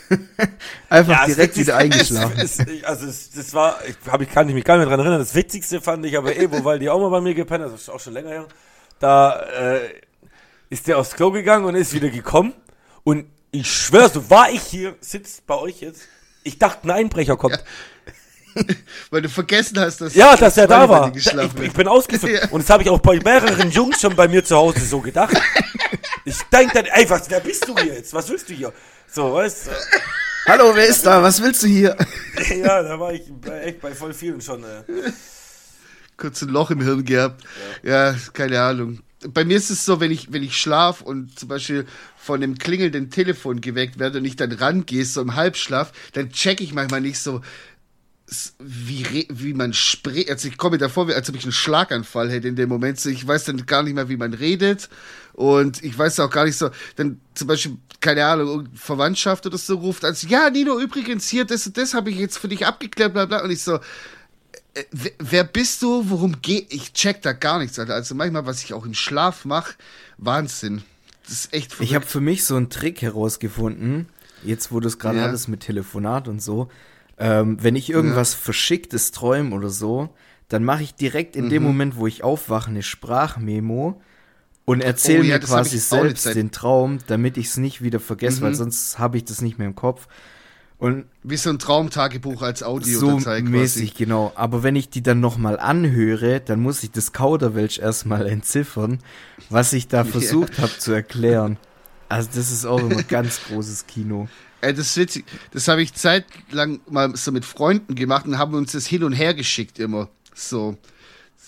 einfach 0.89 1.25
das 1.25 1.25
direkt 1.35 1.57
wieder 1.57 1.77
eingeschlafen. 1.77 2.37
ist- 2.39 2.59
ist- 2.59 2.85
also 2.85 3.07
es, 3.07 3.31
das 3.31 3.53
war, 3.53 3.79
ich, 3.87 3.95
hab, 4.11 4.21
ich 4.21 4.29
kann 4.31 4.45
mich 4.47 4.63
gar 4.63 4.77
nicht 4.77 4.87
mehr 4.87 4.95
dran 4.95 5.05
erinnern. 5.05 5.19
Das 5.19 5.33
Witzigste 5.33 5.81
fand 5.81 6.05
ich 6.05 6.15
aber 6.17 6.35
eh, 6.35 6.47
weil 6.63 6.77
die 6.79 6.89
auch 6.89 6.99
mal 6.99 7.09
bei 7.09 7.21
mir 7.21 7.33
gepennt, 7.33 7.63
hat, 7.65 7.73
das 7.73 7.81
ist 7.81 7.89
auch 7.89 7.99
schon 7.99 8.13
länger 8.13 8.29
her. 8.29 8.47
Da 8.99 9.39
äh, 9.41 10.01
ist 10.69 10.87
der 10.87 10.97
aufs 10.97 11.11
Klo 11.15 11.31
gegangen 11.31 11.65
und 11.65 11.75
ist 11.75 11.93
wieder 11.93 12.09
gekommen. 12.09 12.53
Und 13.03 13.25
ich 13.51 13.71
schwör, 13.71 14.09
so 14.09 14.29
war 14.29 14.49
ich 14.49 14.61
hier, 14.61 14.95
sitzt 14.99 15.45
bei 15.47 15.55
euch 15.55 15.81
jetzt. 15.81 16.01
Ich 16.43 16.59
dachte, 16.59 16.87
ein 16.87 16.91
Einbrecher 16.91 17.37
kommt. 17.37 17.63
Weil 19.09 19.21
du 19.21 19.29
vergessen 19.29 19.79
hast, 19.79 19.99
dass 19.99 20.15
Ja, 20.15 20.35
dass 20.35 20.57
er 20.57 20.67
da 20.67 20.87
war. 20.87 21.13
Ich, 21.15 21.27
ich 21.27 21.73
bin 21.73 21.87
ausgeflippt. 21.87 22.43
Ja. 22.43 22.49
Und 22.51 22.63
das 22.63 22.69
habe 22.69 22.83
ich 22.83 22.89
auch 22.89 22.99
bei 22.99 23.19
mehreren 23.19 23.69
Jungs 23.69 23.99
schon 23.99 24.15
bei 24.15 24.27
mir 24.27 24.43
zu 24.43 24.55
Hause 24.55 24.79
so 24.79 25.01
gedacht. 25.01 25.35
Ich 26.23 26.41
denke 26.43 26.73
dann, 26.73 26.85
ey, 26.85 27.09
was, 27.09 27.29
wer 27.29 27.39
bist 27.39 27.67
du 27.67 27.75
hier 27.77 27.95
jetzt? 27.95 28.13
Was 28.13 28.29
willst 28.29 28.49
du 28.49 28.53
hier? 28.53 28.73
So, 29.11 29.33
weißt 29.33 29.67
du? 29.67 29.71
Hallo, 30.47 30.71
wer 30.73 30.85
ist 30.87 31.05
da? 31.05 31.21
Was 31.21 31.41
willst 31.41 31.63
du 31.63 31.67
hier? 31.67 31.95
Ja, 32.49 32.83
da 32.83 32.99
war 32.99 33.13
ich 33.13 33.23
echt 33.63 33.79
bei 33.79 33.93
voll 33.95 34.13
vielen 34.13 34.41
schon. 34.41 34.63
Äh. 34.63 34.83
Kurz 36.17 36.41
ein 36.41 36.49
Loch 36.49 36.71
im 36.71 36.81
Hirn 36.81 37.05
gehabt. 37.05 37.43
Ja. 37.83 38.15
keine 38.33 38.61
Ahnung. 38.61 38.99
Bei 39.27 39.43
mir 39.43 39.57
ist 39.57 39.71
es 39.71 39.85
so, 39.85 39.99
wenn 39.99 40.11
ich, 40.11 40.31
wenn 40.31 40.43
ich 40.43 40.57
schlaf 40.57 41.01
und 41.01 41.39
zum 41.39 41.49
Beispiel 41.49 41.85
von 42.15 42.41
dem 42.41 42.57
klingelnden 42.57 43.09
Telefon 43.09 43.61
geweckt 43.61 43.97
werde 43.97 44.19
und 44.19 44.25
ich 44.25 44.35
dann 44.35 44.51
rangehe, 44.51 45.05
so 45.05 45.21
im 45.21 45.35
Halbschlaf, 45.35 45.91
dann 46.13 46.31
check 46.31 46.61
ich 46.61 46.73
manchmal 46.73 47.01
nicht 47.01 47.17
so, 47.17 47.41
wie, 48.59 49.27
wie 49.29 49.53
man 49.53 49.73
spricht. 49.73 50.29
Also 50.29 50.47
ich 50.47 50.57
komme 50.57 50.75
mir 50.75 50.79
davor, 50.79 51.09
als 51.09 51.29
ob 51.29 51.35
ich 51.35 51.43
einen 51.43 51.51
Schlaganfall 51.51 52.31
hätte 52.31 52.47
in 52.47 52.55
dem 52.55 52.69
Moment. 52.69 52.99
So, 52.99 53.09
ich 53.09 53.25
weiß 53.25 53.45
dann 53.45 53.65
gar 53.65 53.83
nicht 53.83 53.93
mehr, 53.93 54.09
wie 54.09 54.17
man 54.17 54.33
redet. 54.33 54.89
Und 55.33 55.83
ich 55.83 55.97
weiß 55.97 56.19
auch 56.21 56.31
gar 56.31 56.45
nicht 56.45 56.57
so, 56.57 56.69
dann 56.95 57.19
zum 57.35 57.47
Beispiel, 57.47 57.77
keine 57.99 58.25
Ahnung, 58.25 58.69
Verwandtschaft 58.73 59.45
oder 59.45 59.57
so 59.57 59.75
ruft, 59.75 60.05
als, 60.05 60.23
ja, 60.23 60.49
Nino, 60.49 60.79
übrigens 60.79 61.27
hier, 61.27 61.45
das 61.45 61.67
und 61.67 61.77
das 61.77 61.93
habe 61.93 62.09
ich 62.09 62.17
jetzt 62.17 62.37
für 62.37 62.47
dich 62.47 62.65
abgeklärt, 62.65 63.13
bla 63.13 63.25
bla. 63.25 63.43
Und 63.43 63.51
ich 63.51 63.61
so, 63.61 63.79
wer, 64.91 65.11
wer 65.19 65.43
bist 65.43 65.81
du? 65.81 66.09
Worum 66.09 66.41
geht? 66.41 66.73
Ich 66.73 66.93
check 66.93 67.21
da 67.21 67.33
gar 67.33 67.59
nichts, 67.59 67.79
Alter. 67.79 67.93
Also 67.93 68.15
manchmal, 68.15 68.45
was 68.45 68.63
ich 68.63 68.73
auch 68.73 68.85
im 68.85 68.93
Schlaf 68.93 69.45
mache, 69.45 69.75
Wahnsinn. 70.17 70.83
Das 71.23 71.33
ist 71.33 71.53
echt 71.53 71.71
verrückt. 71.73 71.89
Ich 71.89 71.95
habe 71.95 72.05
für 72.05 72.21
mich 72.21 72.45
so 72.45 72.55
einen 72.55 72.69
Trick 72.69 73.01
herausgefunden, 73.01 74.07
jetzt 74.43 74.71
wo 74.71 74.79
du 74.79 74.87
es 74.87 74.99
gerade 74.99 75.17
Ja. 75.19 75.23
hattest 75.25 75.47
mit 75.47 75.61
Telefonat 75.61 76.27
und 76.27 76.41
so. 76.41 76.69
Ähm, 77.17 77.57
wenn 77.63 77.75
ich 77.75 77.89
irgendwas 77.89 78.33
Verschicktes 78.33 79.11
träume 79.11 79.55
oder 79.55 79.69
so, 79.69 80.09
dann 80.49 80.63
mache 80.63 80.83
ich 80.83 80.93
direkt 80.93 81.35
in 81.35 81.49
dem 81.49 81.63
Mhm. 81.63 81.67
Moment, 81.69 81.95
wo 81.95 82.07
ich 82.07 82.23
aufwache, 82.23 82.69
eine 82.69 82.83
Sprachmemo 82.83 84.01
und 84.65 84.81
erzähle 84.81 85.21
Oh 85.21 85.23
ja, 85.23 85.35
mir 85.35 85.39
quasi 85.39 85.77
selbst 85.79 86.25
den 86.25 86.51
Traum, 86.51 86.99
damit 87.07 87.37
ich 87.37 87.47
es 87.47 87.57
nicht 87.57 87.81
wieder 87.81 87.99
vergesse, 87.99 88.41
weil 88.41 88.51
Mhm. 88.51 88.55
sonst 88.55 88.99
habe 88.99 89.17
ich 89.17 89.25
das 89.25 89.41
nicht 89.41 89.57
mehr 89.57 89.67
im 89.67 89.75
Kopf. 89.75 90.07
Und 90.77 91.05
Wie 91.23 91.37
so 91.37 91.49
ein 91.49 91.59
Traumtagebuch 91.59 92.41
als 92.41 92.61
Audio 92.61 92.99
so 92.99 93.19
mäßig, 93.19 93.95
genau. 93.95 94.33
Aber 94.35 94.61
wenn 94.61 94.75
ich 94.75 94.89
die 94.89 95.01
dann 95.01 95.21
nochmal 95.21 95.57
anhöre, 95.57 96.41
dann 96.41 96.59
muss 96.59 96.83
ich 96.83 96.91
das 96.91 97.13
Kauderwelsch 97.13 97.79
erstmal 97.79 98.27
entziffern, 98.27 98.99
was 99.49 99.71
ich 99.73 99.87
da 99.87 100.03
versucht 100.05 100.59
habe 100.59 100.77
zu 100.77 100.91
erklären. 100.91 101.57
Also 102.09 102.29
das 102.35 102.51
ist 102.51 102.65
auch 102.65 102.79
immer 102.79 103.03
ganz 103.03 103.39
großes 103.47 103.87
Kino. 103.87 104.27
Ey, 104.61 104.73
das 104.73 104.87
ist 104.87 104.97
witzig. 104.97 105.25
Das 105.51 105.67
habe 105.67 105.81
ich 105.81 105.93
zeitlang 105.93 106.79
mal 106.89 107.15
so 107.15 107.31
mit 107.31 107.45
Freunden 107.45 107.95
gemacht 107.95 108.25
und 108.25 108.37
haben 108.37 108.53
uns 108.53 108.73
das 108.73 108.85
hin 108.85 109.03
und 109.03 109.13
her 109.13 109.33
geschickt 109.33 109.79
immer. 109.79 110.09
So. 110.33 110.77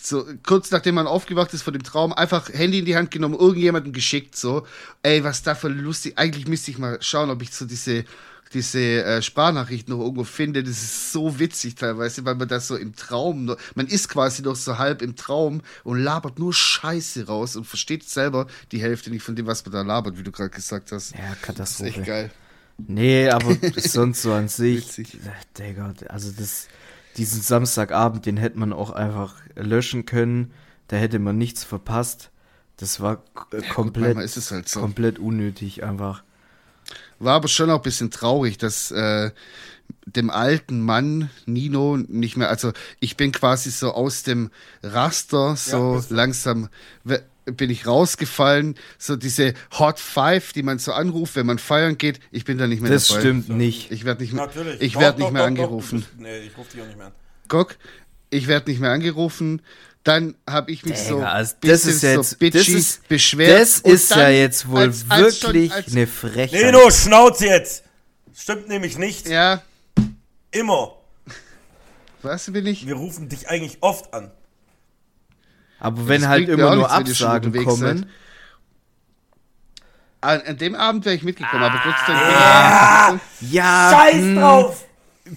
So, 0.02 0.26
kurz 0.46 0.72
nachdem 0.72 0.96
man 0.96 1.08
aufgewacht 1.08 1.54
ist 1.54 1.64
von 1.64 1.74
dem 1.74 1.84
Traum, 1.84 2.14
einfach 2.14 2.50
Handy 2.54 2.80
in 2.80 2.86
die 2.86 2.96
Hand 2.96 3.12
genommen, 3.12 3.36
irgendjemandem 3.36 3.94
geschickt, 3.94 4.36
so. 4.36 4.66
Ey, 5.04 5.24
was 5.24 5.44
da 5.44 5.56
für 5.56 5.68
lustig. 5.68 6.14
Eigentlich 6.18 6.48
müsste 6.48 6.72
ich 6.72 6.78
mal 6.78 6.98
schauen, 7.02 7.30
ob 7.30 7.42
ich 7.42 7.52
so 7.52 7.66
diese, 7.66 8.06
diese 8.54 8.80
äh, 8.80 9.22
Sprachnachrichten 9.22 9.94
noch 9.94 10.02
irgendwo 10.02 10.24
finde. 10.24 10.64
Das 10.64 10.82
ist 10.82 11.12
so 11.12 11.40
witzig 11.40 11.76
teilweise, 11.76 12.24
weil 12.26 12.36
man 12.36 12.48
das 12.48 12.68
so 12.68 12.76
im 12.78 12.96
Traum, 12.96 13.46
noch, 13.46 13.58
man 13.76 13.88
ist 13.88 14.08
quasi 14.08 14.42
noch 14.44 14.56
so 14.56 14.78
halb 14.78 15.02
im 15.02 15.16
Traum 15.16 15.62
und 15.84 16.00
labert 16.00 16.40
nur 16.40 16.54
Scheiße 16.54 17.28
raus 17.28 17.56
und 17.58 17.66
versteht 17.66 18.08
selber 18.08 18.48
die 18.72 18.82
Hälfte 18.82 19.10
nicht 19.10 19.24
von 19.24 19.36
dem, 19.36 19.48
was 19.48 19.66
man 19.66 19.74
da 19.74 19.82
labert, 19.82 20.18
wie 20.18 20.24
du 20.24 20.32
gerade 20.32 20.52
gesagt 20.52 20.92
hast. 20.94 21.12
Ja, 21.12 21.18
Das 21.20 21.28
ist 21.28 21.32
echt 21.32 21.42
Katastrophe. 21.42 22.02
geil. 22.04 22.32
Nee, 22.78 23.28
aber 23.30 23.58
sonst 23.78 24.22
so 24.22 24.32
an 24.34 24.48
sich. 24.48 24.86
Witzig. 24.86 25.18
Digga, 25.58 25.94
also 26.08 26.32
das, 26.32 26.68
diesen 27.17 27.41
Samstagabend, 27.41 28.25
den 28.25 28.38
hätte 28.38 28.60
man 28.60 28.73
auch 28.73 28.91
einfach 28.91 29.36
löschen 29.56 30.06
können. 30.06 30.51
Da 30.88 30.97
hätte 30.97 31.19
man 31.19 31.38
nichts 31.38 31.63
verpasst. 31.63 32.30
Das 32.77 32.99
war 33.01 33.17
k- 33.17 33.62
komplett, 33.73 34.17
es 34.17 34.51
halt 34.51 34.69
so. 34.69 34.82
komplett 34.82 35.19
unnötig 35.19 35.84
einfach. 35.84 36.23
War 37.19 37.36
aber 37.36 37.47
schon 37.47 37.69
auch 37.71 37.77
ein 37.77 37.82
bisschen 37.82 38.12
traurig, 38.12 38.58
dass 38.58 38.91
äh, 38.91 39.32
dem 40.06 40.30
alten 40.30 40.82
Mann 40.82 41.30
Nino 41.45 41.97
nicht 41.97 42.38
mehr, 42.38 42.49
also 42.49 42.71
ich 42.99 43.17
bin 43.17 43.32
quasi 43.32 43.71
so 43.71 43.93
aus 43.93 44.23
dem 44.23 44.51
Raster 44.84 45.56
so 45.56 46.03
du. 46.10 46.15
langsam 46.15 46.69
bin 47.52 47.70
ich 47.70 47.88
rausgefallen, 47.88 48.76
so 48.98 49.16
diese 49.16 49.54
Hot 49.80 50.00
Five, 50.00 50.54
die 50.54 50.64
man 50.64 50.80
so 50.80 50.92
anruft, 50.94 51.36
wenn 51.36 51.46
man 51.46 51.60
feiern 51.60 51.98
geht, 51.98 52.20
ich 52.32 52.44
bin 52.46 52.58
da 52.58 52.68
nicht 52.68 52.82
mehr 52.82 52.92
Das 52.92 53.08
dabei. 53.08 53.22
stimmt 53.22 53.50
nicht. 53.50 53.92
Ich 53.92 54.04
werde 54.06 54.22
nicht 54.24 54.34
mehr, 54.34 54.46
Natürlich. 54.48 54.82
ich 54.82 54.94
Doch, 54.94 55.02
werde 55.02 55.20
doch, 55.20 55.26
nicht 55.28 55.34
mehr 55.34 55.42
doch, 55.50 55.56
doch, 55.56 55.64
angerufen. 55.64 56.00
bist- 56.02 56.20
Nee, 56.20 56.38
ich 56.40 56.58
rufe 56.58 56.72
dich 56.72 56.82
auch 56.82 56.86
nicht 56.88 56.98
mehr 56.98 57.08
an. 57.08 57.14
Guck, 57.48 57.78
ich 58.30 58.48
werde 58.48 58.70
nicht 58.70 58.80
mehr 58.82 58.92
angerufen. 58.92 59.62
Dann 60.04 60.36
habe 60.50 60.72
ich 60.72 60.86
mich 60.86 60.98
so 61.00 61.16
Digga, 61.16 61.32
also 61.32 61.56
das 61.62 61.86
ist 61.86 62.02
jetzt, 62.02 62.30
so 62.32 62.36
bitchy 62.38 62.58
das 62.60 62.68
ist, 62.70 63.08
beschwert. 63.10 63.60
das 63.62 63.82
Und 63.82 63.92
ist 63.92 64.10
ja 64.12 64.30
jetzt 64.30 64.68
wohl 64.70 64.80
als- 64.82 65.06
als 65.10 65.40
schon- 65.40 65.54
wirklich 65.54 65.74
als- 65.74 65.92
eine 65.92 66.08
Frechheit. 66.08 66.66
Nino, 66.66 66.90
Schnauze 66.92 67.48
jetzt! 67.48 67.84
Stimmt 68.34 68.68
nämlich 68.70 68.98
nicht. 68.98 69.28
Ja, 69.28 69.62
Immer. 70.52 70.94
was 72.22 72.52
bin 72.52 72.66
ich? 72.68 72.86
Wir 72.88 72.96
rufen 72.96 73.28
dich 73.30 73.50
eigentlich 73.50 73.78
oft 73.82 74.14
an. 74.14 74.32
Aber 75.80 76.08
wenn 76.08 76.28
halt 76.28 76.50
immer 76.50 76.76
nur 76.76 76.88
nichts, 76.88 77.22
Absagen 77.22 77.54
kommen. 77.63 78.10
An, 80.22 80.42
an 80.42 80.58
dem 80.58 80.76
Abend 80.76 81.06
wäre 81.06 81.16
ich 81.16 81.24
mitgekommen, 81.24 81.63
aber 81.63 81.80
Gott 81.84 81.96
sei 82.08 82.13
Ah. 82.13 83.20
Ja, 83.42 83.92
Scheiß 83.94 84.16
mh, 84.24 84.42
drauf! 84.42 84.84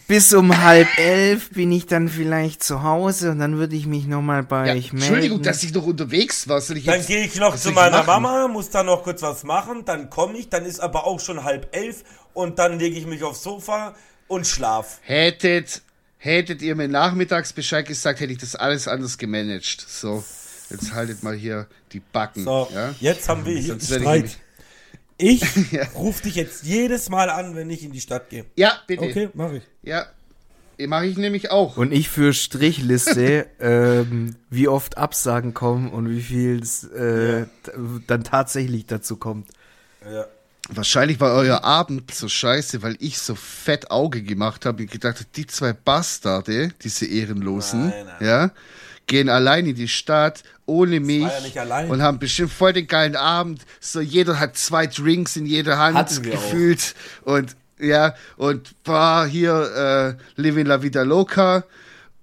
bis 0.07 0.33
um 0.33 0.57
halb 0.63 0.89
elf 0.99 1.51
bin 1.51 1.71
ich 1.73 1.87
dann 1.87 2.09
vielleicht 2.09 2.63
zu 2.63 2.83
Hause 2.83 3.33
und 3.33 3.41
dann 3.41 3.59
würde 3.59 3.77
ich 3.77 3.87
mich 3.87 4.07
nochmal 4.07 4.43
bei 4.43 4.69
Ja, 4.69 4.73
euch 4.73 4.93
melden. 4.93 5.05
Entschuldigung, 5.07 5.43
dass 5.43 5.63
ich 5.63 5.75
noch 5.75 5.85
unterwegs 5.85 6.49
war. 6.49 6.61
Soll 6.61 6.79
ich 6.79 6.85
Dann 6.87 7.05
gehe 7.05 7.25
ich 7.25 7.37
noch 7.37 7.57
zu 7.57 7.73
meiner 7.73 8.05
machen? 8.05 8.23
Mama, 8.23 8.49
muss 8.49 8.71
da 8.71 8.83
noch 8.83 9.03
kurz 9.03 9.21
was 9.23 9.45
machen, 9.45 9.85
dann 9.85 10.09
komme 10.09 10.39
ich, 10.39 10.49
dann 10.49 10.65
ist 10.65 10.81
aber 10.81 11.07
auch 11.07 11.21
schon 11.21 11.45
halb 11.45 11.75
elf 11.77 12.05
und 12.33 12.59
dann 12.59 12.79
lege 12.79 12.97
ich 12.97 13.07
mich 13.07 13.23
aufs 13.23 13.43
Sofa 13.43 13.95
und 14.29 14.47
schlaf. 14.47 14.99
Hättet, 15.03 15.83
hättet 16.23 16.63
ihr 16.63 16.77
mir 16.77 16.87
nachmittags 16.89 17.53
Bescheid 17.53 17.87
gesagt, 17.87 18.21
hätte 18.21 18.33
ich 18.33 18.39
das 18.39 18.55
alles 18.55 18.87
anders 18.87 19.19
gemanagt. 19.19 19.81
So, 19.89 20.23
jetzt 20.71 20.93
haltet 20.93 21.23
mal 21.23 21.35
hier 21.35 21.67
die 21.93 22.01
Backen. 22.01 22.45
So, 22.45 22.69
Ja? 22.73 22.95
jetzt 23.01 23.29
haben 23.29 23.45
wir 23.45 23.55
hier 23.59 23.73
Sonst 23.73 23.91
ich 23.91 23.97
Streit. 23.97 24.15
nämlich- 24.23 24.39
Ich 25.17 25.43
Ja. 25.73 25.85
rufe 25.95 26.23
dich 26.23 26.35
jetzt 26.37 26.63
jedes 26.65 27.09
Mal 27.09 27.29
an, 27.31 27.55
wenn 27.57 27.69
ich 27.71 27.83
in 27.85 27.93
die 27.93 28.01
Stadt 28.01 28.31
gehe. 28.31 28.45
ja, 28.57 28.73
bitte. 28.87 29.03
Okay, 29.05 29.29
mache 29.35 29.57
ich. 29.59 29.63
Ja, 29.83 30.07
mache 30.87 31.07
ich 31.07 31.17
nämlich 31.19 31.51
auch. 31.51 31.77
Und 31.77 31.93
ich 31.93 32.09
für 32.09 32.33
Strichliste, 32.33 33.47
ähm, 33.61 34.37
wie 34.51 34.69
oft 34.69 34.97
Absagen 34.99 35.53
kommen 35.55 35.91
und 35.91 36.09
wie 36.11 36.23
viel 36.23 36.61
es 36.63 36.85
äh, 36.85 37.45
t- 37.65 37.73
dann 38.07 38.25
tatsächlich 38.25 38.87
dazu 38.87 39.17
kommt. 39.17 39.49
Ja. 40.05 40.27
Wahrscheinlich 40.73 41.19
war 41.21 41.35
euer 41.35 41.65
Abend 41.65 42.15
so 42.15 42.29
scheiße, 42.29 42.83
weil 42.83 42.97
ich 43.01 43.19
so 43.19 43.35
fett 43.35 43.91
Auge 43.91 44.23
gemacht 44.23 44.65
habe 44.67 44.83
und 44.85 44.91
gedacht 44.91 45.17
habe, 45.17 45.27
die 45.35 45.47
zwei 45.47 45.73
Bastarde, 45.73 46.71
diese 46.83 47.07
Ehrenlosen, 47.07 47.89
Nein, 47.89 48.07
nein. 48.07 48.27
ja, 48.29 48.51
gehen 49.07 49.29
allein 49.29 49.67
in 49.67 49.75
die 49.75 49.89
Stadt 49.89 50.43
ohne 50.67 51.01
mich 51.01 51.27
ja 51.55 51.81
und 51.87 52.01
haben 52.01 52.21
bestimmt 52.21 52.53
voll 52.53 52.73
den 52.73 52.87
geilen 52.87 53.17
Abend. 53.17 53.63
So 53.81 54.01
jeder 54.01 54.39
hat 54.39 54.57
zwei 54.57 54.87
Drinks 54.87 55.37
in 55.37 55.47
jeder 55.47 55.79
Hand 55.79 55.97
wir 56.25 56.33
auch. 56.35 56.37
gefühlt 56.37 56.95
und 57.25 57.57
ja 57.81 58.15
und 58.37 58.73
war 58.85 59.27
hier 59.27 60.17
äh, 60.37 60.41
Living 60.41 60.67
la 60.67 60.81
Vida 60.83 61.03
Loca 61.03 61.65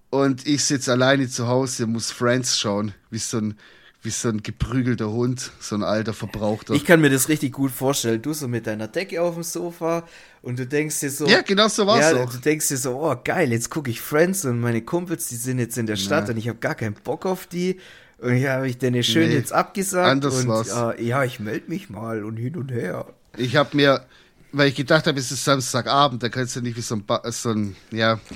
Und 0.10 0.48
ich 0.48 0.64
sitze 0.64 0.94
alleine 0.94 1.28
zu 1.28 1.48
Hause, 1.48 1.86
muss 1.88 2.12
Friends 2.12 2.58
schauen, 2.58 2.94
wie 3.10 3.18
so 3.18 3.40
ein, 3.40 3.58
wie 4.04 4.10
so 4.12 4.30
ein 4.30 4.44
geprügelter 4.44 5.10
Hund, 5.12 5.52
so 5.60 5.76
ein 5.76 5.84
alter 5.84 6.14
Verbrauchter. 6.14 6.74
Ich 6.76 6.86
kann 6.86 7.02
mir 7.02 7.10
das 7.10 7.30
richtig 7.30 7.52
gut 7.54 7.72
vorstellen. 7.72 8.22
Du 8.22 8.32
so 8.34 8.48
mit 8.48 8.68
deiner 8.68 8.88
Decke 8.88 9.22
auf 9.22 9.34
dem 9.34 9.44
Sofa 9.44 10.08
und 10.42 10.60
du 10.60 10.66
denkst 10.68 11.00
dir 11.00 11.10
so. 11.10 11.26
ja, 11.28 11.42
genau 11.42 11.68
so 11.68 11.86
war's 11.88 12.12
ja, 12.12 12.24
auch. 12.24 12.32
du 12.32 12.38
denkst 12.38 12.68
dir 12.68 12.78
so, 12.78 13.02
oh 13.02 13.16
geil, 13.24 13.52
jetzt 13.52 13.70
gucke 13.70 13.90
ich 13.90 14.00
Friends 14.00 14.46
und 14.46 14.60
meine 14.62 14.82
Kumpels, 14.82 15.28
die 15.28 15.36
sind 15.36 15.60
jetzt 15.60 15.78
in 15.78 15.88
der 15.88 15.96
Stadt 15.98 16.28
Ja. 16.28 16.34
und 16.34 16.38
ich 16.38 16.48
habe 16.48 16.60
gar 16.60 16.76
keinen 16.76 16.94
Bock 16.94 17.26
auf 17.26 17.48
die. 17.48 17.80
Und 18.20 18.34
hier 18.36 18.52
habe 18.54 18.68
ich 18.70 18.78
denen 18.78 19.04
schön 19.04 19.30
Nee, 19.30 19.36
jetzt 19.36 19.52
abgesagt. 19.54 20.08
anders 20.08 20.36
und 20.42 20.48
war's. 20.48 20.70
Äh, 20.70 21.04
ja, 21.04 21.24
ich 21.24 21.40
melde 21.40 21.70
mich 21.70 21.90
mal 21.90 22.24
und 22.24 22.38
hin 22.38 22.56
und 22.56 22.72
her. 22.72 23.06
Ich 23.36 23.56
habe 23.56 23.76
mir, 23.76 24.06
weil 24.52 24.70
ich 24.70 24.76
gedacht 24.76 25.06
habe, 25.08 25.20
es 25.20 25.32
ist 25.32 25.44
Samstagabend, 25.44 26.24
da 26.24 26.30
kannst 26.30 26.56
du 26.56 26.62
nicht 26.62 26.78
wie 26.78 26.82
so 26.82 26.96
ein, 26.96 27.06
ba 27.06 27.22
so 27.32 27.50
ein 27.50 27.76
ja. 27.92 28.20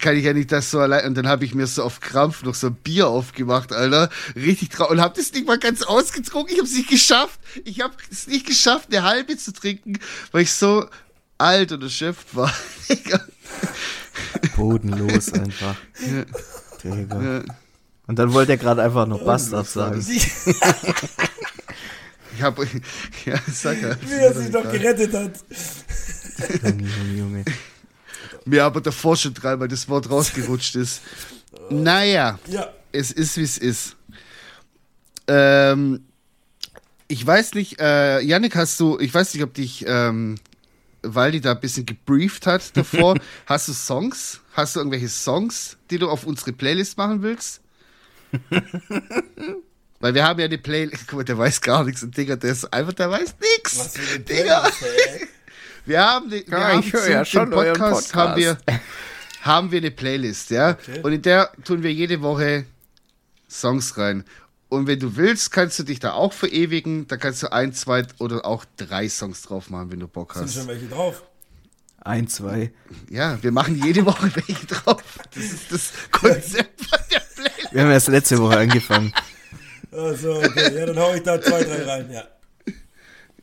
kann 0.00 0.16
ich 0.16 0.24
ja 0.24 0.32
nicht 0.32 0.52
das 0.52 0.70
so 0.70 0.80
allein. 0.80 1.06
Und 1.06 1.14
dann 1.14 1.28
habe 1.28 1.44
ich 1.44 1.54
mir 1.54 1.66
so 1.66 1.82
auf 1.82 2.00
Krampf 2.00 2.42
noch 2.42 2.54
so 2.54 2.68
ein 2.68 2.74
Bier 2.74 3.08
aufgemacht, 3.08 3.72
Alter. 3.72 4.10
Richtig 4.34 4.70
traurig. 4.70 4.92
Und 4.92 5.00
habe 5.00 5.14
das 5.16 5.32
nicht 5.32 5.46
mal 5.46 5.58
ganz 5.58 5.82
ausgetrunken. 5.82 6.52
Ich 6.52 6.58
habe 6.58 6.68
es 6.68 6.74
nicht 6.74 6.88
geschafft. 6.88 7.40
Ich 7.64 7.80
habe 7.80 7.94
es 8.10 8.26
nicht 8.26 8.46
geschafft, 8.46 8.88
eine 8.90 9.02
halbe 9.04 9.36
zu 9.36 9.52
trinken, 9.52 9.98
weil 10.32 10.42
ich 10.42 10.52
so 10.52 10.86
alt 11.38 11.72
und 11.72 11.82
erschöpft 11.82 12.34
war. 12.34 12.52
Bodenlos 14.56 15.32
einfach. 15.32 15.76
Digga. 16.82 17.44
Und 18.06 18.18
dann 18.18 18.32
wollte 18.32 18.52
er 18.52 18.58
gerade 18.58 18.82
einfach 18.82 19.06
noch 19.06 19.24
Bastard 19.24 19.66
sagen. 19.66 20.04
ich 22.36 22.42
habe, 22.42 22.66
ja, 23.24 23.34
sag 23.52 23.82
ja. 23.82 23.96
Wie 24.00 24.12
er 24.12 24.32
sich 24.32 24.50
doch 24.50 24.70
gerettet 24.70 25.12
hat. 25.12 25.32
Junge, 26.62 26.82
Junge, 26.82 27.18
Junge. 27.18 27.44
Mir 28.46 28.64
aber 28.64 28.80
davor 28.80 29.16
schon 29.16 29.34
dreimal 29.34 29.68
das 29.68 29.88
Wort 29.88 30.08
rausgerutscht 30.08 30.76
ist. 30.76 31.02
Naja, 31.68 32.38
Ja. 32.46 32.72
es 32.92 33.10
ist 33.10 33.36
wie 33.36 33.42
es 33.42 33.58
ist. 33.58 33.96
Ähm, 35.28 36.04
ich 37.08 37.26
weiß 37.26 37.54
nicht, 37.54 37.80
äh, 37.80 38.20
Yannick, 38.20 38.54
hast 38.56 38.78
du, 38.80 38.98
ich 39.00 39.12
weiß 39.12 39.34
nicht, 39.34 39.42
ob 39.42 39.52
dich 39.54 39.84
ähm, 39.86 40.36
Waldi 41.02 41.40
da 41.40 41.52
ein 41.52 41.60
bisschen 41.60 41.86
gebrieft 41.86 42.46
hat 42.46 42.76
davor. 42.76 43.16
hast 43.46 43.68
du 43.68 43.72
Songs? 43.72 44.40
Hast 44.54 44.76
du 44.76 44.80
irgendwelche 44.80 45.08
Songs, 45.08 45.76
die 45.90 45.98
du 45.98 46.08
auf 46.08 46.24
unsere 46.24 46.52
Playlist 46.52 46.96
machen 46.98 47.22
willst? 47.22 47.60
Weil 50.00 50.14
wir 50.14 50.24
haben 50.24 50.38
ja 50.38 50.46
eine 50.46 50.58
Playlist, 50.58 51.04
guck 51.08 51.18
mal, 51.18 51.24
der 51.24 51.38
weiß 51.38 51.60
gar 51.62 51.84
nichts. 51.84 52.02
Und 52.02 52.16
Digga, 52.16 52.36
der 52.36 52.52
ist 52.52 52.72
einfach, 52.72 52.92
der 52.92 53.10
weiß 53.10 53.34
nichts. 53.40 53.78
Was 53.78 53.96
für 53.96 54.14
eine 54.14 54.20
Digga. 54.24 54.60
Playlist. 54.70 55.32
Wir 55.86 56.04
haben, 56.04 56.28
die, 56.28 56.44
wir 56.46 56.58
Ja, 56.58 56.68
haben 56.72 56.80
ich 56.80 56.92
höre 56.92 57.08
ja 57.08 57.24
euren 57.34 57.50
Podcast, 57.50 58.14
haben 58.14 58.36
wir, 58.36 58.54
Podcast. 58.56 58.80
haben 59.42 59.70
wir 59.70 59.78
eine 59.78 59.90
Playlist, 59.92 60.50
ja. 60.50 60.70
Okay. 60.70 61.00
Und 61.02 61.12
in 61.12 61.22
der 61.22 61.50
tun 61.64 61.82
wir 61.82 61.92
jede 61.92 62.20
Woche 62.22 62.66
Songs 63.48 63.96
rein. 63.96 64.24
Und 64.68 64.88
wenn 64.88 64.98
du 64.98 65.14
willst, 65.16 65.52
kannst 65.52 65.78
du 65.78 65.84
dich 65.84 66.00
da 66.00 66.12
auch 66.14 66.32
verewigen. 66.32 67.06
Da 67.06 67.16
kannst 67.16 67.42
du 67.44 67.52
ein, 67.52 67.72
zwei 67.72 68.02
oder 68.18 68.44
auch 68.44 68.64
drei 68.76 69.08
Songs 69.08 69.42
drauf 69.42 69.70
machen, 69.70 69.92
wenn 69.92 70.00
du 70.00 70.08
Bock 70.08 70.34
Sind 70.34 70.42
hast. 70.44 70.54
schon 70.54 70.66
welche 70.66 70.86
drauf? 70.88 71.22
Ein, 72.00 72.26
zwei. 72.28 72.72
Ja, 73.08 73.40
wir 73.42 73.52
machen 73.52 73.80
jede 73.82 74.04
Woche 74.06 74.30
welche 74.34 74.66
drauf. 74.66 75.02
Das 75.34 75.44
ist 75.44 75.72
das 75.72 75.92
Konzept 76.10 76.84
von 76.84 76.98
der 77.12 77.20
Playlist. 77.20 77.72
Wir 77.72 77.82
haben 77.82 77.90
erst 77.90 78.08
letzte 78.08 78.38
Woche 78.38 78.58
angefangen. 78.58 79.12
Also, 79.92 80.34
okay. 80.34 80.76
Ja, 80.76 80.86
dann 80.86 80.98
hau 80.98 81.14
ich 81.14 81.22
da 81.22 81.40
zwei, 81.40 81.62
drei 81.62 81.84
rein, 81.84 82.10
ja. 82.12 82.24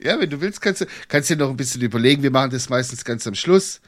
Ja, 0.03 0.19
wenn 0.19 0.29
du 0.29 0.41
willst, 0.41 0.61
kannst 0.61 0.81
du 0.81 0.85
kannst 1.07 1.29
dir 1.29 1.37
noch 1.37 1.49
ein 1.49 1.57
bisschen 1.57 1.81
überlegen. 1.81 2.23
Wir 2.23 2.31
machen 2.31 2.51
das 2.51 2.69
meistens 2.69 3.03
ganz 3.05 3.25
am 3.27 3.35
Schluss. 3.35 3.79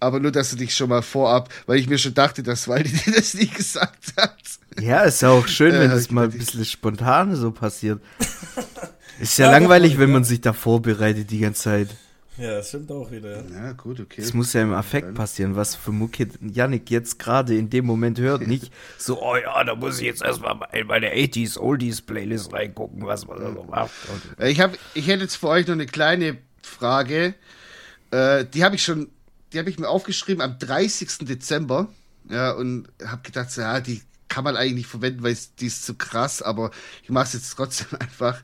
Aber 0.00 0.20
nur, 0.20 0.32
dass 0.32 0.50
du 0.50 0.56
dich 0.56 0.74
schon 0.74 0.88
mal 0.90 1.02
vorab, 1.02 1.48
weil 1.66 1.78
ich 1.78 1.88
mir 1.88 1.98
schon 1.98 2.14
dachte, 2.14 2.42
dass 2.42 2.68
Waldi 2.68 2.90
dir 3.06 3.12
das 3.12 3.34
nie 3.34 3.46
gesagt 3.48 4.12
hat. 4.16 4.36
Ja, 4.80 5.02
ist 5.02 5.22
ja 5.22 5.30
auch 5.30 5.46
schön, 5.46 5.72
wenn 5.72 5.90
Äh, 5.90 5.94
das 5.94 6.10
mal 6.10 6.24
ein 6.24 6.30
bisschen 6.32 6.64
spontan 6.64 7.34
so 7.36 7.50
passiert. 7.52 8.00
Ist 9.20 9.38
ja, 9.38 9.46
Ja, 9.46 9.52
langweilig, 9.52 9.98
wenn 9.98 10.10
man 10.10 10.24
sich 10.24 10.40
da 10.40 10.52
vorbereitet 10.52 11.30
die 11.30 11.38
ganze 11.38 11.62
Zeit. 11.62 11.88
Ja, 12.36 12.56
das 12.56 12.68
stimmt 12.68 12.90
auch 12.90 13.10
wieder, 13.12 13.44
ja. 13.48 13.72
Gut, 13.72 14.00
okay. 14.00 14.20
Es 14.20 14.34
muss 14.34 14.52
ja 14.52 14.62
im 14.62 14.72
Affekt 14.72 15.14
passieren, 15.14 15.54
was 15.54 15.76
für 15.76 15.92
Mucke 15.92 16.28
Yannick 16.40 16.90
jetzt 16.90 17.18
gerade 17.18 17.56
in 17.56 17.70
dem 17.70 17.86
Moment 17.86 18.18
hört. 18.18 18.44
Nicht 18.46 18.72
so, 18.98 19.22
oh 19.22 19.36
ja, 19.36 19.62
da 19.62 19.76
muss 19.76 19.98
ich 20.00 20.06
jetzt 20.06 20.22
erstmal 20.22 20.56
in 20.72 20.86
meine 20.88 21.14
80s, 21.14 21.58
Oldies 21.58 22.02
Playlist 22.02 22.52
reingucken, 22.52 23.06
was 23.06 23.26
man 23.26 23.38
da 23.38 23.52
so 23.52 23.62
macht. 23.64 23.92
Und 24.12 24.40
Äh, 24.40 24.50
Ich, 24.50 24.60
hab, 24.60 24.76
ich 24.94 25.06
hätte 25.06 25.22
jetzt 25.22 25.36
für 25.36 25.48
euch 25.48 25.66
noch 25.66 25.74
eine 25.74 25.86
kleine 25.86 26.38
Frage. 26.62 27.34
Äh, 28.10 28.44
die 28.46 28.64
habe 28.64 28.74
ich 28.74 28.82
schon, 28.82 29.10
die 29.52 29.58
habe 29.60 29.70
ich 29.70 29.78
mir 29.78 29.88
aufgeschrieben 29.88 30.42
am 30.42 30.58
30. 30.58 31.18
Dezember. 31.20 31.88
Ja, 32.28 32.52
und 32.52 32.88
habe 33.04 33.22
gedacht, 33.22 33.52
so, 33.52 33.60
ja, 33.60 33.80
die 33.80 34.02
kann 34.28 34.42
man 34.42 34.56
eigentlich 34.56 34.74
nicht 34.74 34.86
verwenden, 34.88 35.22
weil 35.22 35.36
die 35.60 35.66
ist 35.66 35.84
zu 35.84 35.94
krass, 35.94 36.42
aber 36.42 36.72
ich 37.04 37.10
mache 37.10 37.26
es 37.26 37.32
jetzt 37.34 37.54
trotzdem 37.54 37.86
einfach. 38.00 38.42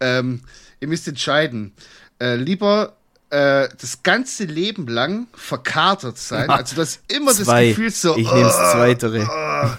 Ähm, 0.00 0.40
ihr 0.80 0.88
müsst 0.88 1.06
entscheiden. 1.06 1.72
Äh, 2.20 2.34
lieber 2.34 2.96
äh, 3.30 3.68
das 3.80 4.02
ganze 4.02 4.44
Leben 4.44 4.86
lang 4.88 5.26
verkatert 5.34 6.18
sein. 6.18 6.48
Also 6.50 6.76
du 6.76 6.80
hast 6.82 7.00
immer 7.08 7.32
zwei. 7.32 7.68
das 7.68 7.76
Gefühl 7.76 7.90
so. 7.90 8.16
ich 8.16 8.26
nehme 8.30 8.42
das 8.44 8.56
"Oh, 8.56 8.72
Zweitere. 8.72 9.78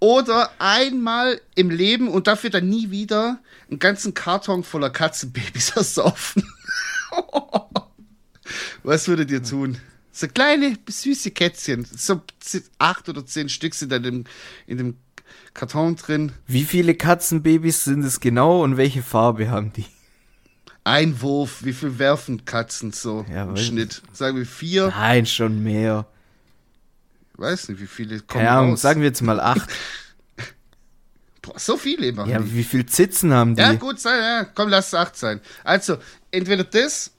oder 0.00 0.50
einmal 0.58 1.40
im 1.54 1.70
Leben 1.70 2.08
und 2.08 2.26
dafür 2.26 2.50
dann 2.50 2.68
nie 2.68 2.90
wieder 2.90 3.38
einen 3.70 3.78
ganzen 3.78 4.14
Karton 4.14 4.64
voller 4.64 4.90
Katzenbabys 4.90 5.70
ersaufen. 5.76 6.42
Was 8.82 9.08
würdet 9.08 9.30
ihr 9.30 9.42
tun? 9.42 9.78
So 10.12 10.26
kleine, 10.28 10.76
süße 10.88 11.30
Kätzchen. 11.30 11.84
So 11.84 12.22
acht 12.78 13.08
oder 13.08 13.24
zehn 13.24 13.48
Stück 13.48 13.74
sind 13.74 13.92
in 13.92 14.02
dem, 14.02 14.24
in 14.66 14.78
dem 14.78 14.96
Karton 15.54 15.96
drin. 15.96 16.32
Wie 16.46 16.64
viele 16.64 16.94
Katzenbabys 16.94 17.84
sind 17.84 18.04
es 18.04 18.20
genau 18.20 18.62
und 18.62 18.76
welche 18.76 19.02
Farbe 19.02 19.50
haben 19.50 19.72
die? 19.72 19.86
Ein 20.88 21.20
Wurf. 21.20 21.64
Wie 21.64 21.72
viel 21.72 21.98
werfen 21.98 22.44
Katzen 22.44 22.92
so 22.92 23.24
Ja, 23.32 23.44
im 23.44 23.56
Schnitt? 23.56 24.02
Sagen 24.12 24.36
wir 24.36 24.46
vier? 24.46 24.88
Nein, 24.88 25.26
schon 25.26 25.62
mehr. 25.62 26.06
Weiß 27.34 27.68
nicht, 27.68 27.80
wie 27.80 27.86
viele 27.86 28.20
kommen 28.20 28.46
Ahnung, 28.46 28.70
raus. 28.72 28.82
sagen 28.82 29.00
wir 29.00 29.08
jetzt 29.08 29.22
mal 29.22 29.38
acht. 29.38 29.68
Boah, 31.42 31.58
so 31.58 31.76
viele 31.76 32.12
machen 32.12 32.30
Ja, 32.30 32.38
die. 32.40 32.54
wie 32.54 32.64
viel 32.64 32.86
Zitzen 32.86 33.32
haben 33.32 33.54
die? 33.54 33.62
Ja, 33.62 33.74
gut 33.74 34.00
sein, 34.00 34.18
ja. 34.20 34.44
Komm, 34.44 34.68
lass 34.70 34.88
es 34.88 34.94
acht 34.94 35.16
sein. 35.16 35.40
Also, 35.64 35.98
entweder 36.30 36.64
das 36.64 37.12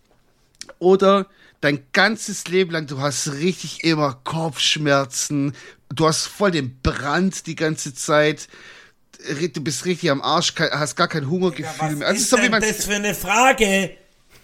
oder 0.79 1.27
dein 1.61 1.83
ganzes 1.93 2.47
Leben 2.47 2.71
lang, 2.71 2.87
du 2.87 2.99
hast 2.99 3.31
richtig 3.33 3.83
immer 3.83 4.19
Kopfschmerzen, 4.23 5.53
du 5.89 6.07
hast 6.07 6.25
voll 6.27 6.51
den 6.51 6.79
Brand 6.81 7.47
die 7.47 7.55
ganze 7.55 7.93
Zeit, 7.93 8.47
du 9.53 9.63
bist 9.63 9.85
richtig 9.85 10.11
am 10.11 10.21
Arsch, 10.21 10.53
hast 10.57 10.95
gar 10.95 11.07
kein 11.07 11.29
Hungergefühl 11.29 11.97
mehr. 11.97 12.07
Also, 12.07 12.21
ist 12.21 12.29
so 12.29 12.37
wie 12.37 12.41
denn 12.43 12.51
man, 12.51 12.61
das 12.61 12.85
für 12.85 12.95
eine 12.95 13.13
Frage? 13.13 13.91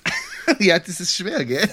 ja, 0.60 0.80
das 0.80 1.00
ist 1.00 1.16
schwer, 1.16 1.46
gell? 1.46 1.70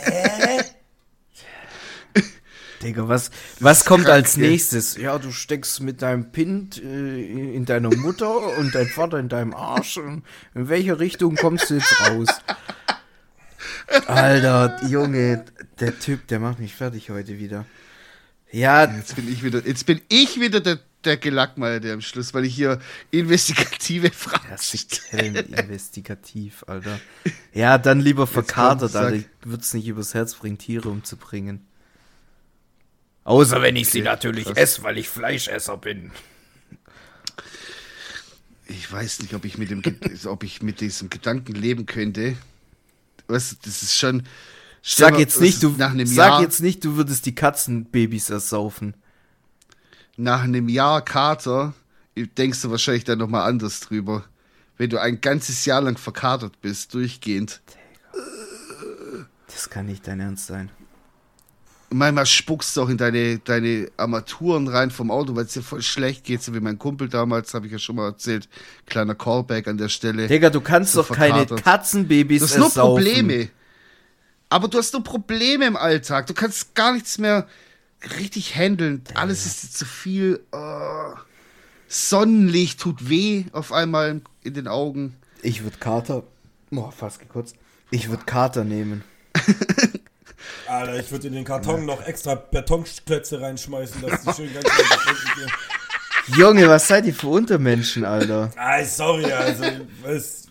Digga, 2.83 3.09
was, 3.09 3.31
was 3.61 3.85
kommt 3.85 4.07
krank, 4.07 4.17
als 4.17 4.37
nächstes? 4.37 4.97
Ja, 4.97 5.19
du 5.19 5.31
steckst 5.31 5.81
mit 5.81 6.03
deinem 6.03 6.33
Pint 6.33 6.83
äh, 6.83 7.55
in 7.55 7.65
deiner 7.65 7.95
Mutter 7.95 8.59
und 8.59 8.75
dein 8.75 8.89
Vater 8.89 9.19
in 9.19 9.29
deinem 9.29 9.55
Arsch. 9.55 9.99
Und 9.99 10.25
in 10.55 10.69
welche 10.69 10.99
Richtung 10.99 11.37
kommst 11.37 11.71
du 11.71 11.75
jetzt 11.75 11.95
raus? 12.09 12.29
Alter, 14.07 14.85
Junge, 14.89 15.45
der 15.79 15.99
Typ, 15.99 16.27
der 16.29 16.41
macht 16.41 16.59
mich 16.59 16.75
fertig 16.75 17.11
heute 17.11 17.39
wieder. 17.39 17.67
Ja, 18.51 18.85
Jetzt 18.85 19.17
bin 19.17 19.33
ich 19.33 19.43
wieder, 19.43 19.65
jetzt 19.65 19.87
bin 19.87 20.01
ich 20.09 20.41
wieder 20.41 20.61
der, 20.61 20.79
der 21.05 21.17
Gelackmeierte 21.17 21.93
am 21.93 22.01
Schluss, 22.01 22.35
weil 22.35 22.45
ich 22.45 22.55
hier 22.55 22.79
investigative 23.11 24.11
Fragen 24.11 24.57
stelle. 24.59 25.41
investigativ, 25.41 26.65
Alter. 26.67 27.01
Ja, 27.53 27.79
dann 27.79 28.01
lieber 28.01 28.27
verkatert. 28.27 28.95
Alter. 28.97 29.17
Ich 29.17 29.27
würde 29.43 29.63
es 29.63 29.75
nicht 29.75 29.87
übers 29.87 30.15
Herz 30.15 30.35
bringen, 30.35 30.59
Tiere 30.59 30.89
umzubringen. 30.89 31.67
Außer 33.25 33.63
wenn 33.63 33.77
ich 33.77 33.89
sie 33.89 34.01
Okay, 34.01 34.09
natürlich 34.09 34.45
krass. 34.47 34.57
esse, 34.57 34.83
weil 34.83 34.99
ich 34.99 35.09
Fleischesser 35.09 35.77
bin. 35.77 36.11
Ich 38.67 38.91
weiß 38.91 39.21
nicht, 39.21 39.35
ob 39.35 39.45
ich 39.45 39.59
mit 39.59 39.71
dem, 39.71 39.83
ob 40.27 40.43
ich 40.45 40.63
mit 40.63 40.81
diesem 40.81 41.11
Gedanken 41.11 41.55
leben 41.55 41.87
könnte. 41.87 42.37
Was, 43.29 43.57
das 43.63 43.83
ist 43.83 43.97
schon. 43.97 44.25
Sag 44.83 45.13
mal, 45.13 45.21
jetzt 45.21 45.41
nicht, 45.41 45.63
du 45.63 45.77
sag 45.77 45.95
Jahr, 45.97 46.43
jetzt 46.43 46.61
nicht, 46.61 46.85
du 46.85 46.97
würdest 46.97 47.25
die 47.27 47.35
Katzenbabys 47.37 48.31
ersaufen. 48.31 48.95
Nach 50.17 50.43
einem 50.43 50.69
Jahr 50.69 51.03
Kater 51.05 51.75
denkst 52.17 52.63
du 52.63 52.71
wahrscheinlich 52.71 53.05
dann 53.05 53.19
nochmal 53.19 53.49
anders 53.49 53.81
drüber. 53.81 54.25
Wenn 54.77 54.91
du 54.91 55.01
ein 55.01 55.21
ganzes 55.21 55.65
Jahr 55.65 55.81
lang 55.81 55.97
verkatert 55.97 56.61
bist, 56.61 56.95
durchgehend. 56.95 57.61
Das 59.47 59.71
kann 59.71 59.87
nicht 59.87 60.07
dein 60.07 60.21
Ernst 60.21 60.47
sein. 60.47 60.71
Manchmal 61.91 62.25
spuckst 62.25 62.75
du 62.77 62.83
auch 62.83 62.89
in 62.89 62.97
deine, 62.97 63.39
deine 63.39 63.91
Armaturen 63.99 64.67
rein 64.67 64.91
vom 64.91 65.11
Auto, 65.11 65.37
weil 65.37 65.45
es 65.45 65.53
dir 65.53 65.63
voll 65.63 65.83
schlecht 65.83 66.25
geht, 66.25 66.43
so 66.43 66.55
wie 66.55 66.61
mein 66.61 66.79
Kumpel 66.79 67.09
damals, 67.09 67.53
habe 67.53 67.67
ich 67.67 67.73
ja 67.73 67.79
schon 67.79 67.97
mal 67.97 68.07
erzählt. 68.07 68.49
Kleiner 68.87 69.15
Callback 69.15 69.69
an 69.69 69.77
der 69.77 69.91
Stelle. 69.91 70.27
Digga, 70.27 70.49
du 70.49 70.63
kannst 70.63 70.97
doch 70.97 71.11
keine 71.11 71.47
verkatert. 71.47 71.63
Katzenbabys 71.63 72.41
Das 72.41 72.53
sind 72.53 72.61
nur. 72.61 72.71
Probleme. 72.71 73.51
Aber 74.49 74.69
du 74.69 74.79
hast 74.79 74.95
nur 74.95 75.05
Probleme 75.05 75.67
im 75.67 75.77
Alltag. 75.77 76.27
Du 76.27 76.35
kannst 76.35 76.75
gar 76.75 76.93
nichts 76.93 77.19
mehr 77.19 77.47
richtig 78.19 78.55
handeln. 78.57 79.03
Alles 79.15 79.47
ist 79.47 79.77
zu 79.77 79.85
viel. 79.85 80.41
Oh. 80.53 81.15
Sonnenlicht 81.89 82.81
tut 82.81 83.09
weh 83.09 83.45
auf 83.53 83.73
einmal 83.73 84.23
in 84.43 84.55
den 84.55 84.67
Augen. 84.69 85.17
Ich 85.43 85.63
würde 85.63 85.77
Kater. 85.79 86.23
Boah, 86.71 86.91
fast 86.91 87.21
gekotzt. 87.21 87.57
Ich 87.91 88.09
würde 88.09 88.25
Kater 88.25 88.65
nehmen. 88.65 89.05
Alter, 90.67 90.99
ich 90.99 91.11
würde 91.11 91.27
in 91.29 91.35
den 91.35 91.45
Karton 91.45 91.85
noch 91.85 92.05
extra 92.07 92.35
Betonklötze 92.35 93.41
reinschmeißen, 93.41 94.01
dass 94.03 94.23
die 94.23 94.33
schön 94.33 94.55
ganz 94.55 94.65
gehen. 94.65 95.53
Junge, 96.39 96.69
was 96.69 96.89
seid 96.89 97.05
ihr 97.07 97.15
für 97.15 97.29
Untermenschen, 97.29 98.05
Alter? 98.05 98.51
Ah, 98.57 98.83
sorry, 98.85 99.31
also, 99.31 99.65
was, 100.03 100.47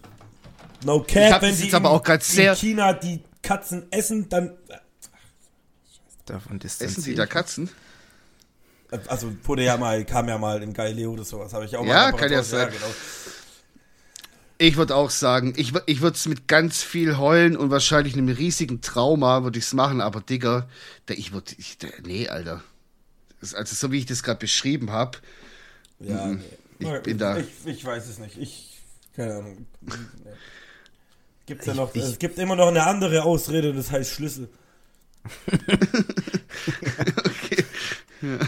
no 0.85 1.03
Ich 1.07 1.13
cap, 1.13 1.33
hab 1.33 1.41
wenn 1.41 1.49
das 1.51 1.59
die 1.59 1.65
jetzt 1.65 1.73
aber 1.73 1.89
in, 1.89 1.95
auch 1.95 2.03
grad 2.03 2.23
sehr- 2.23 2.51
in 2.51 2.57
China 2.57 2.93
die 2.93 3.23
Katzen 3.41 3.87
essen, 3.91 4.29
dann, 4.29 4.57
Davon 6.25 6.57
Essen 6.57 6.59
distanziere 6.59 7.05
die 7.05 7.15
da 7.15 7.23
ich. 7.25 7.29
Katzen? 7.29 7.69
also 9.07 9.33
wurde 9.43 9.63
ja 9.63 9.77
mal, 9.77 10.03
kam 10.05 10.27
ja 10.27 10.37
mal 10.37 10.61
in 10.61 10.73
Galileo 10.73 11.11
oder 11.13 11.23
sowas, 11.23 11.53
habe 11.53 11.65
ich 11.65 11.75
auch 11.77 11.83
mal 11.83 11.89
Ja, 11.89 12.11
der 12.11 12.19
kann 12.19 12.31
ja 12.31 12.43
sein. 12.43 12.69
genau. 12.71 12.93
Ich 14.57 14.75
würde 14.77 14.95
auch 14.95 15.09
sagen, 15.09 15.53
ich, 15.57 15.73
ich 15.87 16.01
würde 16.01 16.15
es 16.17 16.27
mit 16.27 16.47
ganz 16.47 16.83
viel 16.83 17.17
Heulen 17.17 17.57
und 17.57 17.71
wahrscheinlich 17.71 18.13
einem 18.13 18.27
riesigen 18.29 18.81
Trauma 18.81 19.43
würde 19.43 19.57
ich 19.57 19.65
es 19.65 19.73
machen, 19.73 20.01
aber 20.01 20.21
Digga, 20.21 20.67
der, 21.07 21.17
ich 21.17 21.31
würde, 21.31 21.53
ich, 21.57 21.77
nee, 22.03 22.27
Alter. 22.27 22.61
Das, 23.39 23.55
also 23.55 23.73
so 23.75 23.91
wie 23.91 23.97
ich 23.97 24.05
das 24.05 24.21
gerade 24.23 24.39
beschrieben 24.39 24.91
habe, 24.91 25.17
Ja. 25.99 26.33
Ich 26.79 26.87
nee. 26.87 26.99
bin 26.99 27.17
da. 27.17 27.37
Ich, 27.37 27.47
ich 27.65 27.85
weiß 27.85 28.07
es 28.07 28.19
nicht. 28.19 28.37
Ich, 28.37 28.81
keine 29.15 29.35
Ahnung. 29.35 29.65
Nee. 29.81 29.93
Gibt's 31.47 31.65
ja 31.65 31.73
Ich- 31.73 31.77
noch, 31.79 31.95
ich- 31.95 32.03
es 32.03 32.19
gibt 32.19 32.37
immer 32.39 32.55
noch 32.55 32.67
eine 32.67 32.85
andere 32.85 33.23
Ausrede, 33.23 33.73
das 33.73 33.89
heißt 33.89 34.11
Schlüssel. 34.11 34.49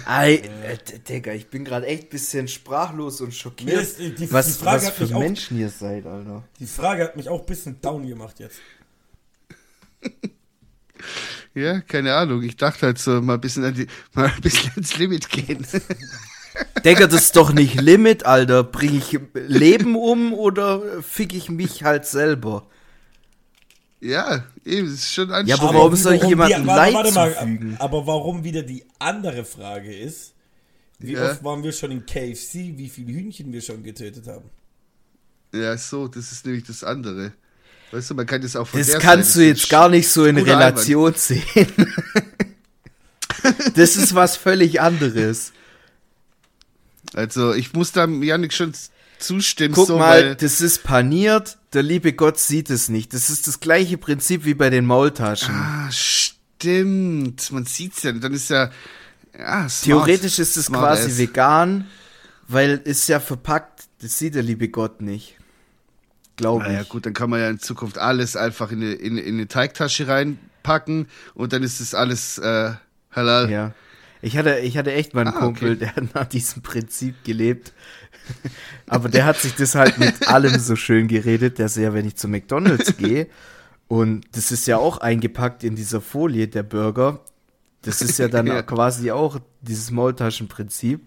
Ei, 0.05 0.35
äh, 0.35 0.77
Digga, 1.07 1.33
ich 1.33 1.47
bin 1.47 1.65
gerade 1.65 1.87
echt 1.87 2.03
ein 2.03 2.09
bisschen 2.09 2.47
sprachlos 2.47 3.21
und 3.21 3.33
schockiert. 3.33 3.81
ist, 3.81 3.99
die, 3.99 4.13
die, 4.13 4.31
was 4.31 4.45
die, 4.47 4.63
Frage 4.63 4.77
was 4.81 4.87
hat 4.87 4.93
für 4.93 5.03
mich 5.03 5.13
auch, 5.15 5.19
Menschen 5.19 5.59
ihr 5.59 5.69
seid, 5.69 6.05
Alter. 6.05 6.43
die 6.59 6.67
Frage 6.67 7.03
hat 7.03 7.15
mich 7.15 7.29
auch 7.29 7.39
ein 7.39 7.45
bisschen 7.45 7.81
down 7.81 8.07
gemacht 8.07 8.39
jetzt. 8.39 8.59
ja, 11.53 11.81
keine 11.81 12.13
Ahnung. 12.13 12.43
Ich 12.43 12.55
dachte 12.57 12.85
halt 12.85 12.99
so 12.99 13.21
mal 13.21 13.35
ein 13.35 13.41
bisschen, 13.41 13.63
an 13.63 13.73
die, 13.73 13.87
mal 14.13 14.27
ein 14.29 14.41
bisschen 14.41 14.71
ins 14.75 14.97
Limit 14.97 15.29
gehen. 15.29 15.65
Digga, 16.85 17.07
das 17.07 17.25
ist 17.25 17.35
doch 17.35 17.51
nicht 17.51 17.81
Limit, 17.81 18.25
Alter. 18.25 18.63
Bring 18.63 18.97
ich 18.97 19.19
Leben 19.33 19.95
um 19.95 20.33
oder 20.33 21.01
fick 21.01 21.33
ich 21.33 21.49
mich 21.49 21.83
halt 21.83 22.05
selber? 22.05 22.67
Ja, 24.03 24.43
eben, 24.65 24.87
das 24.87 24.95
ist 24.95 25.13
schon 25.13 25.29
Ja, 25.29 25.35
anstrengend. 25.37 25.63
aber 25.63 25.73
warum 25.79 25.95
soll 25.95 26.13
ich 26.15 26.23
jemandem 26.23 26.61
die- 26.63 26.67
warte, 26.67 26.81
Leid 26.81 26.93
warte 26.93 27.11
mal, 27.13 27.33
zufügen? 27.33 27.75
Aber 27.79 28.05
warum 28.07 28.43
wieder 28.43 28.61
die 28.63 28.83
andere 28.99 29.45
Frage 29.45 29.95
ist, 29.95 30.33
wie 30.99 31.13
Ja. 31.13 31.31
oft 31.31 31.43
waren 31.43 31.63
wir 31.63 31.71
schon 31.71 31.91
in 31.91 32.05
KFC, 32.05 32.73
wie 32.77 32.89
viele 32.89 33.13
Hühnchen 33.13 33.51
wir 33.51 33.61
schon 33.61 33.83
getötet 33.83 34.27
haben? 34.27 34.49
Ja, 35.53 35.77
so, 35.77 36.07
das 36.07 36.31
ist 36.31 36.45
nämlich 36.45 36.63
das 36.65 36.83
andere. 36.83 37.33
Weißt 37.91 38.09
du, 38.09 38.15
man 38.15 38.25
kann 38.25 38.41
das 38.41 38.55
auch 38.55 38.67
von 38.67 38.79
Das 38.79 38.87
der 38.87 38.99
kannst 38.99 39.35
du 39.35 39.39
Seite 39.39 39.49
jetzt 39.49 39.69
gar 39.69 39.87
nicht 39.89 40.09
so 40.09 40.25
in 40.25 40.37
Relation 40.37 41.13
sehen. 41.13 41.67
das 43.75 43.95
ist 43.97 44.15
was 44.15 44.35
völlig 44.37 44.81
anderes. 44.81 45.51
Also, 47.13 47.53
ich 47.53 47.73
muss 47.73 47.91
da 47.91 48.05
Janik 48.07 48.53
schon 48.53 48.73
zustimmen, 49.23 49.73
Guck 49.73 49.87
so, 49.87 49.97
mal, 49.97 50.35
das 50.35 50.61
ist 50.61 50.83
paniert, 50.83 51.57
der 51.73 51.83
liebe 51.83 52.13
Gott 52.13 52.37
sieht 52.39 52.69
es 52.69 52.89
nicht. 52.89 53.13
Das 53.13 53.29
ist 53.29 53.47
das 53.47 53.59
gleiche 53.59 53.97
Prinzip 53.97 54.45
wie 54.45 54.53
bei 54.53 54.69
den 54.69 54.85
Maultaschen. 54.85 55.53
ah, 55.55 55.89
stimmt, 55.91 57.51
man 57.51 57.65
sieht's 57.65 58.03
ja, 58.03 58.11
dann 58.11 58.33
ist 58.33 58.49
ja, 58.49 58.69
ja, 59.37 59.67
smart. 59.69 59.83
Theoretisch 59.83 60.39
ist 60.39 60.57
es 60.57 60.71
quasi 60.71 61.09
ass. 61.09 61.17
vegan, 61.17 61.87
weil 62.47 62.81
es 62.85 63.07
ja 63.07 63.19
verpackt, 63.19 63.85
das 64.01 64.17
sieht 64.19 64.35
der 64.35 64.43
liebe 64.43 64.69
Gott 64.69 65.01
nicht. 65.01 65.37
Glaube 66.35 66.65
Na 66.67 66.73
ja, 66.73 66.81
ich. 66.81 66.89
gut, 66.89 67.05
dann 67.05 67.13
kann 67.13 67.29
man 67.29 67.39
ja 67.39 67.49
in 67.49 67.59
Zukunft 67.59 67.97
alles 67.97 68.35
einfach 68.35 68.71
in 68.71 68.81
eine, 68.81 68.93
in, 68.93 69.17
in 69.17 69.35
eine 69.35 69.47
Teigtasche 69.47 70.07
reinpacken 70.07 71.07
und 71.35 71.53
dann 71.53 71.63
ist 71.63 71.79
das 71.79 71.93
alles 71.93 72.37
äh, 72.39 72.73
halal. 73.11 73.49
Ja. 73.51 73.73
Ich 74.21 74.37
hatte, 74.37 74.59
ich 74.59 74.77
hatte 74.77 74.93
echt 74.93 75.13
mal 75.13 75.27
einen 75.27 75.35
Ah, 75.35 75.39
Kumpel, 75.39 75.71
okay. 75.71 75.79
der 75.79 75.95
hat 75.95 76.15
nach 76.15 76.25
diesem 76.25 76.61
Prinzip 76.63 77.23
gelebt. 77.23 77.73
Aber 78.87 79.09
der 79.09 79.25
hat 79.25 79.37
sich 79.37 79.55
das 79.55 79.75
halt 79.75 79.97
mit 79.97 80.27
allem 80.27 80.59
so 80.59 80.75
schön 80.75 81.07
geredet, 81.07 81.59
dass 81.59 81.77
er, 81.77 81.93
wenn 81.93 82.05
ich 82.05 82.15
zu 82.15 82.27
McDonalds 82.27 82.97
gehe, 82.97 83.27
und 83.87 84.25
das 84.31 84.51
ist 84.51 84.65
ja 84.65 84.77
auch 84.77 84.97
eingepackt 84.97 85.63
in 85.63 85.75
dieser 85.75 86.01
Folie, 86.01 86.47
der 86.47 86.63
Burger, 86.63 87.19
das 87.83 88.01
ist 88.01 88.17
ja 88.17 88.27
dann 88.27 88.47
quasi 88.65 89.11
auch 89.11 89.39
dieses 89.61 89.91
Maultaschenprinzip. 89.91 91.01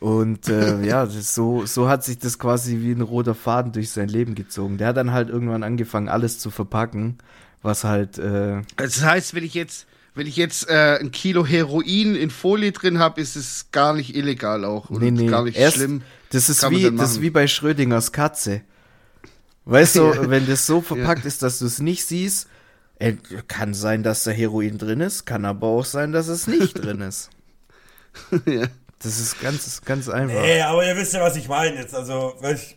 Und 0.00 0.48
äh, 0.48 0.84
ja, 0.84 1.06
so, 1.06 1.64
so 1.64 1.88
hat 1.88 2.04
sich 2.04 2.18
das 2.18 2.38
quasi 2.38 2.80
wie 2.80 2.92
ein 2.92 3.00
roter 3.00 3.34
Faden 3.34 3.72
durch 3.72 3.90
sein 3.90 4.08
Leben 4.08 4.34
gezogen. 4.34 4.76
Der 4.76 4.88
hat 4.88 4.98
dann 4.98 5.12
halt 5.12 5.30
irgendwann 5.30 5.62
angefangen, 5.62 6.08
alles 6.08 6.38
zu 6.38 6.50
verpacken, 6.50 7.16
was 7.62 7.84
halt 7.84 8.18
äh, 8.18 8.60
das 8.76 9.02
heißt, 9.02 9.34
wenn 9.34 9.44
ich 9.44 9.54
jetzt, 9.54 9.86
wenn 10.14 10.26
ich 10.26 10.36
jetzt 10.36 10.68
äh, 10.68 10.98
ein 11.00 11.10
Kilo 11.10 11.44
Heroin 11.44 12.14
in 12.14 12.30
Folie 12.30 12.72
drin 12.72 12.98
habe, 12.98 13.20
ist 13.20 13.36
es 13.36 13.66
gar 13.72 13.94
nicht 13.94 14.14
illegal 14.16 14.64
auch 14.64 14.90
und 14.90 15.02
Nee, 15.02 15.10
nee. 15.10 15.26
gar 15.26 15.44
nicht 15.44 15.56
Erst, 15.58 15.76
schlimm. 15.76 16.02
Das 16.30 16.48
ist 16.48 16.68
wie, 16.70 16.90
das 16.96 17.12
ist 17.12 17.20
wie 17.20 17.30
bei 17.30 17.46
Schrödingers 17.46 18.12
Katze. 18.12 18.62
Weißt 19.64 19.96
du, 19.96 20.02
Ja. 20.14 20.30
wenn 20.30 20.46
das 20.46 20.66
so 20.66 20.80
verpackt 20.80 21.24
ist, 21.24 21.42
dass 21.42 21.58
du 21.58 21.66
es 21.66 21.78
nicht 21.80 22.04
siehst, 22.06 22.48
äh, 22.98 23.14
kann 23.48 23.74
sein, 23.74 24.02
dass 24.02 24.22
da 24.24 24.30
Heroin 24.30 24.78
drin 24.78 25.00
ist, 25.00 25.26
kann 25.26 25.44
aber 25.44 25.66
auch 25.66 25.84
sein, 25.84 26.12
dass 26.12 26.28
es 26.28 26.46
nicht 26.46 26.74
drin 26.82 27.00
ist. 27.00 27.30
ja. 28.46 28.66
Das 29.00 29.18
ist 29.20 29.40
ganz, 29.40 29.82
ganz 29.84 30.08
einfach. 30.08 30.40
Nee, 30.40 30.62
aber 30.62 30.86
ihr 30.86 30.96
wisst 30.96 31.12
ja, 31.12 31.20
was 31.20 31.36
ich 31.36 31.48
meine 31.48 31.76
jetzt. 31.76 31.94
Also, 31.94 32.34
weißt, 32.40 32.74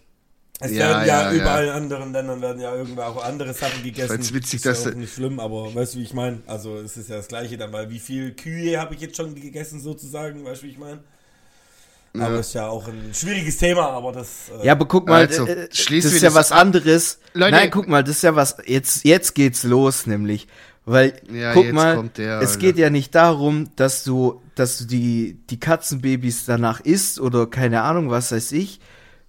es 0.59 0.71
Ja, 0.71 0.77
werden 0.89 1.07
ja, 1.07 1.21
ja, 1.23 1.31
ja. 1.31 1.41
überall 1.41 1.63
in 1.65 1.69
anderen 1.71 2.13
Ländern 2.13 2.41
werden 2.41 2.61
ja 2.61 2.73
irgendwo 2.75 3.01
auch 3.01 3.23
andere 3.23 3.53
Sachen 3.53 3.83
gegessen. 3.83 4.19
witzig, 4.33 4.55
ist 4.55 4.65
dass 4.65 4.83
ja 4.83 4.89
auch 4.89 4.93
du- 4.93 4.99
nicht 4.99 5.13
schlimm, 5.13 5.39
aber 5.39 5.73
weißt 5.75 5.93
du, 5.95 5.99
wie 5.99 6.03
ich 6.03 6.13
meine? 6.13 6.39
Also, 6.47 6.77
es 6.77 6.97
ist 6.97 7.09
ja 7.09 7.17
das 7.17 7.27
Gleiche 7.27 7.57
dann, 7.57 7.71
weil 7.73 7.89
wie 7.89 7.99
viel 7.99 8.31
Kühe 8.33 8.79
habe 8.79 8.95
ich 8.95 9.01
jetzt 9.01 9.17
schon 9.17 9.35
gegessen 9.35 9.79
sozusagen, 9.79 10.43
weißt 10.45 10.63
du, 10.63 10.65
wie 10.67 10.71
ich 10.71 10.77
meine? 10.79 10.99
Aber 12.13 12.33
Ja. 12.35 12.39
ist 12.39 12.53
ja 12.55 12.67
auch 12.67 12.87
ein 12.87 13.11
schwieriges 13.13 13.57
Thema, 13.57 13.89
aber 13.91 14.11
das. 14.11 14.49
äh, 14.61 14.65
Ja, 14.65 14.71
aber 14.71 14.87
guck 14.87 15.07
mal, 15.07 15.27
Also, 15.27 15.45
äh, 15.45 15.67
das 15.69 15.77
schließen 15.77 16.11
ist 16.15 16.21
ja 16.23 16.29
das 16.29 16.35
was 16.35 16.51
anderes. 16.51 17.19
Leute- 17.33 17.51
Nein, 17.51 17.69
guck 17.69 17.87
mal, 17.87 18.03
das 18.03 18.15
ist 18.15 18.21
ja 18.23 18.35
was, 18.35 18.57
jetzt, 18.65 19.05
jetzt 19.05 19.35
geht's 19.35 19.63
los, 19.63 20.07
nämlich. 20.07 20.47
Weil, 20.85 21.21
Ja, 21.31 21.53
guck 21.53 21.71
mal, 21.73 22.09
der, 22.17 22.39
es 22.41 22.51
Alter. 22.51 22.59
geht 22.61 22.77
ja 22.77 22.89
nicht 22.89 23.13
darum, 23.13 23.69
dass 23.75 24.03
du, 24.05 24.41
dass 24.55 24.77
du 24.79 24.85
die, 24.85 25.37
die 25.49 25.59
Katzenbabys 25.59 26.45
danach 26.45 26.79
isst 26.79 27.19
oder 27.19 27.45
keine 27.45 27.81
Ahnung, 27.83 28.09
was 28.09 28.31
weiß 28.31 28.53
ich. 28.53 28.79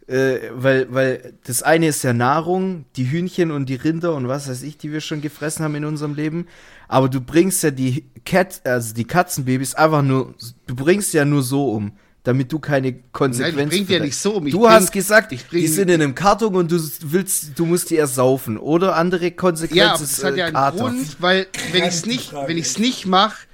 Äh, 0.08 0.50
weil, 0.54 0.86
weil 0.92 1.34
das 1.44 1.62
eine 1.62 1.88
ist 1.88 2.02
ja 2.02 2.14
Nahrung, 2.14 2.86
die 2.96 3.10
Hühnchen 3.10 3.50
und 3.50 3.66
die 3.68 3.74
Rinder 3.74 4.14
und 4.14 4.26
was 4.26 4.48
weiß 4.48 4.62
ich, 4.62 4.78
die 4.78 4.90
wir 4.90 5.02
schon 5.02 5.20
gefressen 5.20 5.64
haben 5.64 5.74
in 5.74 5.84
unserem 5.84 6.14
Leben. 6.14 6.46
Aber 6.88 7.10
du 7.10 7.20
bringst 7.20 7.62
ja 7.62 7.70
die 7.70 8.06
Cat, 8.24 8.62
also 8.64 8.94
die 8.94 9.04
Katzenbabys 9.04 9.74
einfach 9.74 10.00
nur, 10.02 10.34
du 10.66 10.74
bringst 10.74 11.12
ja 11.12 11.26
nur 11.26 11.42
so 11.42 11.72
um, 11.72 11.92
damit 12.22 12.50
du 12.50 12.58
keine 12.58 12.94
Konsequenzen 13.12 13.56
Nein, 13.58 13.68
ich 13.68 13.70
bring 13.70 13.86
die 13.86 13.92
ja 13.92 14.00
nicht 14.00 14.16
so 14.16 14.36
um. 14.36 14.46
Ich 14.46 14.54
du 14.54 14.60
bring- 14.60 14.70
hast 14.70 14.92
gesagt, 14.92 15.32
ich 15.32 15.46
bring- 15.46 15.60
die 15.60 15.66
sind 15.68 15.90
in 15.90 16.00
einem 16.00 16.14
Karton 16.14 16.54
und 16.56 16.72
du 16.72 16.80
willst, 17.02 17.58
du 17.58 17.66
musst 17.66 17.90
die 17.90 17.96
ersaufen. 17.98 18.56
Oder 18.56 18.96
andere 18.96 19.30
Konsequenz 19.32 19.76
Ja, 19.78 19.92
aber 19.92 20.02
ist 20.02 20.18
das 20.18 20.24
hat 20.24 20.34
äh, 20.34 20.38
ja 20.38 20.44
einen 20.46 20.54
Kater. 20.54 20.78
Grund, 20.78 21.16
weil 21.20 21.46
wenn 21.72 21.82
ich 21.82 21.88
es 21.88 22.02
die 22.02 22.08
nicht, 22.08 22.32
wenn 22.32 22.56
ich's 22.56 22.78
nicht 22.78 23.04
mache, 23.04 23.46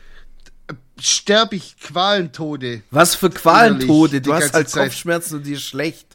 sterbe 1.01 1.57
ich 1.57 1.77
Qualentode. 1.81 2.83
Was 2.93 3.17
für 3.17 3.31
Qualentode? 3.31 4.21
Du 4.21 4.33
hast 4.33 4.55
halt 4.55 4.69
Zeit. 4.69 4.85
Kopfschmerzen 4.85 5.39
und 5.39 5.47
dir 5.47 5.57
ist 5.57 5.63
schlecht. 5.65 6.14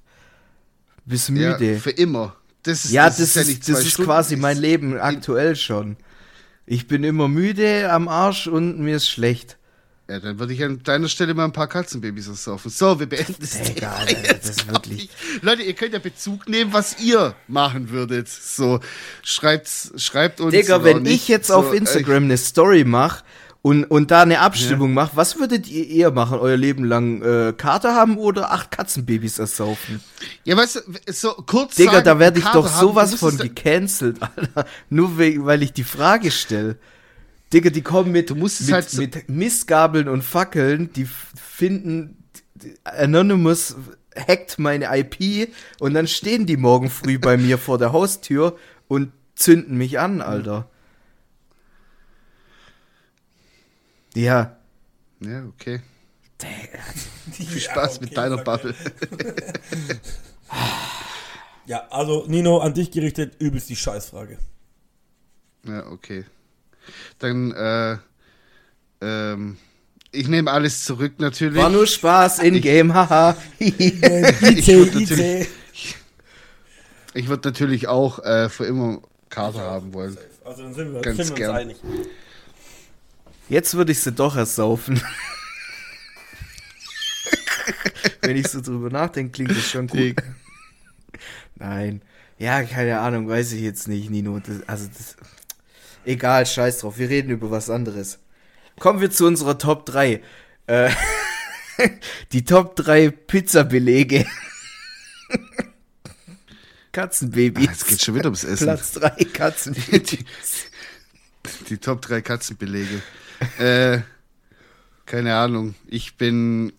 Bist 1.10 1.30
Ja, 1.30 1.58
müde. 1.58 1.80
für 1.80 1.92
immer. 1.92 2.36
Das 2.64 2.86
ist, 2.86 2.92
Ja, 2.92 3.08
das, 3.10 3.34
ja 3.36 3.42
ist, 3.42 3.48
nicht 3.48 3.68
das 3.70 3.86
ist 3.86 3.98
quasi 3.98 4.36
das 4.36 4.42
mein 4.42 4.58
Leben 4.58 4.98
aktuell 5.00 5.56
schon. 5.56 5.98
Ich 6.66 6.88
bin 6.88 7.04
immer 7.04 7.28
müde 7.28 7.92
am 7.92 8.08
Arsch 8.08 8.48
und 8.48 8.80
mir 8.80 8.98
ist 8.98 9.10
schlecht. 9.10 9.58
Ja, 10.08 10.20
dann 10.20 10.40
würde 10.40 10.54
ich 10.54 10.64
an 10.64 10.82
deiner 10.84 11.08
Stelle 11.08 11.34
mal 11.36 11.46
ein 11.46 11.52
paar 11.52 11.68
Katzenbabys 11.68 12.28
ersaufen. 12.28 12.72
So, 12.72 13.00
wir 13.00 13.06
beenden 13.08 13.36
das 13.40 13.52
Thema 13.62 13.70
Egal, 13.70 13.96
Alter, 14.08 14.24
jetzt, 14.34 14.50
das 14.50 14.68
wirklich- 14.68 15.10
ich. 15.36 15.42
Leute, 15.44 15.62
ihr 15.64 15.74
könnt 15.74 15.94
ja 15.94 16.00
Bezug 16.00 16.50
nehmen, 16.50 16.74
was 16.74 17.00
ihr 17.00 17.36
machen 17.48 17.90
würdet. 17.92 18.28
So, 18.28 18.80
schreibt's, 19.24 19.92
schreibt 19.98 20.42
uns. 20.42 20.52
Digga, 20.52 20.84
wenn 20.84 21.04
nicht. 21.04 21.14
ich 21.14 21.28
jetzt 21.28 21.48
so, 21.48 21.56
auf 21.56 21.74
Instagram 21.74 22.24
eine 22.24 22.38
Story 22.38 22.84
mache 22.86 23.24
und, 23.62 23.84
und 23.86 24.10
da 24.12 24.22
eine 24.22 24.40
Abstimmung 24.40 24.94
mache, 24.94 25.12
was 25.16 25.38
würdet 25.38 25.68
ihr 25.70 25.86
eher 25.88 26.12
machen? 26.12 26.40
Euer 26.40 26.56
Leben 26.56 26.86
lang 26.86 27.22
äh, 27.22 27.54
Kater 27.58 27.94
haben 27.94 28.18
oder 28.18 28.52
acht 28.52 28.72
Katzenbabys 28.72 29.38
ersaufen? 29.40 30.00
Ja, 30.46 30.56
weißt 30.56 30.84
du, 31.06 31.12
so 31.14 31.34
kurz 31.34 31.76
Digga, 31.76 31.92
sagen, 31.94 32.06
da 32.06 32.20
werde 32.20 32.40
ich 32.40 32.46
Kater 32.46 32.62
doch 32.62 32.72
haben, 32.72 32.80
sowas 32.80 33.12
du 33.12 33.18
von 33.18 33.38
gecancelt, 33.38 34.18
Alter. 34.36 34.66
Nur 34.90 35.18
we 35.18 35.44
weil 35.46 35.62
ich 35.62 35.74
die 35.74 35.84
Frage 35.84 36.32
stelle. 36.32 36.78
Digga, 37.52 37.70
die 37.70 37.82
kommen 37.82 38.12
mit, 38.12 38.30
Du 38.30 38.36
musst 38.36 38.62
es 38.62 38.68
mit, 38.68 38.76
halt 38.76 38.90
so- 38.90 39.02
mit 39.02 39.28
Mistgabeln 39.30 40.08
und 40.08 40.24
Fackeln, 40.24 40.94
die 40.94 41.08
finden, 41.36 42.24
Anonymous 42.84 43.76
hackt 44.16 44.60
meine 44.60 44.88
IP 44.98 45.50
und 45.80 45.94
dann 45.94 46.08
stehen 46.08 46.46
die 46.46 46.58
morgen 46.58 46.90
früh 46.90 47.20
bei 47.20 47.38
mir 47.38 47.58
vor 47.58 47.78
der 47.78 47.92
Haustür 47.92 48.58
und 48.88 49.12
zünden 49.36 49.78
mich 49.78 50.00
an, 50.00 50.22
Alter. 50.22 50.70
Ja. 54.20 54.58
Ja, 55.22 55.46
okay. 55.46 55.82
Viel 57.32 57.60
Spaß 57.60 57.98
okay, 57.98 58.06
mit 58.06 58.18
deiner 58.18 58.38
er. 58.38 58.44
Bubble. 58.44 58.76
Ja, 61.66 61.86
also 61.92 62.26
Nino, 62.28 62.58
an 62.58 62.74
dich 62.74 62.90
gerichtet, 62.90 63.36
übelst 63.38 63.70
die 63.70 63.76
Scheißfrage. 63.76 64.40
Ja, 65.68 65.86
okay. 65.86 66.26
Dann, 67.20 67.52
äh, 67.52 67.98
ähm, 69.02 69.58
ich 70.12 70.28
nehme 70.28 70.50
alles 70.50 70.84
zurück 70.84 71.20
natürlich. 71.20 71.62
War 71.62 71.70
nur 71.70 71.86
Spaß 71.86 72.40
in-game, 72.40 72.92
haha. 72.96 73.38
IC, 73.60 74.68
würd 74.68 74.96
natürlich- 74.96 75.48
Ich 77.14 77.28
würde 77.28 77.48
natürlich 77.48 77.88
auch 77.88 78.18
äh, 78.26 78.50
für 78.50 78.66
immer 78.66 79.04
Kater 79.30 79.60
haben 79.60 79.94
wollen. 79.94 80.18
Also 80.44 80.64
dann 80.64 80.74
sind 80.74 80.92
wir, 80.92 81.02
Ganz 81.02 81.18
sind 81.18 81.30
wir 81.30 81.36
gern. 81.36 81.50
uns 81.52 81.60
einig. 81.60 81.78
Jetzt 83.50 83.74
würde 83.74 83.92
ich 83.92 84.00
sie 84.00 84.12
doch 84.12 84.36
ersaufen. 84.36 85.02
Wenn 88.22 88.38
ich 88.38 88.48
so 88.48 88.62
drüber 88.62 88.90
nachdenke, 88.92 89.32
klingt 89.32 89.52
das 89.52 89.70
schon 89.70 89.88
gut. 89.88 90.16
Nein. 91.56 92.02
Ja, 92.38 92.64
keine 92.64 93.00
Ahnung, 93.00 93.28
weiß 93.28 93.54
ich 93.54 93.62
jetzt 93.62 93.88
nicht, 93.88 94.10
Nino. 94.10 94.40
Das, 94.40 94.68
also 94.68 94.88
das. 94.88 95.16
Egal, 96.06 96.46
scheiß 96.46 96.80
drauf. 96.80 96.98
Wir 96.98 97.10
reden 97.10 97.32
über 97.32 97.52
was 97.52 97.70
anderes. 97.70 98.20
Kommen 98.80 99.02
wir 99.02 99.12
zu 99.12 99.26
unserer 99.26 99.58
Top 99.58 99.86
3. 99.86 100.22
Äh, 100.68 100.92
die 102.32 102.46
Top 102.46 102.76
3 102.76 103.10
Pizzabelege. 103.10 104.26
Katzenbabys. 106.92 107.68
Ah, 107.68 107.72
Es 107.72 107.86
geht 107.86 108.02
schon 108.02 108.16
wieder 108.16 108.26
ums 108.26 108.44
Essen. 108.44 108.66
Platz 108.66 108.92
3 108.94 109.10
Katzenbabys. 109.26 110.26
Die 111.70 111.78
Top 111.78 112.02
3 112.02 112.22
Katzenbelege. 112.22 113.02
äh, 113.60 114.00
keine 115.06 115.36
Ahnung. 115.36 115.76
Ich 115.88 116.16
bin. 116.16 116.74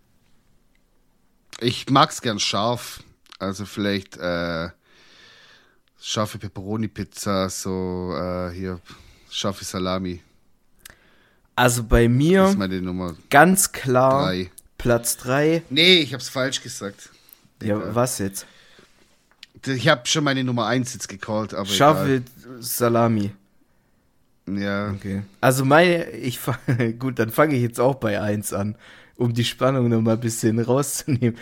Ich 1.60 1.88
mag's 1.90 2.22
gern 2.22 2.38
scharf. 2.38 3.02
Also 3.38 3.64
vielleicht 3.66 4.16
äh, 4.16 4.68
scharfe 6.00 6.38
Pepperoni-Pizza, 6.38 7.48
so 7.48 8.14
äh, 8.14 8.50
hier 8.52 8.80
scharfe 9.30 9.64
Salami. 9.64 10.22
Also 11.56 11.84
bei 11.84 12.08
mir 12.08 12.56
ganz 13.28 13.72
klar 13.72 14.24
3. 14.24 14.50
Platz 14.78 15.18
3. 15.18 15.62
Nee, 15.68 15.98
ich 15.98 16.14
hab's 16.14 16.28
falsch 16.28 16.62
gesagt. 16.62 17.10
Ja, 17.62 17.94
was 17.94 18.18
jetzt? 18.18 18.46
Ich 19.66 19.88
habe 19.88 20.06
schon 20.06 20.24
meine 20.24 20.42
Nummer 20.42 20.66
1 20.66 20.94
jetzt 20.94 21.08
gecallt, 21.08 21.52
aber 21.52 21.66
Scharfe 21.66 22.22
Salami. 22.60 23.32
Ja. 24.58 24.90
Okay. 24.92 25.22
Also 25.40 25.64
meine, 25.64 26.10
ich 26.10 26.40
gut, 26.98 27.18
dann 27.18 27.30
fange 27.30 27.54
ich 27.56 27.62
jetzt 27.62 27.80
auch 27.80 27.96
bei 27.96 28.20
1 28.20 28.52
an, 28.52 28.76
um 29.16 29.32
die 29.34 29.44
Spannung 29.44 29.88
noch 29.88 30.00
mal 30.00 30.14
ein 30.14 30.20
bisschen 30.20 30.58
rauszunehmen. 30.58 31.36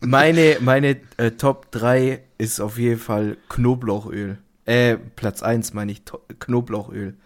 Meine, 0.00 0.58
meine 0.60 1.00
äh, 1.16 1.30
Top 1.32 1.70
3 1.72 2.22
ist 2.38 2.60
auf 2.60 2.78
jeden 2.78 3.00
Fall 3.00 3.36
Knoblauchöl. 3.48 4.38
Äh, 4.66 4.96
Platz 4.96 5.42
1 5.42 5.72
meine 5.74 5.92
ich 5.92 6.02
To- 6.04 6.22
Knoblauchöl. 6.40 7.16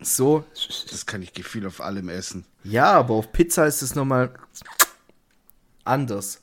So, 0.00 0.44
Das 0.90 1.06
kann 1.06 1.22
ich 1.22 1.32
gefühl 1.32 1.66
auf 1.66 1.80
allem 1.80 2.08
essen. 2.08 2.44
ja, 2.62 2.92
aber 2.92 3.14
auf 3.14 3.32
Pizza 3.32 3.66
ist 3.66 3.80
es 3.82 3.94
noch 3.94 4.04
mal 4.04 4.34
anders. 5.84 6.40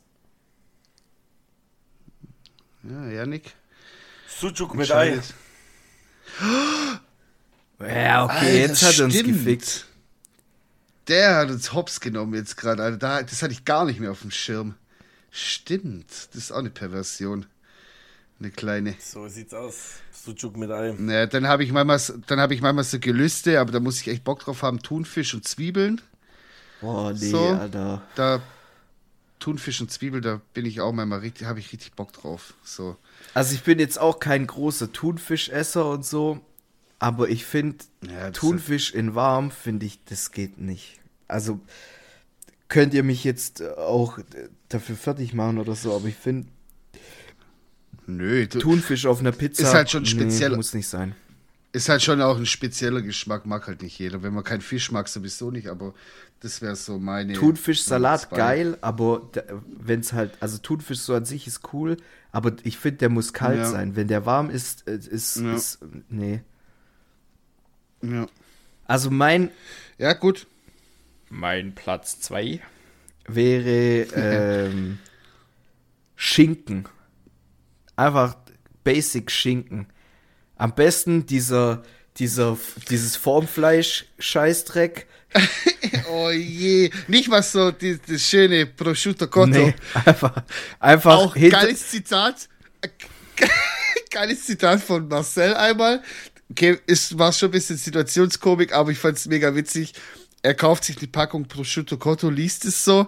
Ja, 2.84 3.06
Janik. 3.08 3.54
Sucuk 4.28 4.74
mit 4.76 4.92
Ei. 4.92 5.20
Ja, 7.80 8.26
okay, 8.26 8.34
Alter, 8.36 8.54
jetzt 8.54 8.84
hat 8.84 9.00
er 9.00 9.06
uns 9.06 9.14
stimmt. 9.16 9.28
gefickt. 9.34 9.86
Der 11.08 11.36
hat 11.36 11.50
uns 11.50 11.74
hops 11.74 12.00
genommen 12.00 12.34
jetzt 12.36 12.58
gerade. 12.58 12.84
Alter. 12.84 12.98
Da, 12.98 13.24
das 13.24 13.42
hatte 13.42 13.54
ich 13.54 13.66
gar 13.66 13.86
nicht 13.86 14.00
mehr 14.00 14.12
auf 14.12 14.22
dem 14.22 14.32
Schirm. 14.32 14.76
Stimmt. 15.32 16.10
Das 16.10 16.36
ist 16.36 16.52
auch 16.52 16.60
eine 16.60 16.70
Perversion. 16.70 17.46
Eine 18.40 18.52
kleine. 18.52 18.96
So 19.00 19.28
sieht's 19.28 19.54
aus. 19.54 19.96
Sucuk 20.12 20.58
mit 20.58 20.70
Ei. 20.72 20.94
Naja, 20.98 21.26
dann 21.26 21.48
habe 21.48 21.64
ich 21.64 21.72
manchmal, 21.72 22.00
dann 22.28 22.40
habe 22.40 22.54
ich 22.54 22.62
manchmal 22.62 22.84
so 22.84 23.00
Gelüste, 23.00 23.60
aber 23.60 23.72
da 23.72 23.80
muss 23.80 24.00
ich 24.02 24.08
echt 24.08 24.24
Bock 24.24 24.40
drauf 24.42 24.62
haben. 24.62 24.82
Thunfisch 24.82 25.34
und 25.34 25.48
Zwiebeln. 25.48 26.02
Boah, 26.82 27.14
nee, 27.14 27.30
So. 27.30 27.48
Alter. 27.48 28.02
Da 28.16 28.42
Thunfisch 29.42 29.82
und 29.82 29.92
Zwiebel, 29.92 30.22
da 30.22 30.40
bin 30.54 30.66
ich 30.66 30.80
auch 30.80 30.94
manchmal 30.94 31.20
richtig, 31.20 31.48
habe 31.48 31.60
ich 31.60 31.74
richtig 31.74 31.94
Bock 31.94 32.14
drauf. 32.14 32.54
So. 32.64 32.96
Also 33.34 33.54
ich 33.54 33.64
bin 33.64 33.80
jetzt 33.80 34.00
auch 34.00 34.20
kein 34.20 34.48
großer 34.48 34.94
Thunfischesser 34.94 35.90
und 35.90 36.06
so, 36.06 36.40
aber 37.00 37.28
ich 37.28 37.46
finde 37.46 37.84
Ja, 38.08 38.32
Thunfisch 38.32 38.94
in 38.94 39.16
warm 39.16 39.52
finde 39.52 39.86
ich, 39.88 40.00
das 40.06 40.32
geht 40.32 40.60
nicht. 40.60 41.00
Also 41.28 41.60
könnt 42.70 42.94
ihr 42.94 43.04
mich 43.04 43.24
jetzt 43.24 43.62
auch 43.64 44.20
äh, 44.20 44.24
dafür 44.70 44.96
fertig 44.96 45.34
machen 45.34 45.58
oder 45.58 45.76
so, 45.76 45.94
aber 45.96 46.08
ich 46.08 46.16
finde 46.16 46.48
Nö, 48.08 48.48
Thunfisch 48.48 49.06
auf 49.06 49.20
einer 49.20 49.32
Pizza 49.32 49.64
Ist 49.64 49.74
halt 49.74 49.90
schon 49.90 50.06
speziell. 50.06 50.56
muss 50.56 50.74
nicht 50.74 50.88
sein. 50.88 51.16
Ist 51.74 51.88
halt 51.90 52.02
schon 52.02 52.22
auch 52.22 52.38
ein 52.38 52.46
spezieller 52.46 53.02
Geschmack, 53.02 53.46
mag 53.46 53.68
halt 53.68 53.82
nicht 53.82 53.98
jeder. 53.98 54.24
Wenn 54.24 54.34
man 54.34 54.44
keinen 54.44 54.62
Fisch 54.62 54.92
mag, 54.92 55.08
sowieso 55.08 55.52
nicht, 55.52 55.68
aber 55.68 55.94
das 56.42 56.62
wäre 56.62 56.76
so 56.76 57.00
meine. 57.00 57.34
Thunfischsalat 57.34 58.30
geil, 58.32 58.78
aber 58.82 59.30
wenn 59.80 60.02
es 60.02 60.12
halt, 60.14 60.34
also 60.42 60.58
Thunfisch 60.58 61.00
so 61.00 61.14
an 61.16 61.26
sich 61.26 61.48
ist 61.48 61.74
cool, 61.74 61.98
aber 62.32 62.54
ich 62.64 62.78
finde, 62.78 62.98
der 62.98 63.10
muss 63.10 63.32
kalt 63.34 63.60
Ja. 63.60 63.66
sein. 63.66 63.96
Wenn 63.96 64.08
der 64.08 64.26
warm 64.26 64.50
ist, 64.50 64.88
äh, 64.88 64.96
ist, 64.98 65.38
Ja. 65.38 65.56
ist 65.56 65.80
nee. 66.10 66.42
Ja. 68.02 68.28
Also 68.86 69.10
mein 69.12 69.50
ja, 69.98 70.14
gut. 70.14 70.48
Mein 71.30 71.74
Platz 71.76 72.20
2 72.20 72.60
wäre 73.28 74.08
ähm, 74.16 74.98
Schinken. 76.16 76.86
Einfach 77.96 78.36
Basic 78.84 79.32
Schinken. 79.32 79.88
Am 80.62 80.76
besten 80.76 81.26
dieser, 81.26 81.82
dieser, 82.18 82.56
dieses 82.88 83.16
Formfleisch-Scheißdreck. 83.18 85.08
Oh 86.14 86.30
je. 86.30 86.92
Nicht 87.08 87.30
mal 87.30 87.42
so 87.42 87.72
die, 87.72 87.98
das 88.06 88.22
schöne 88.22 88.66
Prosciutto 88.66 89.28
Cotto. 89.28 89.48
Nee, 89.48 89.74
einfach, 90.06 90.44
einfach 90.80 91.16
Auch 91.16 91.36
geiles 91.36 91.90
Zitat. 91.90 92.50
geiles 94.12 94.46
Zitat 94.46 94.82
von 94.82 95.08
Marcel 95.08 95.54
einmal. 95.56 96.04
Okay, 96.50 96.78
ist, 96.86 97.18
war 97.18 97.32
schon 97.32 97.48
ein 97.48 97.54
bisschen 97.54 97.78
Situationskomik, 97.78 98.74
aber 98.74 98.92
ich 98.92 99.00
fand 99.00 99.18
es 99.18 99.26
mega 99.26 99.56
witzig. 99.56 99.94
Er 100.44 100.54
kauft 100.54 100.84
sich 100.84 100.98
die 100.98 101.08
Packung 101.08 101.48
Prosciutto 101.48 101.98
Cotto, 101.98 102.30
liest 102.30 102.66
es 102.66 102.84
so, 102.84 103.08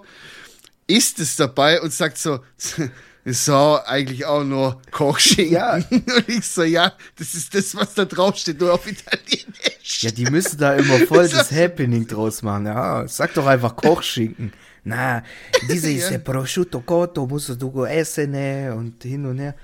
isst 0.88 1.20
es 1.20 1.36
dabei 1.36 1.82
und 1.82 1.94
sagt 1.94 2.18
so, 2.18 2.40
ist 3.26 3.46
so 3.46 3.80
eigentlich 3.86 4.26
auch 4.26 4.44
nur 4.44 4.82
Kochschinken. 4.92 5.54
Ja. 5.54 5.76
Und 5.90 6.28
ich 6.28 6.46
so, 6.46 6.64
ja, 6.64 6.92
das 7.18 7.34
ist 7.34 7.56
das, 7.56 7.76
was 7.76 7.94
da 7.94 8.06
draufsteht, 8.06 8.60
nur 8.60 8.74
auf 8.74 8.86
Italienisch. 8.86 10.04
Ja, 10.04 10.12
die 10.12 10.26
müssen 10.26 10.58
da 10.58 10.76
immer 10.76 11.00
voll 11.08 11.28
das 11.30 11.52
Happening 11.52 12.06
draus 12.06 12.42
machen. 12.42 12.66
Ja, 12.66 13.08
sag 13.08 13.34
doch 13.34 13.46
einfach 13.46 13.76
Kochschinken. 13.76 14.52
Na, 14.84 15.24
diese 15.70 15.92
ist 15.94 16.12
Ja. 16.12 16.18
Prosciutto 16.18 16.82
Cotto, 16.82 17.26
musst 17.26 17.50
du 17.62 17.86
essen 17.86 18.32
ne? 18.32 18.74
und 18.76 19.02
hin 19.02 19.26
und 19.26 19.40
her. 19.40 19.56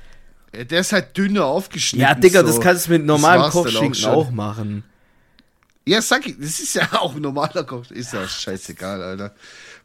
Ja, 0.55 0.63
der 0.63 0.79
ist 0.79 0.93
halt 0.93 1.15
dünner 1.15 1.45
aufgeschnitten. 1.45 2.07
Ja, 2.07 2.15
Digga, 2.15 2.41
so. 2.41 2.47
das 2.47 2.61
kannst 2.61 2.87
du 2.87 2.91
mit 2.91 3.05
normalem 3.05 3.51
Kochschinken 3.51 3.93
schon. 3.93 4.11
auch 4.13 4.31
machen. 4.31 4.83
Ja, 5.85 6.01
sag 6.01 6.25
ich, 6.27 6.35
das 6.39 6.59
ist 6.59 6.75
ja 6.75 6.87
auch 6.93 7.15
ein 7.15 7.21
normaler 7.21 7.63
Koch. 7.63 7.89
Ist 7.91 8.13
ja 8.13 8.27
scheißegal, 8.27 9.01
Alter. 9.01 9.33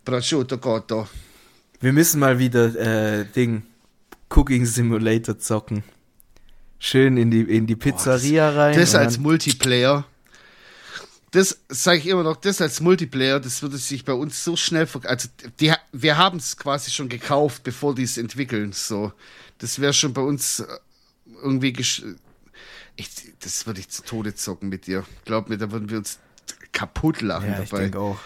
Prosciutto 0.05 0.59
Cotto. 0.59 1.09
Wir 1.85 1.93
müssen 1.93 2.19
mal 2.19 2.39
wieder 2.39 2.75
äh, 2.77 3.27
Ding 3.27 3.63
Cooking 4.31 4.65
Simulator 4.65 5.39
zocken. 5.39 5.85
Schön 6.79 7.19
in 7.19 7.31
die 7.31 7.43
in 7.43 7.67
die 7.67 7.77
Pizzeria 7.77 8.49
rein. 8.49 8.75
Das 8.75 8.95
und 8.95 9.01
als 9.01 9.15
dann- 9.15 9.23
Multiplayer. 9.23 10.07
Das 11.33 11.59
sage 11.69 11.99
ich 11.99 12.07
immer 12.07 12.23
noch, 12.23 12.37
das 12.37 12.63
als 12.63 12.81
Multiplayer, 12.81 13.39
das 13.39 13.61
würde 13.61 13.77
sich 13.77 14.07
bei 14.07 14.15
uns 14.15 14.43
so 14.43 14.57
schnell 14.57 14.89
also 15.03 15.29
die, 15.61 15.75
wir 15.93 16.17
haben 16.17 16.39
es 16.39 16.57
quasi 16.57 16.91
schon 16.91 17.11
gekauft, 17.11 17.65
bevor 17.65 17.95
die 17.95 18.05
es 18.05 18.17
entwickeln. 18.17 18.73
So, 18.73 19.13
das 19.59 19.79
wäre 19.79 19.93
schon 19.93 20.15
bei 20.15 20.23
uns 20.23 20.61
äh, 20.61 20.67
irgendwie 21.43 21.75
gesch 21.75 22.03
ich, 22.97 23.11
das 23.41 23.67
würde 23.67 23.81
ich 23.81 23.91
zu 23.91 24.03
Tode 24.03 24.35
zocken 24.35 24.71
mit 24.71 24.87
dir. 24.87 25.05
Glaub 25.27 25.51
mir, 25.51 25.59
da 25.59 25.71
würden 25.71 25.91
wir 25.91 25.99
uns 25.99 26.19
kaputt 26.73 27.21
lachen 27.21 27.51
ja, 27.51 27.63
ich 27.63 27.69
dabei. 27.69 27.83
denke 27.83 27.99
auch. 27.99 28.19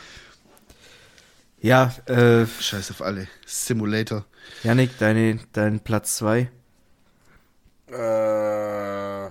Ja, 1.61 1.93
äh, 2.07 2.47
Scheiß 2.47 2.91
auf 2.93 3.03
alle. 3.03 3.27
Simulator. 3.47 4.25
Yannick, 4.63 4.97
deine, 4.99 5.39
dein 5.53 5.81
Platz 5.81 6.17
2. 6.17 6.51
Äh, 7.89 9.31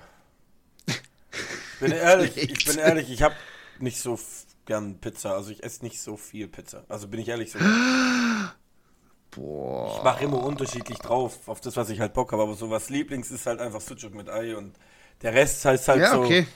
bin 1.80 1.92
ehrlich, 1.92 2.36
ich 2.36 2.64
bin 2.64 2.78
ehrlich, 2.78 3.10
ich 3.10 3.22
habe 3.22 3.34
nicht 3.78 4.00
so 4.00 4.18
gern 4.66 4.98
Pizza. 4.98 5.34
Also 5.34 5.50
ich 5.50 5.62
esse 5.64 5.84
nicht 5.84 6.00
so 6.02 6.16
viel 6.16 6.48
Pizza. 6.48 6.84
Also 6.88 7.08
bin 7.08 7.20
ich 7.20 7.28
ehrlich 7.28 7.52
so. 7.52 7.58
Boah. 9.30 9.96
Ich 9.96 10.02
mache 10.02 10.24
immer 10.24 10.42
unterschiedlich 10.42 10.98
drauf, 10.98 11.48
auf 11.48 11.60
das, 11.60 11.76
was 11.76 11.90
ich 11.90 12.00
halt 12.00 12.12
Bock 12.14 12.32
habe. 12.32 12.42
Aber 12.42 12.54
so 12.54 12.70
was 12.70 12.90
Lieblings 12.90 13.30
ist 13.30 13.46
halt 13.46 13.60
einfach 13.60 13.80
Sucuk 13.80 14.14
mit 14.14 14.28
Ei 14.28 14.56
und 14.56 14.76
der 15.22 15.32
Rest 15.34 15.64
heißt 15.64 15.88
halt 15.88 16.00
Ja, 16.00 16.12
so. 16.12 16.22
okay. 16.22 16.46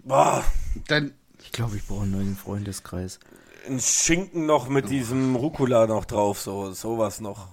Boah, 0.00 0.44
Dann 0.88 1.14
Ich 1.42 1.52
glaube, 1.52 1.76
ich 1.76 1.86
brauche 1.86 2.02
einen 2.02 2.12
neuen 2.12 2.36
Freundeskreis. 2.36 3.18
Ein 3.66 3.80
Schinken 3.80 4.46
noch 4.46 4.68
mit 4.68 4.90
diesem 4.90 5.36
Rucola 5.36 5.86
noch 5.86 6.04
drauf, 6.04 6.40
so 6.40 6.72
sowas 6.72 7.20
noch. 7.20 7.48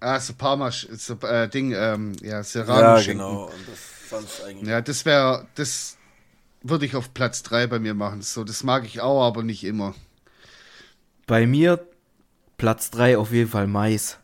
Ah, 0.00 0.20
so 0.20 0.34
Parma, 0.34 0.70
so 0.70 1.14
äh, 1.22 1.48
Ding, 1.48 1.72
ähm, 1.72 2.12
ja, 2.20 2.28
Ja, 2.28 2.42
Serrano-Schinken. 2.42 3.18
genau. 3.26 3.44
Und 3.44 3.68
das 3.68 4.10
sonst 4.10 4.44
eigentlich. 4.44 4.68
Ja, 4.68 4.80
das 4.80 5.04
wäre, 5.04 5.46
das 5.54 5.96
würde 6.62 6.84
ich 6.86 6.96
auf 6.96 7.14
Platz 7.14 7.42
3 7.42 7.66
bei 7.66 7.78
mir 7.78 7.94
machen. 7.94 8.22
So, 8.22 8.44
das 8.44 8.62
mag 8.62 8.84
ich 8.84 9.00
auch, 9.00 9.22
aber 9.24 9.42
nicht 9.42 9.64
immer. 9.64 9.94
Bei 11.26 11.46
mir 11.46 11.86
Platz 12.58 12.90
3 12.90 13.16
auf 13.18 13.32
jeden 13.32 13.50
Fall 13.50 13.66
Mais. 13.66 14.18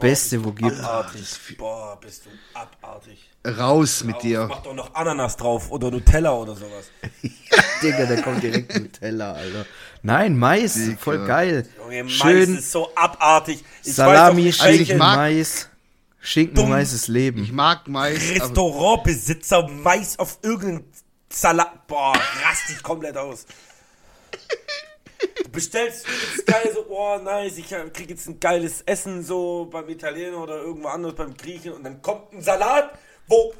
Beste, 0.00 0.44
wo 0.44 0.52
gibt. 0.52 0.78
Abartig. 0.80 1.56
Boah, 1.58 1.98
bist 2.00 2.24
du 2.26 2.30
abartig. 2.58 3.28
Raus 3.46 4.04
mit 4.04 4.16
Auf, 4.16 4.22
dir. 4.22 4.46
Mach 4.48 4.62
doch 4.62 4.74
noch 4.74 4.94
Ananas 4.94 5.36
drauf 5.36 5.70
oder 5.70 5.90
Nutella 5.90 6.32
oder 6.32 6.54
sowas. 6.54 6.90
Digga, 7.82 8.06
da 8.06 8.20
kommt 8.20 8.42
direkt 8.42 8.74
Nutella, 8.78 9.32
Alter. 9.32 9.64
Nein, 10.02 10.36
Mais, 10.36 10.74
Digga. 10.74 10.96
voll 10.98 11.26
geil. 11.26 11.66
Junge, 11.78 12.04
Mais 12.04 12.12
Schön 12.12 12.58
ist 12.58 12.70
so 12.72 12.90
abartig. 12.94 13.64
Ich 13.84 13.94
Salami, 13.94 14.46
weiß 14.46 14.58
doch 14.58 14.64
Also 14.64 14.76
Schinken, 14.76 14.98
mag- 14.98 15.16
Mais. 15.16 15.68
Schinken, 16.20 16.54
Dumm. 16.56 16.68
Mais 16.70 16.92
ist 16.92 17.08
Leben. 17.08 17.42
Ich 17.44 17.52
mag 17.52 17.88
Mais. 17.88 18.18
Restaurantbesitzer 18.30 19.68
Mais 19.68 20.18
auf 20.18 20.38
irgendeinen 20.42 20.84
Salat. 21.32 21.86
Boah, 21.86 22.12
rast 22.44 22.68
dich 22.68 22.82
komplett 22.82 23.16
aus. 23.16 23.46
Du 25.44 25.50
bestellst 25.50 26.06
geil, 26.46 26.70
so, 26.74 26.84
boah, 26.84 27.18
nice, 27.18 27.58
ich 27.58 27.68
krieg 27.68 28.10
jetzt 28.10 28.28
ein 28.28 28.40
geiles 28.40 28.82
Essen, 28.82 29.22
so 29.22 29.68
beim 29.70 29.88
Italiener 29.88 30.42
oder 30.42 30.58
irgendwo 30.58 30.88
anders 30.88 31.14
beim 31.14 31.36
Griechen 31.36 31.72
und 31.72 31.84
dann 31.84 32.00
kommt 32.02 32.32
ein 32.32 32.42
Salat, 32.42 32.90
wo 33.26 33.52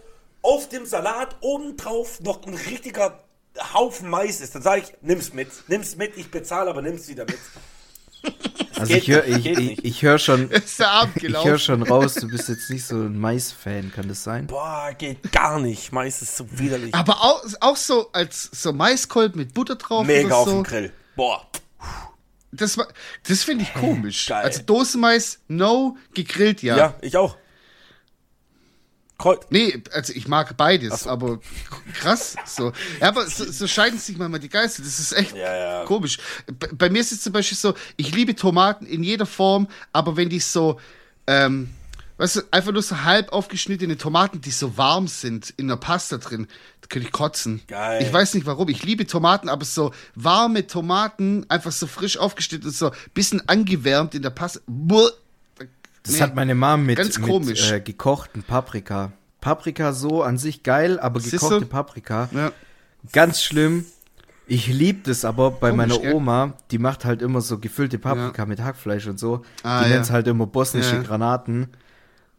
auf 0.43 0.69
dem 0.69 0.87
Salat 0.87 1.37
obendrauf 1.41 2.21
noch 2.21 2.47
ein 2.47 2.55
richtiger 2.55 3.23
Haufen 3.75 4.09
Mais 4.09 4.41
ist. 4.41 4.55
Dann 4.55 4.63
sage 4.63 4.83
ich, 4.83 4.95
nimm's 5.03 5.33
mit, 5.33 5.49
nimm's 5.69 5.97
mit, 5.97 6.17
ich 6.17 6.31
bezahle, 6.31 6.71
aber 6.71 6.83
nimm's 6.83 7.09
wieder 7.09 7.25
mit. 7.25 7.39
Also 8.79 8.95
geht 8.95 9.03
ich 9.03 9.11
höre 9.11 9.27
ich, 9.27 9.47
ich, 9.47 9.85
ich 9.85 10.03
hör 10.03 10.19
schon, 10.19 10.51
ich 11.15 11.45
hör 11.45 11.59
schon 11.59 11.83
raus, 11.83 12.15
du 12.15 12.29
bist 12.29 12.49
jetzt 12.49 12.71
nicht 12.71 12.87
so 12.87 12.97
ein 12.97 13.19
Mais-Fan, 13.19 13.93
kann 13.95 14.09
das 14.09 14.25
sein? 14.25 14.47
Boah, 14.47 14.91
geht 14.97 15.33
gar 15.33 15.61
nicht. 15.61 15.93
Mais 15.93 16.23
ist 16.23 16.37
so 16.37 16.47
widerlich. 16.51 16.95
Aber 16.95 17.23
auch, 17.23 17.45
auch 17.61 17.77
so 17.77 18.11
als 18.13 18.49
so 18.53 18.73
Maiskolben 18.73 19.39
mit 19.39 19.53
Butter 19.53 19.77
drauf 19.77 20.07
Mega 20.07 20.29
oder 20.29 20.37
auf 20.37 20.49
so. 20.49 20.55
dem 20.55 20.63
Grill. 20.63 20.93
Boah. 21.21 21.47
Das, 22.51 22.79
war- 22.79 22.89
das 23.29 23.43
finde 23.45 23.65
ich 23.65 23.75
komisch. 23.75 24.25
Geil. 24.27 24.43
Also 24.43 24.63
Dosenmais, 24.63 25.39
no, 25.49 25.99
gegrillt 26.15 26.63
ja. 26.63 26.77
Ja, 26.79 26.95
ich 27.03 27.15
auch. 27.15 27.37
Kreuz. 29.19 29.43
Nee, 29.51 29.83
also 29.93 30.15
ich 30.15 30.29
mag 30.29 30.57
beides, 30.57 31.07
aber 31.07 31.41
krass. 31.93 32.37
So. 32.47 32.73
Ja, 33.03 33.09
aber 33.09 33.27
so, 33.29 33.45
so 33.53 33.67
scheiden 33.67 33.99
sich 33.99 34.17
manchmal 34.17 34.41
die 34.41 34.49
Geister. 34.49 34.83
Das 34.83 34.99
ist 34.99 35.13
echt 35.13 35.37
Ja, 35.37 35.55
ja. 35.55 35.85
komisch. 35.85 36.17
Bei, 36.59 36.69
bei 36.73 36.89
mir 36.89 37.01
ist 37.01 37.13
es 37.13 37.21
zum 37.21 37.35
Beispiel 37.35 37.59
so, 37.59 37.75
ich 37.99 38.15
liebe 38.15 38.35
Tomaten 38.35 38.87
in 38.87 39.03
jeder 39.03 39.27
Form, 39.27 39.69
aber 39.93 40.17
wenn 40.17 40.31
die 40.31 40.41
so, 40.41 40.81
ähm, 41.27 41.69
weißt 42.21 42.37
du, 42.37 42.41
einfach 42.51 42.73
nur 42.73 42.83
so 42.83 43.03
halb 43.03 43.33
aufgeschnittene 43.33 43.97
Tomaten, 43.97 44.41
die 44.41 44.51
so 44.51 44.77
warm 44.77 45.09
sind, 45.09 45.51
in 45.57 45.69
der 45.69 45.77
Pasta 45.77 46.19
drin, 46.19 46.47
da 46.83 46.87
könnte 46.89 47.07
ich 47.09 47.13
kotzen. 47.13 47.61
Geil. 47.67 48.03
Ich 48.03 48.13
weiß 48.13 48.35
nicht 48.35 48.47
warum. 48.47 48.69
Ich 48.69 48.83
liebe 48.85 49.07
Tomaten, 49.07 49.49
aber 49.49 49.65
so 49.65 49.93
warme 50.15 50.67
Tomaten, 50.67 51.47
einfach 51.49 51.73
so 51.73 51.87
frisch 51.87 52.19
aufgeschnitten 52.19 52.69
und 52.69 52.75
so 52.77 52.91
bisschen 53.15 53.49
angewärmt 53.49 54.15
in 54.15 54.23
der 54.23 54.31
Pasta. 54.31 54.61
Buh. 54.67 55.09
Das 56.03 56.15
Nee. 56.15 56.21
hat 56.23 56.35
meine 56.35 56.55
Mom 56.55 56.87
mit, 56.87 56.97
Ganz 56.97 57.19
mit 57.19 57.29
komisch. 57.29 57.71
äh, 57.73 57.81
gekochten 57.81 58.43
Paprika. 58.43 59.13
Paprika 59.41 59.93
so 59.93 60.23
an 60.23 60.39
sich 60.39 60.63
geil, 60.63 60.99
aber 61.01 61.21
Siehst 61.21 61.33
gekochte? 61.33 61.67
Paprika, 61.67 62.29
Ja. 62.33 62.53
ganz 63.13 63.43
schlimm. 63.43 63.85
Ich 64.47 64.67
lieb 64.67 65.05
das 65.05 65.25
aber 65.25 65.51
bei 65.53 65.71
Komisch, 65.71 65.99
meiner? 65.99 66.15
Oma, 66.15 66.55
die 66.71 66.79
macht 66.79 67.05
halt 67.05 67.23
immer 67.23 67.41
so 67.41 67.59
gefüllte 67.59 67.99
Paprika 67.99 68.47
mit 68.47 68.61
Hackfleisch 68.61 69.07
und 69.07 69.19
so. 69.21 69.45
Ah, 69.63 69.85
die 69.85 69.91
ja. 69.91 69.95
nennt's 69.97 70.11
halt 70.11 70.27
immer 70.27 70.47
bosnische 70.47 70.97
Ja. 70.97 71.03
Granaten. 71.03 71.69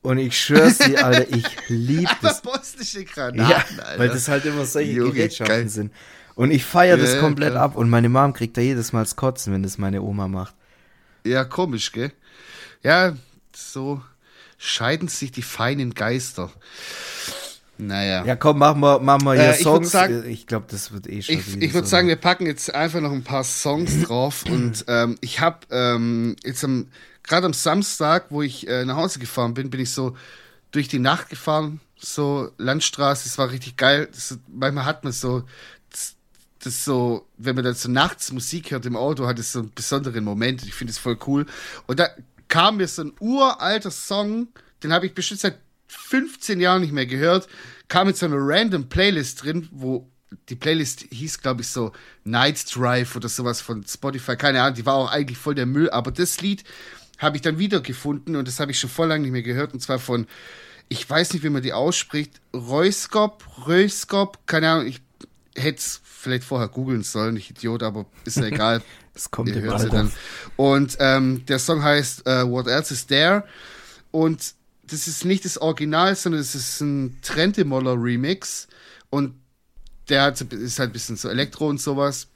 Und 0.02 0.18
ich 0.18 0.40
schwör's 0.40 0.80
dir, 0.80 1.06
Alter, 1.06 1.30
ich 1.30 1.46
lieb 1.68 2.10
Aber 2.10 2.18
das. 2.30 2.42
bosnische 2.42 3.02
Ja, 3.02 3.06
Granaten, 3.14 3.80
Alter. 3.80 4.00
weil 4.00 4.10
das 4.10 4.28
halt 4.28 4.46
immer 4.46 4.66
solche 4.66 4.92
Junge, 4.94 5.12
Gerätschaften 5.14 5.56
geil. 5.56 5.70
sind. 5.70 5.92
Und 6.36 6.50
ich 6.52 6.64
feiere 6.66 6.98
das 6.98 7.14
Ja, 7.14 7.20
komplett 7.20 7.52
klar. 7.52 7.64
ab 7.64 7.76
und 7.76 7.90
meine 7.90 8.10
Mom 8.10 8.34
kriegt 8.34 8.58
da 8.58 8.62
jedes 8.62 8.94
Mal 8.94 9.02
das 9.02 9.16
Kotzen, 9.16 9.54
wenn 9.54 9.62
das 9.64 9.78
meine 9.78 10.02
Oma 10.02 10.28
macht. 10.28 10.56
Ja, 11.24 11.44
komisch, 11.44 11.92
gell? 11.92 12.12
Ja, 12.82 13.16
so 13.56 14.02
scheiden 14.58 15.08
sich 15.08 15.32
die 15.32 15.44
feinen 15.44 15.94
Geister. 15.94 16.52
Naja. 17.78 18.24
Ja, 18.26 18.36
komm, 18.36 18.60
machen 18.60 18.80
wir, 18.82 19.00
machen 19.00 19.24
wir 19.24 19.34
hier 19.34 19.44
Äh, 19.52 19.56
ich 19.58 19.64
Songs. 19.64 19.92
sagen- 19.92 20.24
ich 20.28 20.46
glaube, 20.46 20.68
das 20.70 20.92
wird 20.92 21.08
eh 21.08 21.22
schon 21.22 21.36
Ich, 21.36 21.62
ich 21.62 21.74
würde 21.74 21.88
sagen, 21.88 22.08
wir 22.08 22.16
packen 22.16 22.46
jetzt 22.46 22.74
einfach 22.74 23.02
noch 23.02 23.12
ein 23.12 23.24
paar 23.24 23.44
Songs 23.44 24.02
drauf 24.04 24.44
und 24.48 24.86
ähm, 24.88 25.18
ich 25.22 25.40
habe 25.40 25.60
ähm, 25.72 26.36
jetzt 26.44 26.64
am 26.64 26.88
gerade 27.32 27.46
am 27.46 27.54
Samstag, 27.54 28.26
wo 28.30 28.42
ich 28.42 28.68
äh, 28.68 28.84
nach 28.84 28.98
Hause 28.98 29.20
gefahren 29.20 29.54
bin, 29.54 29.70
bin 29.70 29.80
ich 29.80 29.92
so 29.92 30.18
durch 30.72 30.90
die 30.90 31.00
Nacht 31.00 31.30
gefahren, 31.30 31.80
so 31.98 32.52
Landstraße, 32.58 33.28
es 33.28 33.38
war 33.38 33.52
richtig 33.52 33.78
geil. 33.78 34.10
Das, 34.12 34.38
manchmal 34.50 34.84
hat 34.84 35.06
man 35.06 35.14
so 35.14 35.44
das, 35.90 36.16
das 36.62 36.84
so, 36.84 37.26
wenn 37.38 37.56
man 37.56 37.64
dann 37.64 37.74
so 37.74 37.90
nachts 37.90 38.34
Musik 38.34 38.72
hört 38.72 38.86
im 38.86 38.98
Auto, 38.98 39.28
hat 39.28 39.40
es 39.40 39.54
so 39.54 39.60
einen 39.60 39.72
besonderen 39.74 40.26
Moment. 40.26 40.64
Ich 40.64 40.74
finde 40.74 40.92
es 40.92 40.98
voll 40.98 41.18
cool. 41.26 41.46
Und 41.88 42.00
da 42.00 42.10
kam 42.50 42.78
mir 42.78 42.88
so 42.90 43.04
ein 43.04 43.14
uralter 43.22 43.92
Song, 43.92 44.50
den 44.84 44.92
habe 44.92 45.06
ich 45.06 45.14
bestimmt 45.14 45.40
seit 45.40 45.58
15 45.88 46.60
Jahren 46.60 46.82
nicht 46.82 46.94
mehr 46.94 47.06
gehört, 47.06 47.48
kam 47.88 48.08
mit 48.08 48.18
so 48.18 48.26
einer 48.26 48.40
random 48.40 48.90
Playlist 48.90 49.44
drin, 49.44 49.70
wo 49.72 50.06
die 50.50 50.56
Playlist 50.56 51.06
hieß, 51.12 51.40
glaube 51.40 51.62
ich, 51.62 51.70
so 51.70 51.94
Night 52.26 52.76
Drive 52.76 53.16
oder 53.16 53.30
sowas 53.30 53.62
von 53.62 53.86
Spotify, 53.88 54.36
keine 54.36 54.62
Ahnung, 54.62 54.76
die 54.76 54.86
war 54.86 54.96
auch 54.96 55.12
eigentlich 55.12 55.38
voll 55.38 55.56
der 55.56 55.66
Müll, 55.66 55.90
aber 55.90 56.12
das 56.12 56.42
Lied 56.42 56.64
habe 57.22 57.38
ich 57.38 57.42
dann 57.42 57.60
wiedergefunden 57.60 58.36
und 58.36 58.48
das 58.48 58.60
habe 58.60 58.72
ich 58.72 58.80
schon 58.80 58.90
voll 58.90 59.08
lange 59.08 59.22
nicht 59.22 59.32
mehr 59.32 59.44
gehört 59.44 59.74
und 59.74 59.80
zwar 59.80 60.00
von, 60.00 60.28
ich 60.90 61.08
weiß 61.08 61.34
nicht, 61.34 61.44
wie 61.44 61.50
man 61.50 61.62
die 61.62 61.72
ausspricht, 61.72 62.42
Reuskop, 62.54 63.46
Reuskop, 63.66 64.40
keine 64.48 64.70
Ahnung, 64.70 64.88
ich 64.88 65.02
hätte 65.56 65.78
es 65.78 66.02
vielleicht 66.04 66.44
vorher 66.44 66.68
googeln 66.68 67.04
sollen, 67.04 67.38
ich 67.38 67.52
Idiot, 67.52 67.84
aber 67.84 68.06
ist 68.26 68.38
ja 68.38 68.46
egal. 68.46 68.82
Das 69.14 69.30
kommt 69.30 69.50
Ihr 69.50 69.62
hört 69.62 69.92
dann. 69.92 70.10
Und 70.56 70.96
ähm, 71.02 71.46
der 71.46 71.60
Song 71.60 71.84
heißt 71.84 72.26
äh, 72.26 72.50
What 72.50 72.68
Else 72.68 72.94
Is 72.94 73.08
There 73.08 73.44
und 74.12 74.54
das 74.84 75.06
ist 75.10 75.26
nicht 75.26 75.44
das 75.44 75.58
Original, 75.58 76.16
sondern 76.16 76.40
es 76.40 76.56
ist 76.56 76.80
ein 76.80 77.20
Trentemoller 77.22 78.02
Remix 78.02 78.70
und 79.10 79.36
der 80.08 80.24
hat, 80.24 80.40
ist 80.40 80.80
halt 80.80 80.92
ein 80.92 80.94
bisschen 80.94 81.18
so 81.18 81.28
Elektro 81.28 81.68
und 81.68 81.82
sowas. 81.82 82.28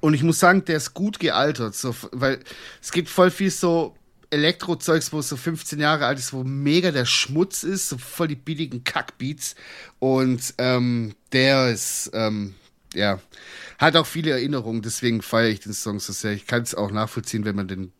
Und 0.00 0.14
ich 0.14 0.22
muss 0.22 0.38
sagen, 0.38 0.64
der 0.66 0.76
ist 0.76 0.94
gut 0.94 1.18
gealtert, 1.18 1.74
so, 1.74 1.94
weil 2.12 2.40
es 2.82 2.92
gibt 2.92 3.08
voll 3.08 3.30
viel 3.30 3.50
so 3.50 3.95
Elektro-Zeugs, 4.30 5.12
wo 5.12 5.22
so 5.22 5.36
15 5.36 5.78
Jahre 5.78 6.06
alt 6.06 6.18
ist, 6.18 6.32
wo 6.32 6.44
mega 6.44 6.90
der 6.90 7.04
Schmutz 7.04 7.62
ist, 7.62 7.88
so 7.88 7.98
voll 7.98 8.28
die 8.28 8.36
billigen 8.36 8.84
Kackbeats. 8.84 9.54
Und 9.98 10.54
ähm, 10.58 11.14
der 11.32 11.70
ist, 11.70 12.10
ähm, 12.14 12.54
ja, 12.94 13.20
hat 13.78 13.96
auch 13.96 14.06
viele 14.06 14.30
Erinnerungen, 14.30 14.82
deswegen 14.82 15.22
feiere 15.22 15.50
ich 15.50 15.60
den 15.60 15.72
Song 15.72 16.00
so 16.00 16.12
sehr. 16.12 16.32
Ich 16.32 16.46
kann 16.46 16.62
es 16.62 16.74
auch 16.74 16.90
nachvollziehen, 16.90 17.44
wenn 17.44 17.56
man 17.56 17.68
den 17.68 17.92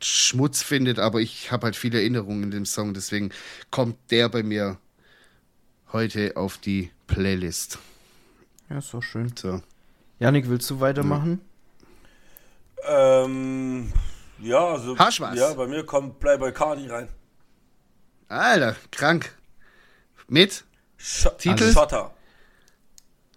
Schmutz 0.00 0.62
findet, 0.62 0.98
aber 0.98 1.20
ich 1.20 1.52
habe 1.52 1.66
halt 1.66 1.76
viele 1.76 1.98
Erinnerungen 1.98 2.44
in 2.44 2.50
dem 2.50 2.66
Song, 2.66 2.94
deswegen 2.94 3.30
kommt 3.70 3.96
der 4.10 4.28
bei 4.28 4.42
mir 4.42 4.78
heute 5.92 6.36
auf 6.36 6.58
die 6.58 6.90
Playlist. 7.06 7.78
Ja, 8.68 8.78
ist 8.78 8.94
doch 8.94 9.02
schön. 9.02 9.32
So. 9.36 9.62
Janik, 10.18 10.48
willst 10.48 10.70
du 10.70 10.80
weitermachen? 10.80 11.40
Ähm, 12.86 13.92
ja, 14.40 14.58
also. 14.68 14.98
Was? 14.98 15.18
Ja, 15.18 15.52
bei 15.54 15.66
mir 15.66 15.84
kommt 15.84 16.20
Playboy 16.20 16.52
Cardi 16.52 16.88
rein. 16.88 17.08
Alter, 18.28 18.76
krank. 18.92 19.34
Mit 20.28 20.64
Sch 20.96 21.28
Titel? 21.38 21.72
Schotter. 21.72 22.14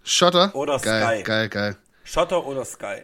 Schotter? 0.04 0.54
Oder 0.54 0.78
geil, 0.78 1.16
Sky. 1.18 1.22
Geil, 1.24 1.48
geil. 1.48 1.76
Schotter 2.04 2.44
oder 2.46 2.64
Sky. 2.64 3.02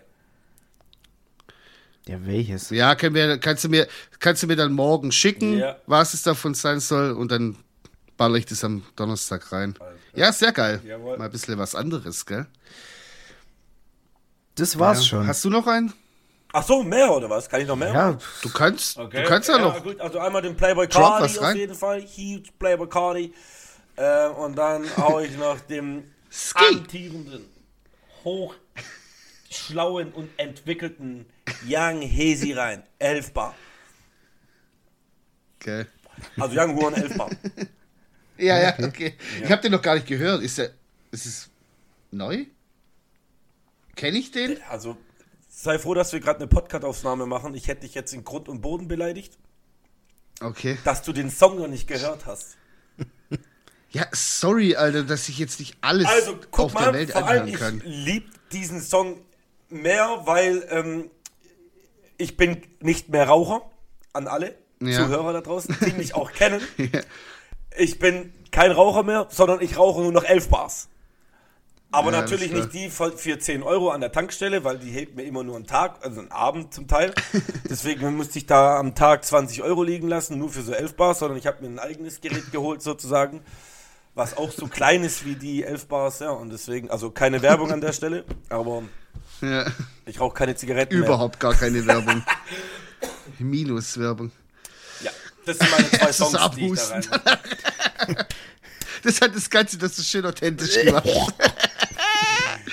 Ja, 2.06 2.24
welches? 2.26 2.70
Ja, 2.70 2.94
können 2.94 3.14
wir, 3.14 3.38
kannst, 3.38 3.64
du 3.64 3.68
mir, 3.68 3.86
kannst 4.18 4.42
du 4.42 4.46
mir 4.46 4.56
dann 4.56 4.72
morgen 4.72 5.12
schicken, 5.12 5.58
Ja. 5.58 5.76
was 5.86 6.14
es 6.14 6.22
davon 6.22 6.54
sein 6.54 6.80
soll 6.80 7.12
und 7.12 7.30
dann 7.30 7.56
baller 8.16 8.36
ich 8.36 8.46
das 8.46 8.64
am 8.64 8.82
Donnerstag 8.96 9.50
rein. 9.52 9.74
Ja, 10.14 10.32
sehr 10.32 10.52
geil. 10.52 10.80
Jawohl. 10.84 11.18
Mal 11.18 11.26
ein 11.26 11.30
bisschen 11.30 11.56
was 11.58 11.74
anderes, 11.74 12.26
gell? 12.26 12.46
Das 14.56 14.78
war's 14.78 14.98
Ja. 15.00 15.04
schon. 15.06 15.26
Hast 15.26 15.44
du 15.44 15.50
noch 15.50 15.66
einen? 15.66 15.92
Ach 16.52 16.64
so, 16.64 16.82
mehr 16.82 17.10
oder 17.12 17.30
was? 17.30 17.48
Kann 17.48 17.60
ich 17.60 17.66
noch 17.68 17.76
mehr? 17.76 17.92
ja, 17.92 18.18
Du 18.42 18.50
kannst, 18.50 18.98
Okay. 18.98 19.22
du 19.22 19.28
kannst 19.28 19.48
ja, 19.48 19.58
noch. 19.58 19.82
Gut, 19.82 20.00
also 20.00 20.18
einmal 20.18 20.42
den 20.42 20.56
Playboy 20.56 20.88
Drop 20.88 21.02
Cardi 21.02 21.24
was 21.24 21.38
auf 21.38 21.44
rein. 21.44 21.56
jeden 21.56 21.74
Fall. 21.74 22.02
Huge 22.02 22.50
Playboy 22.58 22.88
Cardi. 22.88 23.32
Äh, 23.96 24.28
und 24.28 24.56
dann 24.56 24.84
hau 24.96 25.20
ich 25.20 25.36
noch 25.36 25.60
dem 25.60 26.04
Ski. 26.30 26.64
amtierenden, 26.66 27.44
hochschlauen 28.24 30.12
und 30.12 30.30
entwickelten 30.38 31.26
Young 31.66 32.02
Hesi 32.02 32.52
rein. 32.52 32.82
11 32.98 33.32
Bar. 33.32 33.54
Okay. 35.60 35.86
Also 36.38 36.58
Young 36.60 36.74
Huren 36.76 36.94
11 36.94 37.16
Bar. 37.16 37.30
Ja, 38.38 38.58
ja, 38.58 38.74
okay. 38.86 39.14
Ich 39.42 39.50
habe 39.50 39.60
den 39.62 39.72
noch 39.72 39.82
gar 39.82 39.94
nicht 39.94 40.06
gehört. 40.06 40.42
Ist 40.42 40.58
der, 40.58 40.70
ist 41.10 41.26
es 41.26 41.50
neu? 42.10 42.46
Kenne 43.96 44.18
ich 44.18 44.30
den? 44.30 44.56
Also, 44.70 44.96
sei 45.62 45.78
froh, 45.78 45.94
dass 45.94 46.12
wir 46.12 46.20
gerade 46.20 46.38
eine 46.40 46.46
Podcast-Aufnahme 46.48 47.26
machen. 47.26 47.54
Ich 47.54 47.68
hätte 47.68 47.82
dich 47.82 47.94
jetzt 47.94 48.12
in 48.14 48.24
Grund 48.24 48.48
und 48.48 48.60
Boden 48.62 48.88
beleidigt, 48.88 49.38
Okay. 50.40 50.78
dass 50.84 51.02
du 51.02 51.12
den 51.12 51.30
Song 51.30 51.58
noch 51.58 51.68
nicht 51.68 51.86
gehört 51.86 52.26
hast. 52.26 52.56
Ja, 53.92 54.06
sorry, 54.12 54.76
Alter, 54.76 55.02
dass 55.02 55.28
ich 55.28 55.36
jetzt 55.40 55.58
nicht 55.58 55.76
alles 55.80 56.06
Also, 56.06 56.38
guck 56.52 56.66
auf 56.66 56.74
mal, 56.74 56.84
der 56.84 56.92
Welt 56.92 57.10
vor 57.10 57.26
allem, 57.26 57.42
anhören 57.42 57.48
ich 57.48 57.58
kann. 57.58 57.82
liebe 57.84 58.26
diesen 58.52 58.80
Song 58.80 59.20
mehr, 59.68 60.20
weil 60.26 60.64
ähm, 60.70 61.10
ich 62.16 62.36
bin 62.36 62.62
nicht 62.78 63.08
mehr 63.08 63.26
Raucher, 63.26 63.68
an 64.12 64.28
alle 64.28 64.54
Ja. 64.80 64.92
Zuhörer 64.96 65.32
da 65.32 65.40
draußen, 65.40 65.76
die 65.84 65.92
mich 65.94 66.14
auch 66.14 66.30
kennen. 66.34 66.60
Ich 67.76 67.98
bin 67.98 68.32
kein 68.52 68.70
Raucher 68.70 69.02
mehr, 69.02 69.26
sondern 69.28 69.60
ich 69.60 69.76
rauche 69.76 70.02
nur 70.02 70.12
noch 70.12 70.22
11 70.22 70.50
Bars. 70.50 70.88
Aber 71.92 72.12
Ja, 72.12 72.20
natürlich 72.20 72.50
das 72.50 72.60
nicht 72.60 72.72
die 72.72 72.88
für 72.88 73.16
für 73.18 73.38
10 73.38 73.62
Euro 73.64 73.90
an 73.90 74.00
der 74.00 74.12
Tankstelle, 74.12 74.62
weil 74.62 74.78
die 74.78 74.90
hebt 74.90 75.16
mir 75.16 75.24
immer 75.24 75.42
nur 75.42 75.56
einen 75.56 75.66
Tag, 75.66 75.96
also 76.04 76.20
einen 76.20 76.30
Abend 76.30 76.72
zum 76.72 76.86
Teil. 76.86 77.12
Deswegen 77.68 78.14
musste 78.16 78.38
ich 78.38 78.46
da 78.46 78.78
am 78.78 78.94
Tag 78.94 79.24
20 79.24 79.62
Euro 79.62 79.82
liegen 79.82 80.08
lassen, 80.08 80.38
nur 80.38 80.50
für 80.50 80.62
so 80.62 80.72
11 80.72 80.94
Bars, 80.94 81.18
sondern 81.18 81.36
ich 81.38 81.46
habe 81.46 81.62
mir 81.62 81.68
ein 81.68 81.78
eigenes 81.80 82.20
Gerät 82.20 82.52
geholt 82.52 82.80
sozusagen, 82.82 83.40
was 84.14 84.36
auch 84.36 84.52
so 84.52 84.68
klein 84.68 85.02
ist 85.02 85.24
wie 85.24 85.34
die 85.34 85.64
11 85.64 85.86
Bars, 85.86 86.20
ja. 86.20 86.30
Und 86.30 86.50
deswegen, 86.50 86.90
also 86.90 87.10
keine 87.10 87.42
Werbung 87.42 87.72
an 87.72 87.80
der 87.80 87.92
Stelle, 87.92 88.24
aber 88.48 88.84
Ja, 89.40 89.66
ich 90.06 90.20
rauche 90.20 90.34
keine 90.34 90.54
Zigaretten 90.54 90.96
mehr. 90.98 91.08
überhaupt 91.08 91.40
gar 91.40 91.54
keine 91.54 91.84
Werbung. 91.86 92.22
Minus-Werbung. 93.40 94.30
Ja, 95.02 95.10
das 95.44 95.58
sind 95.58 95.70
meine 95.70 95.90
zwei 95.90 96.06
Das 96.06 96.16
Songs, 96.18 96.50
die 96.54 96.66
ich 96.72 96.78
da 96.78 96.88
rein. 96.88 98.16
Das 99.02 99.18
hat 99.22 99.34
das 99.34 99.48
Ganze, 99.48 99.78
das 99.78 99.98
ist 99.98 100.10
schön 100.10 100.26
authentisch 100.26 100.74
gemacht. 100.84 101.08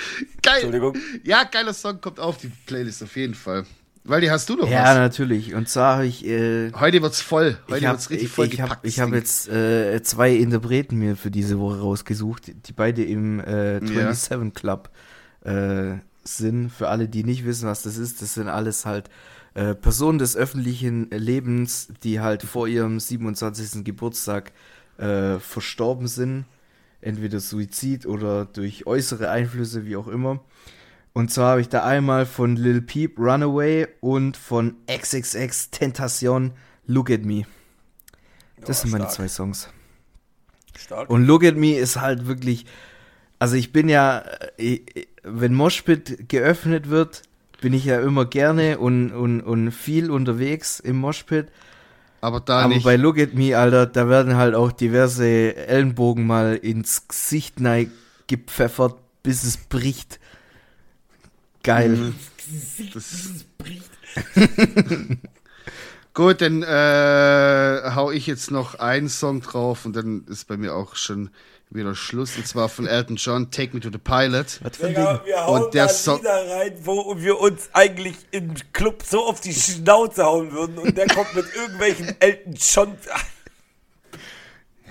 Geil. 0.42 0.54
Entschuldigung. 0.62 0.96
Ja, 1.24 1.44
geiler 1.44 1.74
Song 1.74 2.00
kommt 2.00 2.20
auf 2.20 2.38
die 2.38 2.50
Playlist 2.66 3.02
auf 3.02 3.16
jeden 3.16 3.34
Fall. 3.34 3.64
Weil 4.04 4.22
die 4.22 4.30
hast 4.30 4.48
du 4.48 4.56
doch 4.56 4.68
Ja, 4.70 4.84
was. 4.84 4.96
natürlich. 4.96 5.54
Und 5.54 5.68
zwar 5.68 5.96
habe 5.96 6.06
ich, 6.06 6.24
äh, 6.26 6.72
Heute 6.72 7.02
wird's 7.02 7.20
voll. 7.20 7.58
Heute 7.68 7.78
ich 7.80 7.84
habe 7.84 7.98
wird's 7.98 8.08
richtig 8.10 8.28
ich, 8.28 8.32
voll 8.32 8.46
ich 8.46 8.60
hab, 8.60 8.68
gepackt. 8.70 8.86
ich 8.86 9.00
hab 9.00 9.06
Ding. 9.08 9.16
jetzt 9.16 9.48
äh, 9.48 10.02
zwei 10.02 10.32
Interpreten 10.34 10.96
mir 10.96 11.14
für 11.16 11.30
diese 11.30 11.58
Woche 11.58 11.80
rausgesucht, 11.80 12.50
die 12.66 12.72
beide 12.72 13.04
im 13.04 13.38
äh, 13.40 13.80
27 13.84 14.54
Club 14.54 14.88
äh, 15.44 15.96
sind. 16.24 16.70
Für 16.70 16.88
alle, 16.88 17.08
die 17.08 17.22
nicht 17.24 17.44
wissen, 17.44 17.68
was 17.68 17.82
das 17.82 17.98
ist, 17.98 18.22
das 18.22 18.32
sind 18.34 18.48
alles 18.48 18.86
halt 18.86 19.10
äh, 19.54 19.74
Personen 19.74 20.18
des 20.18 20.36
öffentlichen 20.36 21.10
Lebens, 21.10 21.88
die 22.02 22.20
halt 22.20 22.42
vor 22.44 22.66
ihrem 22.66 23.00
27. 23.00 23.84
Geburtstag 23.84 24.52
äh, 24.96 25.38
verstorben 25.38 26.06
sind. 26.06 26.46
Entweder 27.00 27.40
Suizid 27.40 28.06
oder 28.06 28.44
durch 28.44 28.86
äußere 28.86 29.30
Einflüsse, 29.30 29.86
wie 29.86 29.96
auch 29.96 30.08
immer. 30.08 30.40
Und 31.12 31.32
zwar 31.32 31.52
habe 31.52 31.60
ich 31.60 31.68
da 31.68 31.84
einmal 31.84 32.26
von 32.26 32.56
Lil 32.56 32.80
Peep 32.82 33.18
Runaway 33.18 33.86
und 34.00 34.36
von 34.36 34.76
XXX 34.90 35.70
Tentacion 35.70 36.52
Look 36.86 37.10
at 37.10 37.24
Me. 37.24 37.44
Das 38.60 38.78
Ja, 38.78 38.82
sind 38.82 38.90
meine 38.90 39.04
stark. 39.04 39.14
zwei 39.16 39.28
Songs. 39.28 39.68
Stark. 40.76 41.10
Und 41.10 41.24
Look 41.26 41.44
at 41.44 41.56
Me 41.56 41.76
ist 41.76 42.00
halt 42.00 42.26
wirklich. 42.26 42.66
Also 43.38 43.54
ich 43.56 43.72
bin 43.72 43.88
ja, 43.88 44.24
äh, 44.56 44.80
wenn 45.22 45.54
Moshpit 45.54 46.28
geöffnet 46.28 46.88
wird, 46.88 47.22
bin 47.60 47.72
ich 47.72 47.84
ja 47.84 48.00
immer 48.00 48.24
gerne 48.24 48.78
und, 48.78 49.12
und, 49.12 49.40
und 49.40 49.70
viel 49.72 50.10
unterwegs 50.10 50.80
im 50.80 50.96
Moshpit. 50.96 51.48
Aber 52.20 52.40
da 52.40 52.60
Aber 52.60 52.74
nicht. 52.74 52.84
bei 52.84 52.96
Look 52.96 53.18
at 53.18 53.34
Me, 53.34 53.56
Alter, 53.56 53.86
da 53.86 54.08
werden 54.08 54.36
halt 54.36 54.54
auch 54.54 54.72
diverse 54.72 55.54
Ellenbogen 55.56 56.26
mal 56.26 56.56
ins 56.56 57.06
Gesicht 57.06 57.60
neig 57.60 57.90
gepfeffert, 58.26 58.96
bis 59.22 59.44
es 59.44 59.56
bricht. 59.56 60.18
Geil. 61.62 61.90
Mhm. 61.90 62.14
Das 62.94 63.44
Gut, 66.14 66.40
dann 66.40 66.62
äh, 66.64 67.90
hau 67.94 68.10
ich 68.10 68.26
jetzt 68.26 68.50
noch 68.50 68.74
einen 68.76 69.08
Song 69.08 69.40
drauf 69.40 69.84
und 69.84 69.94
dann 69.94 70.24
ist 70.26 70.48
bei 70.48 70.56
mir 70.56 70.74
auch 70.74 70.96
schon 70.96 71.30
wieder 71.70 71.94
Schluss. 71.94 72.36
Und 72.36 72.46
zwar 72.46 72.68
von 72.68 72.86
Elton 72.86 73.16
John, 73.16 73.50
Take 73.50 73.74
Me 73.74 73.80
to 73.80 73.90
the 73.90 73.98
Pilot. 73.98 74.60
Was 74.62 74.76
für 74.76 74.86
ein 74.86 74.94
Digga, 74.94 75.14
Ding? 75.18 75.26
wir 75.26 75.44
hauen 75.46 75.62
Und 75.64 75.74
der 75.74 75.86
da 75.86 75.92
Song- 75.92 76.18
Lieder 76.18 76.50
rein, 76.50 76.72
wo 76.82 77.14
wir 77.18 77.38
uns 77.38 77.68
eigentlich 77.72 78.16
im 78.30 78.54
Club 78.72 79.02
so 79.04 79.24
auf 79.26 79.40
die 79.40 79.52
Schnauze 79.54 80.24
hauen 80.24 80.52
würden 80.52 80.78
und 80.78 80.96
der 80.96 81.06
kommt 81.08 81.34
mit 81.34 81.46
irgendwelchen 81.54 82.14
Elton 82.20 82.54
John. 82.54 82.96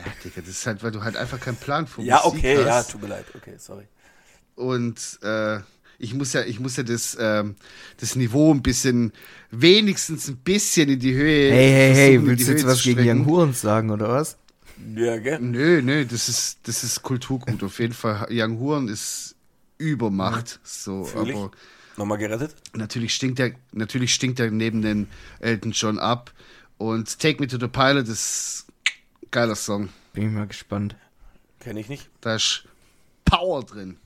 Ja, 0.05 0.11
Digga, 0.23 0.41
das 0.41 0.49
ist 0.49 0.67
halt, 0.67 0.83
weil 0.83 0.91
du 0.91 1.03
halt 1.03 1.17
einfach 1.17 1.39
keinen 1.39 1.57
Plan 1.57 1.87
von 1.87 2.05
Ja, 2.05 2.21
Musik 2.23 2.39
okay, 2.39 2.61
ja, 2.63 2.75
hast. 2.75 2.91
tut 2.91 3.01
mir 3.01 3.07
leid. 3.07 3.25
Okay, 3.35 3.55
sorry. 3.57 3.85
Und 4.55 5.19
äh, 5.23 5.59
ich 5.97 6.13
muss 6.13 6.33
ja, 6.33 6.43
ich 6.43 6.59
muss 6.59 6.77
ja 6.77 6.83
das, 6.83 7.17
ähm, 7.19 7.55
das 7.99 8.15
Niveau 8.15 8.53
ein 8.53 8.61
bisschen, 8.61 9.11
wenigstens 9.49 10.27
ein 10.27 10.37
bisschen 10.37 10.89
in 10.89 10.99
die 10.99 11.13
Höhe. 11.15 11.51
Hey, 11.51 11.71
hey, 11.71 11.93
hey, 11.95 12.25
willst 12.25 12.47
du 12.47 12.51
jetzt 12.51 12.65
was 12.67 12.83
gegen. 12.83 13.07
Young 13.09 13.25
Hurens 13.25 13.59
sagen, 13.61 13.89
oder 13.89 14.07
was? 14.09 14.37
Ja, 14.95 15.17
gell? 15.17 15.39
Nö, 15.39 15.81
nö, 15.81 16.05
das 16.05 16.29
ist, 16.29 16.59
das 16.63 16.83
ist 16.83 17.01
Kulturgut. 17.03 17.63
Auf 17.63 17.79
jeden 17.79 17.93
Fall, 17.93 18.27
Young 18.29 18.59
Huren 18.59 18.87
ist 18.87 19.35
Übermacht. 19.77 20.59
So, 20.63 21.03
Fühl 21.03 21.29
ich. 21.29 21.35
aber 21.35 21.51
Nochmal 21.97 22.17
gerettet? 22.19 22.55
natürlich 22.73 23.13
stinkt 23.15 23.39
er, 23.39 23.51
natürlich 23.71 24.13
stinkt 24.13 24.39
er 24.39 24.51
neben 24.51 24.81
den 24.81 25.07
Elton 25.39 25.71
John 25.71 25.97
ab. 25.99 26.31
Und 26.77 27.19
Take 27.19 27.39
Me 27.41 27.47
to 27.47 27.57
the 27.59 27.67
Pilot 27.67 28.07
ist 28.07 28.67
geiler 29.31 29.55
Song. 29.55 29.89
Bin 30.13 30.27
ich 30.27 30.31
mal 30.31 30.45
gespannt. 30.47 30.95
Kenne 31.59 31.79
ich 31.79 31.89
nicht. 31.89 32.07
Da 32.21 32.35
ist 32.35 32.65
Power 33.25 33.63
drin. 33.63 33.97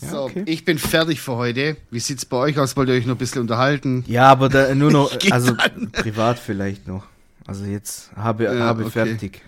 Ja, 0.00 0.08
so, 0.08 0.22
okay. 0.22 0.44
ich 0.46 0.64
bin 0.64 0.78
fertig 0.78 1.20
für 1.20 1.34
heute. 1.34 1.76
Wie 1.90 1.98
sieht's 1.98 2.24
bei 2.24 2.36
euch 2.36 2.58
aus? 2.58 2.76
Wollt 2.76 2.88
ihr 2.88 2.94
euch 2.94 3.06
noch 3.06 3.16
ein 3.16 3.18
bisschen 3.18 3.40
unterhalten? 3.40 4.04
Ja, 4.06 4.28
aber 4.28 4.48
da 4.48 4.72
nur 4.74 4.92
noch, 4.92 5.12
also 5.30 5.52
dann. 5.54 5.90
privat 5.90 6.38
vielleicht 6.38 6.86
noch. 6.86 7.06
Also 7.50 7.64
jetzt 7.64 8.10
habe, 8.14 8.44
Ja, 8.44 8.54
habe 8.60 8.82
okay. 8.84 8.92
fertig. 8.92 9.42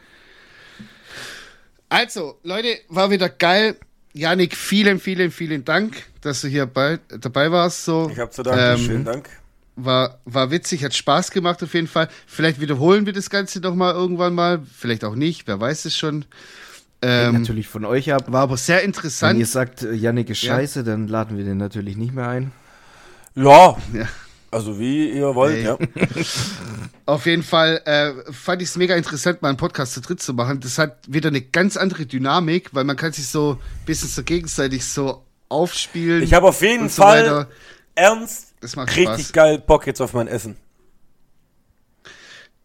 Also, 1.89 2.39
Leute, 2.43 2.69
war 2.89 3.11
wieder 3.11 3.29
geil. 3.29 3.77
Janik, 4.15 4.57
vielen, 4.57 4.99
vielen, 4.99 5.31
vielen 5.31 5.65
Dank, 5.65 6.03
dass 6.21 6.41
du 6.43 6.49
hier 6.49 6.67
bei, 6.67 6.99
dabei 7.21 7.51
warst. 7.51 7.85
So. 7.85 8.11
Ich 8.13 8.19
habe 8.19 8.31
zu 8.31 8.43
danken. 8.43 8.81
Ähm, 8.81 8.87
Schönen 8.87 9.05
Dank. 9.05 9.29
War, 9.77 10.19
war 10.27 10.51
witzig, 10.51 10.85
hat 10.85 10.95
Spaß 10.95 11.31
gemacht 11.31 11.63
auf 11.63 11.73
jeden 11.73 11.87
Fall. 11.87 12.09
Vielleicht 12.27 12.61
wiederholen 12.61 13.07
wir 13.07 13.13
das 13.15 13.31
Ganze 13.31 13.61
noch 13.61 13.75
mal 13.75 13.93
irgendwann 13.95 14.35
mal. 14.35 14.61
Vielleicht 14.77 15.03
auch 15.05 15.15
nicht, 15.15 15.47
wer 15.47 15.61
weiß 15.61 15.87
es 15.87 15.97
schon. 15.97 16.27
Hängt 17.05 17.27
Ähm, 17.35 17.41
natürlich 17.41 17.69
von 17.69 17.85
euch 17.87 18.13
ab. 18.13 18.25
war 18.31 18.43
aber 18.43 18.57
sehr 18.59 18.79
Wenn 18.79 18.87
interessant. 18.87 19.39
ihr 19.39 19.47
sagt, 19.47 19.83
äh, 19.83 19.93
Yannick 19.95 20.29
ist 20.29 20.43
Ja. 20.43 20.57
scheiße, 20.57 20.85
dann 20.85 21.09
laden 21.09 21.39
wir 21.39 21.45
den 21.45 21.57
natürlich 21.57 21.97
nicht 21.97 22.13
mehr 22.15 22.29
ein. 22.29 22.53
Ja, 23.35 23.77
Ja. 23.95 24.09
Also 24.53 24.79
wie 24.79 25.11
ihr 25.11 25.35
wollt, 25.35 25.57
Nee. 25.57 25.65
ja. 25.65 25.79
Auf 27.07 27.27
jeden 27.27 27.43
Fall 27.43 27.83
äh, 27.85 28.33
fand 28.33 28.63
ich 28.63 28.69
es 28.69 28.77
mega 28.77 28.95
interessant, 28.95 29.43
mal 29.43 29.49
einen 29.49 29.57
Podcast 29.59 29.95
zu 29.95 30.01
dritt 30.01 30.23
zu 30.23 30.35
machen. 30.35 30.61
Das 30.61 30.79
hat 30.79 30.99
wieder 31.09 31.29
eine 31.31 31.41
ganz 31.41 31.77
andere 31.77 32.07
Dynamik, 32.07 32.73
weil 32.75 32.85
man 32.85 32.97
kann 32.97 33.13
sich 33.13 33.27
so 33.27 33.55
ein 33.55 33.85
bisschen 33.87 34.09
so 34.09 34.23
gegenseitig 34.23 34.85
so 34.85 35.25
aufspielen. 35.49 36.23
Ich 36.23 36.33
habe 36.33 36.47
auf 36.47 36.63
jeden 36.63 36.89
so 36.89 37.03
Fall 37.03 37.23
weiter. 37.25 37.49
ernst 37.97 38.55
Das 38.61 38.77
macht 38.77 38.91
richtig 38.97 39.27
Spaß. 39.27 39.33
geil 39.33 39.59
Bock 39.59 39.87
jetzt 39.89 40.01
auf 40.01 40.13
mein 40.15 40.29
Essen. 40.29 40.57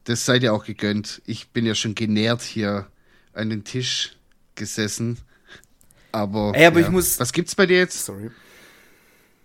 Das 0.03 0.23
seid 0.25 0.43
ihr 0.43 0.53
auch 0.53 0.63
gegönnt. 0.65 1.21
Ich 1.25 1.49
bin 1.49 1.65
ja 1.65 1.75
schon 1.75 1.95
genährt 1.95 2.41
hier 2.41 2.88
an 3.33 3.49
den 3.49 3.63
Tisch 3.63 4.15
gesessen. 4.55 5.17
Aber, 6.11 6.53
Ey, 6.55 6.65
aber 6.67 6.79
ja. 6.79 6.85
ich 6.85 6.91
muss- 6.91 7.19
Was 7.19 7.33
gibt's 7.33 7.55
bei 7.55 7.65
dir 7.65 7.77
jetzt? 7.77 8.05
Sorry. 8.05 8.31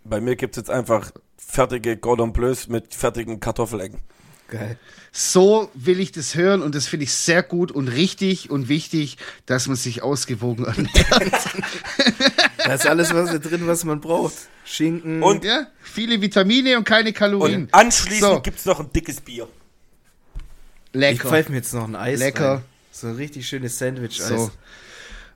Bei 0.05 0.21
mir 0.21 0.37
gibt 0.37 0.57
es 0.57 0.61
jetzt 0.61 0.71
einfach 0.71 1.11
fertige 1.53 1.99
Cordon 1.99 2.33
Bleus 2.33 2.67
mit 2.69 2.95
fertigen 2.95 3.39
Kartoffelecken. 3.39 4.01
Geil. 4.49 4.79
So 5.13 5.71
will 5.75 6.01
ich 6.01 6.11
das 6.13 6.35
hören 6.35 6.63
und 6.63 6.75
das 6.75 6.87
finde 6.87 7.05
ich 7.05 7.13
sehr 7.13 7.43
gut 7.43 7.71
und 7.71 7.89
richtig 7.89 8.51
und 8.51 8.69
wichtig, 8.71 9.19
dass 9.45 9.67
man 9.67 9.77
sich 9.77 10.03
ausgewogen 10.03 10.65
ernährt. 10.65 10.93
Da 12.65 12.75
ist 12.75 12.87
alles 12.87 13.13
was 13.13 13.31
da 13.33 13.39
drin, 13.39 13.67
was 13.67 13.85
man 13.85 14.01
braucht. 14.01 14.35
Schinken. 14.65 15.21
Und- 15.23 15.43
ja, 15.45 15.67
viele 15.83 16.21
Vitamine 16.23 16.79
und 16.79 16.85
keine 16.85 17.13
Kalorien. 17.13 17.65
Und 17.65 17.75
anschließend 17.75 18.21
So. 18.35 18.41
gibt 18.41 18.61
es 18.61 18.65
noch 18.67 18.79
ein 18.79 18.91
dickes 18.93 19.21
Bier. 19.21 19.49
ich 20.93 21.01
Lecker. 21.01 21.29
pfeife 21.29 21.51
mir 21.51 21.57
jetzt 21.59 21.75
noch 21.75 21.85
ein 21.89 21.97
Eis. 21.97 22.21
Lecker. 22.21 22.55
Rein. 22.55 22.63
So 22.93 23.09
ein 23.09 23.17
richtig 23.17 23.49
schönes 23.49 23.77
Sandwich-Eis. 23.79 24.29
So. 24.29 24.51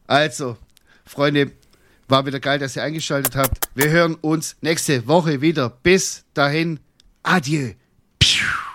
Also, 0.06 0.56
Freunde, 1.04 1.50
war 2.08 2.24
wieder 2.26 2.40
geil, 2.40 2.58
dass 2.58 2.76
ihr 2.76 2.82
eingeschaltet 2.82 3.34
habt. 3.34 3.68
Wir 3.74 3.90
hören 3.90 4.14
uns 4.14 4.56
nächste 4.60 5.06
Woche 5.08 5.40
wieder. 5.40 5.70
Bis 5.70 6.24
dahin, 6.34 6.78
adieu. 7.22 7.72
Piu. 8.18 8.65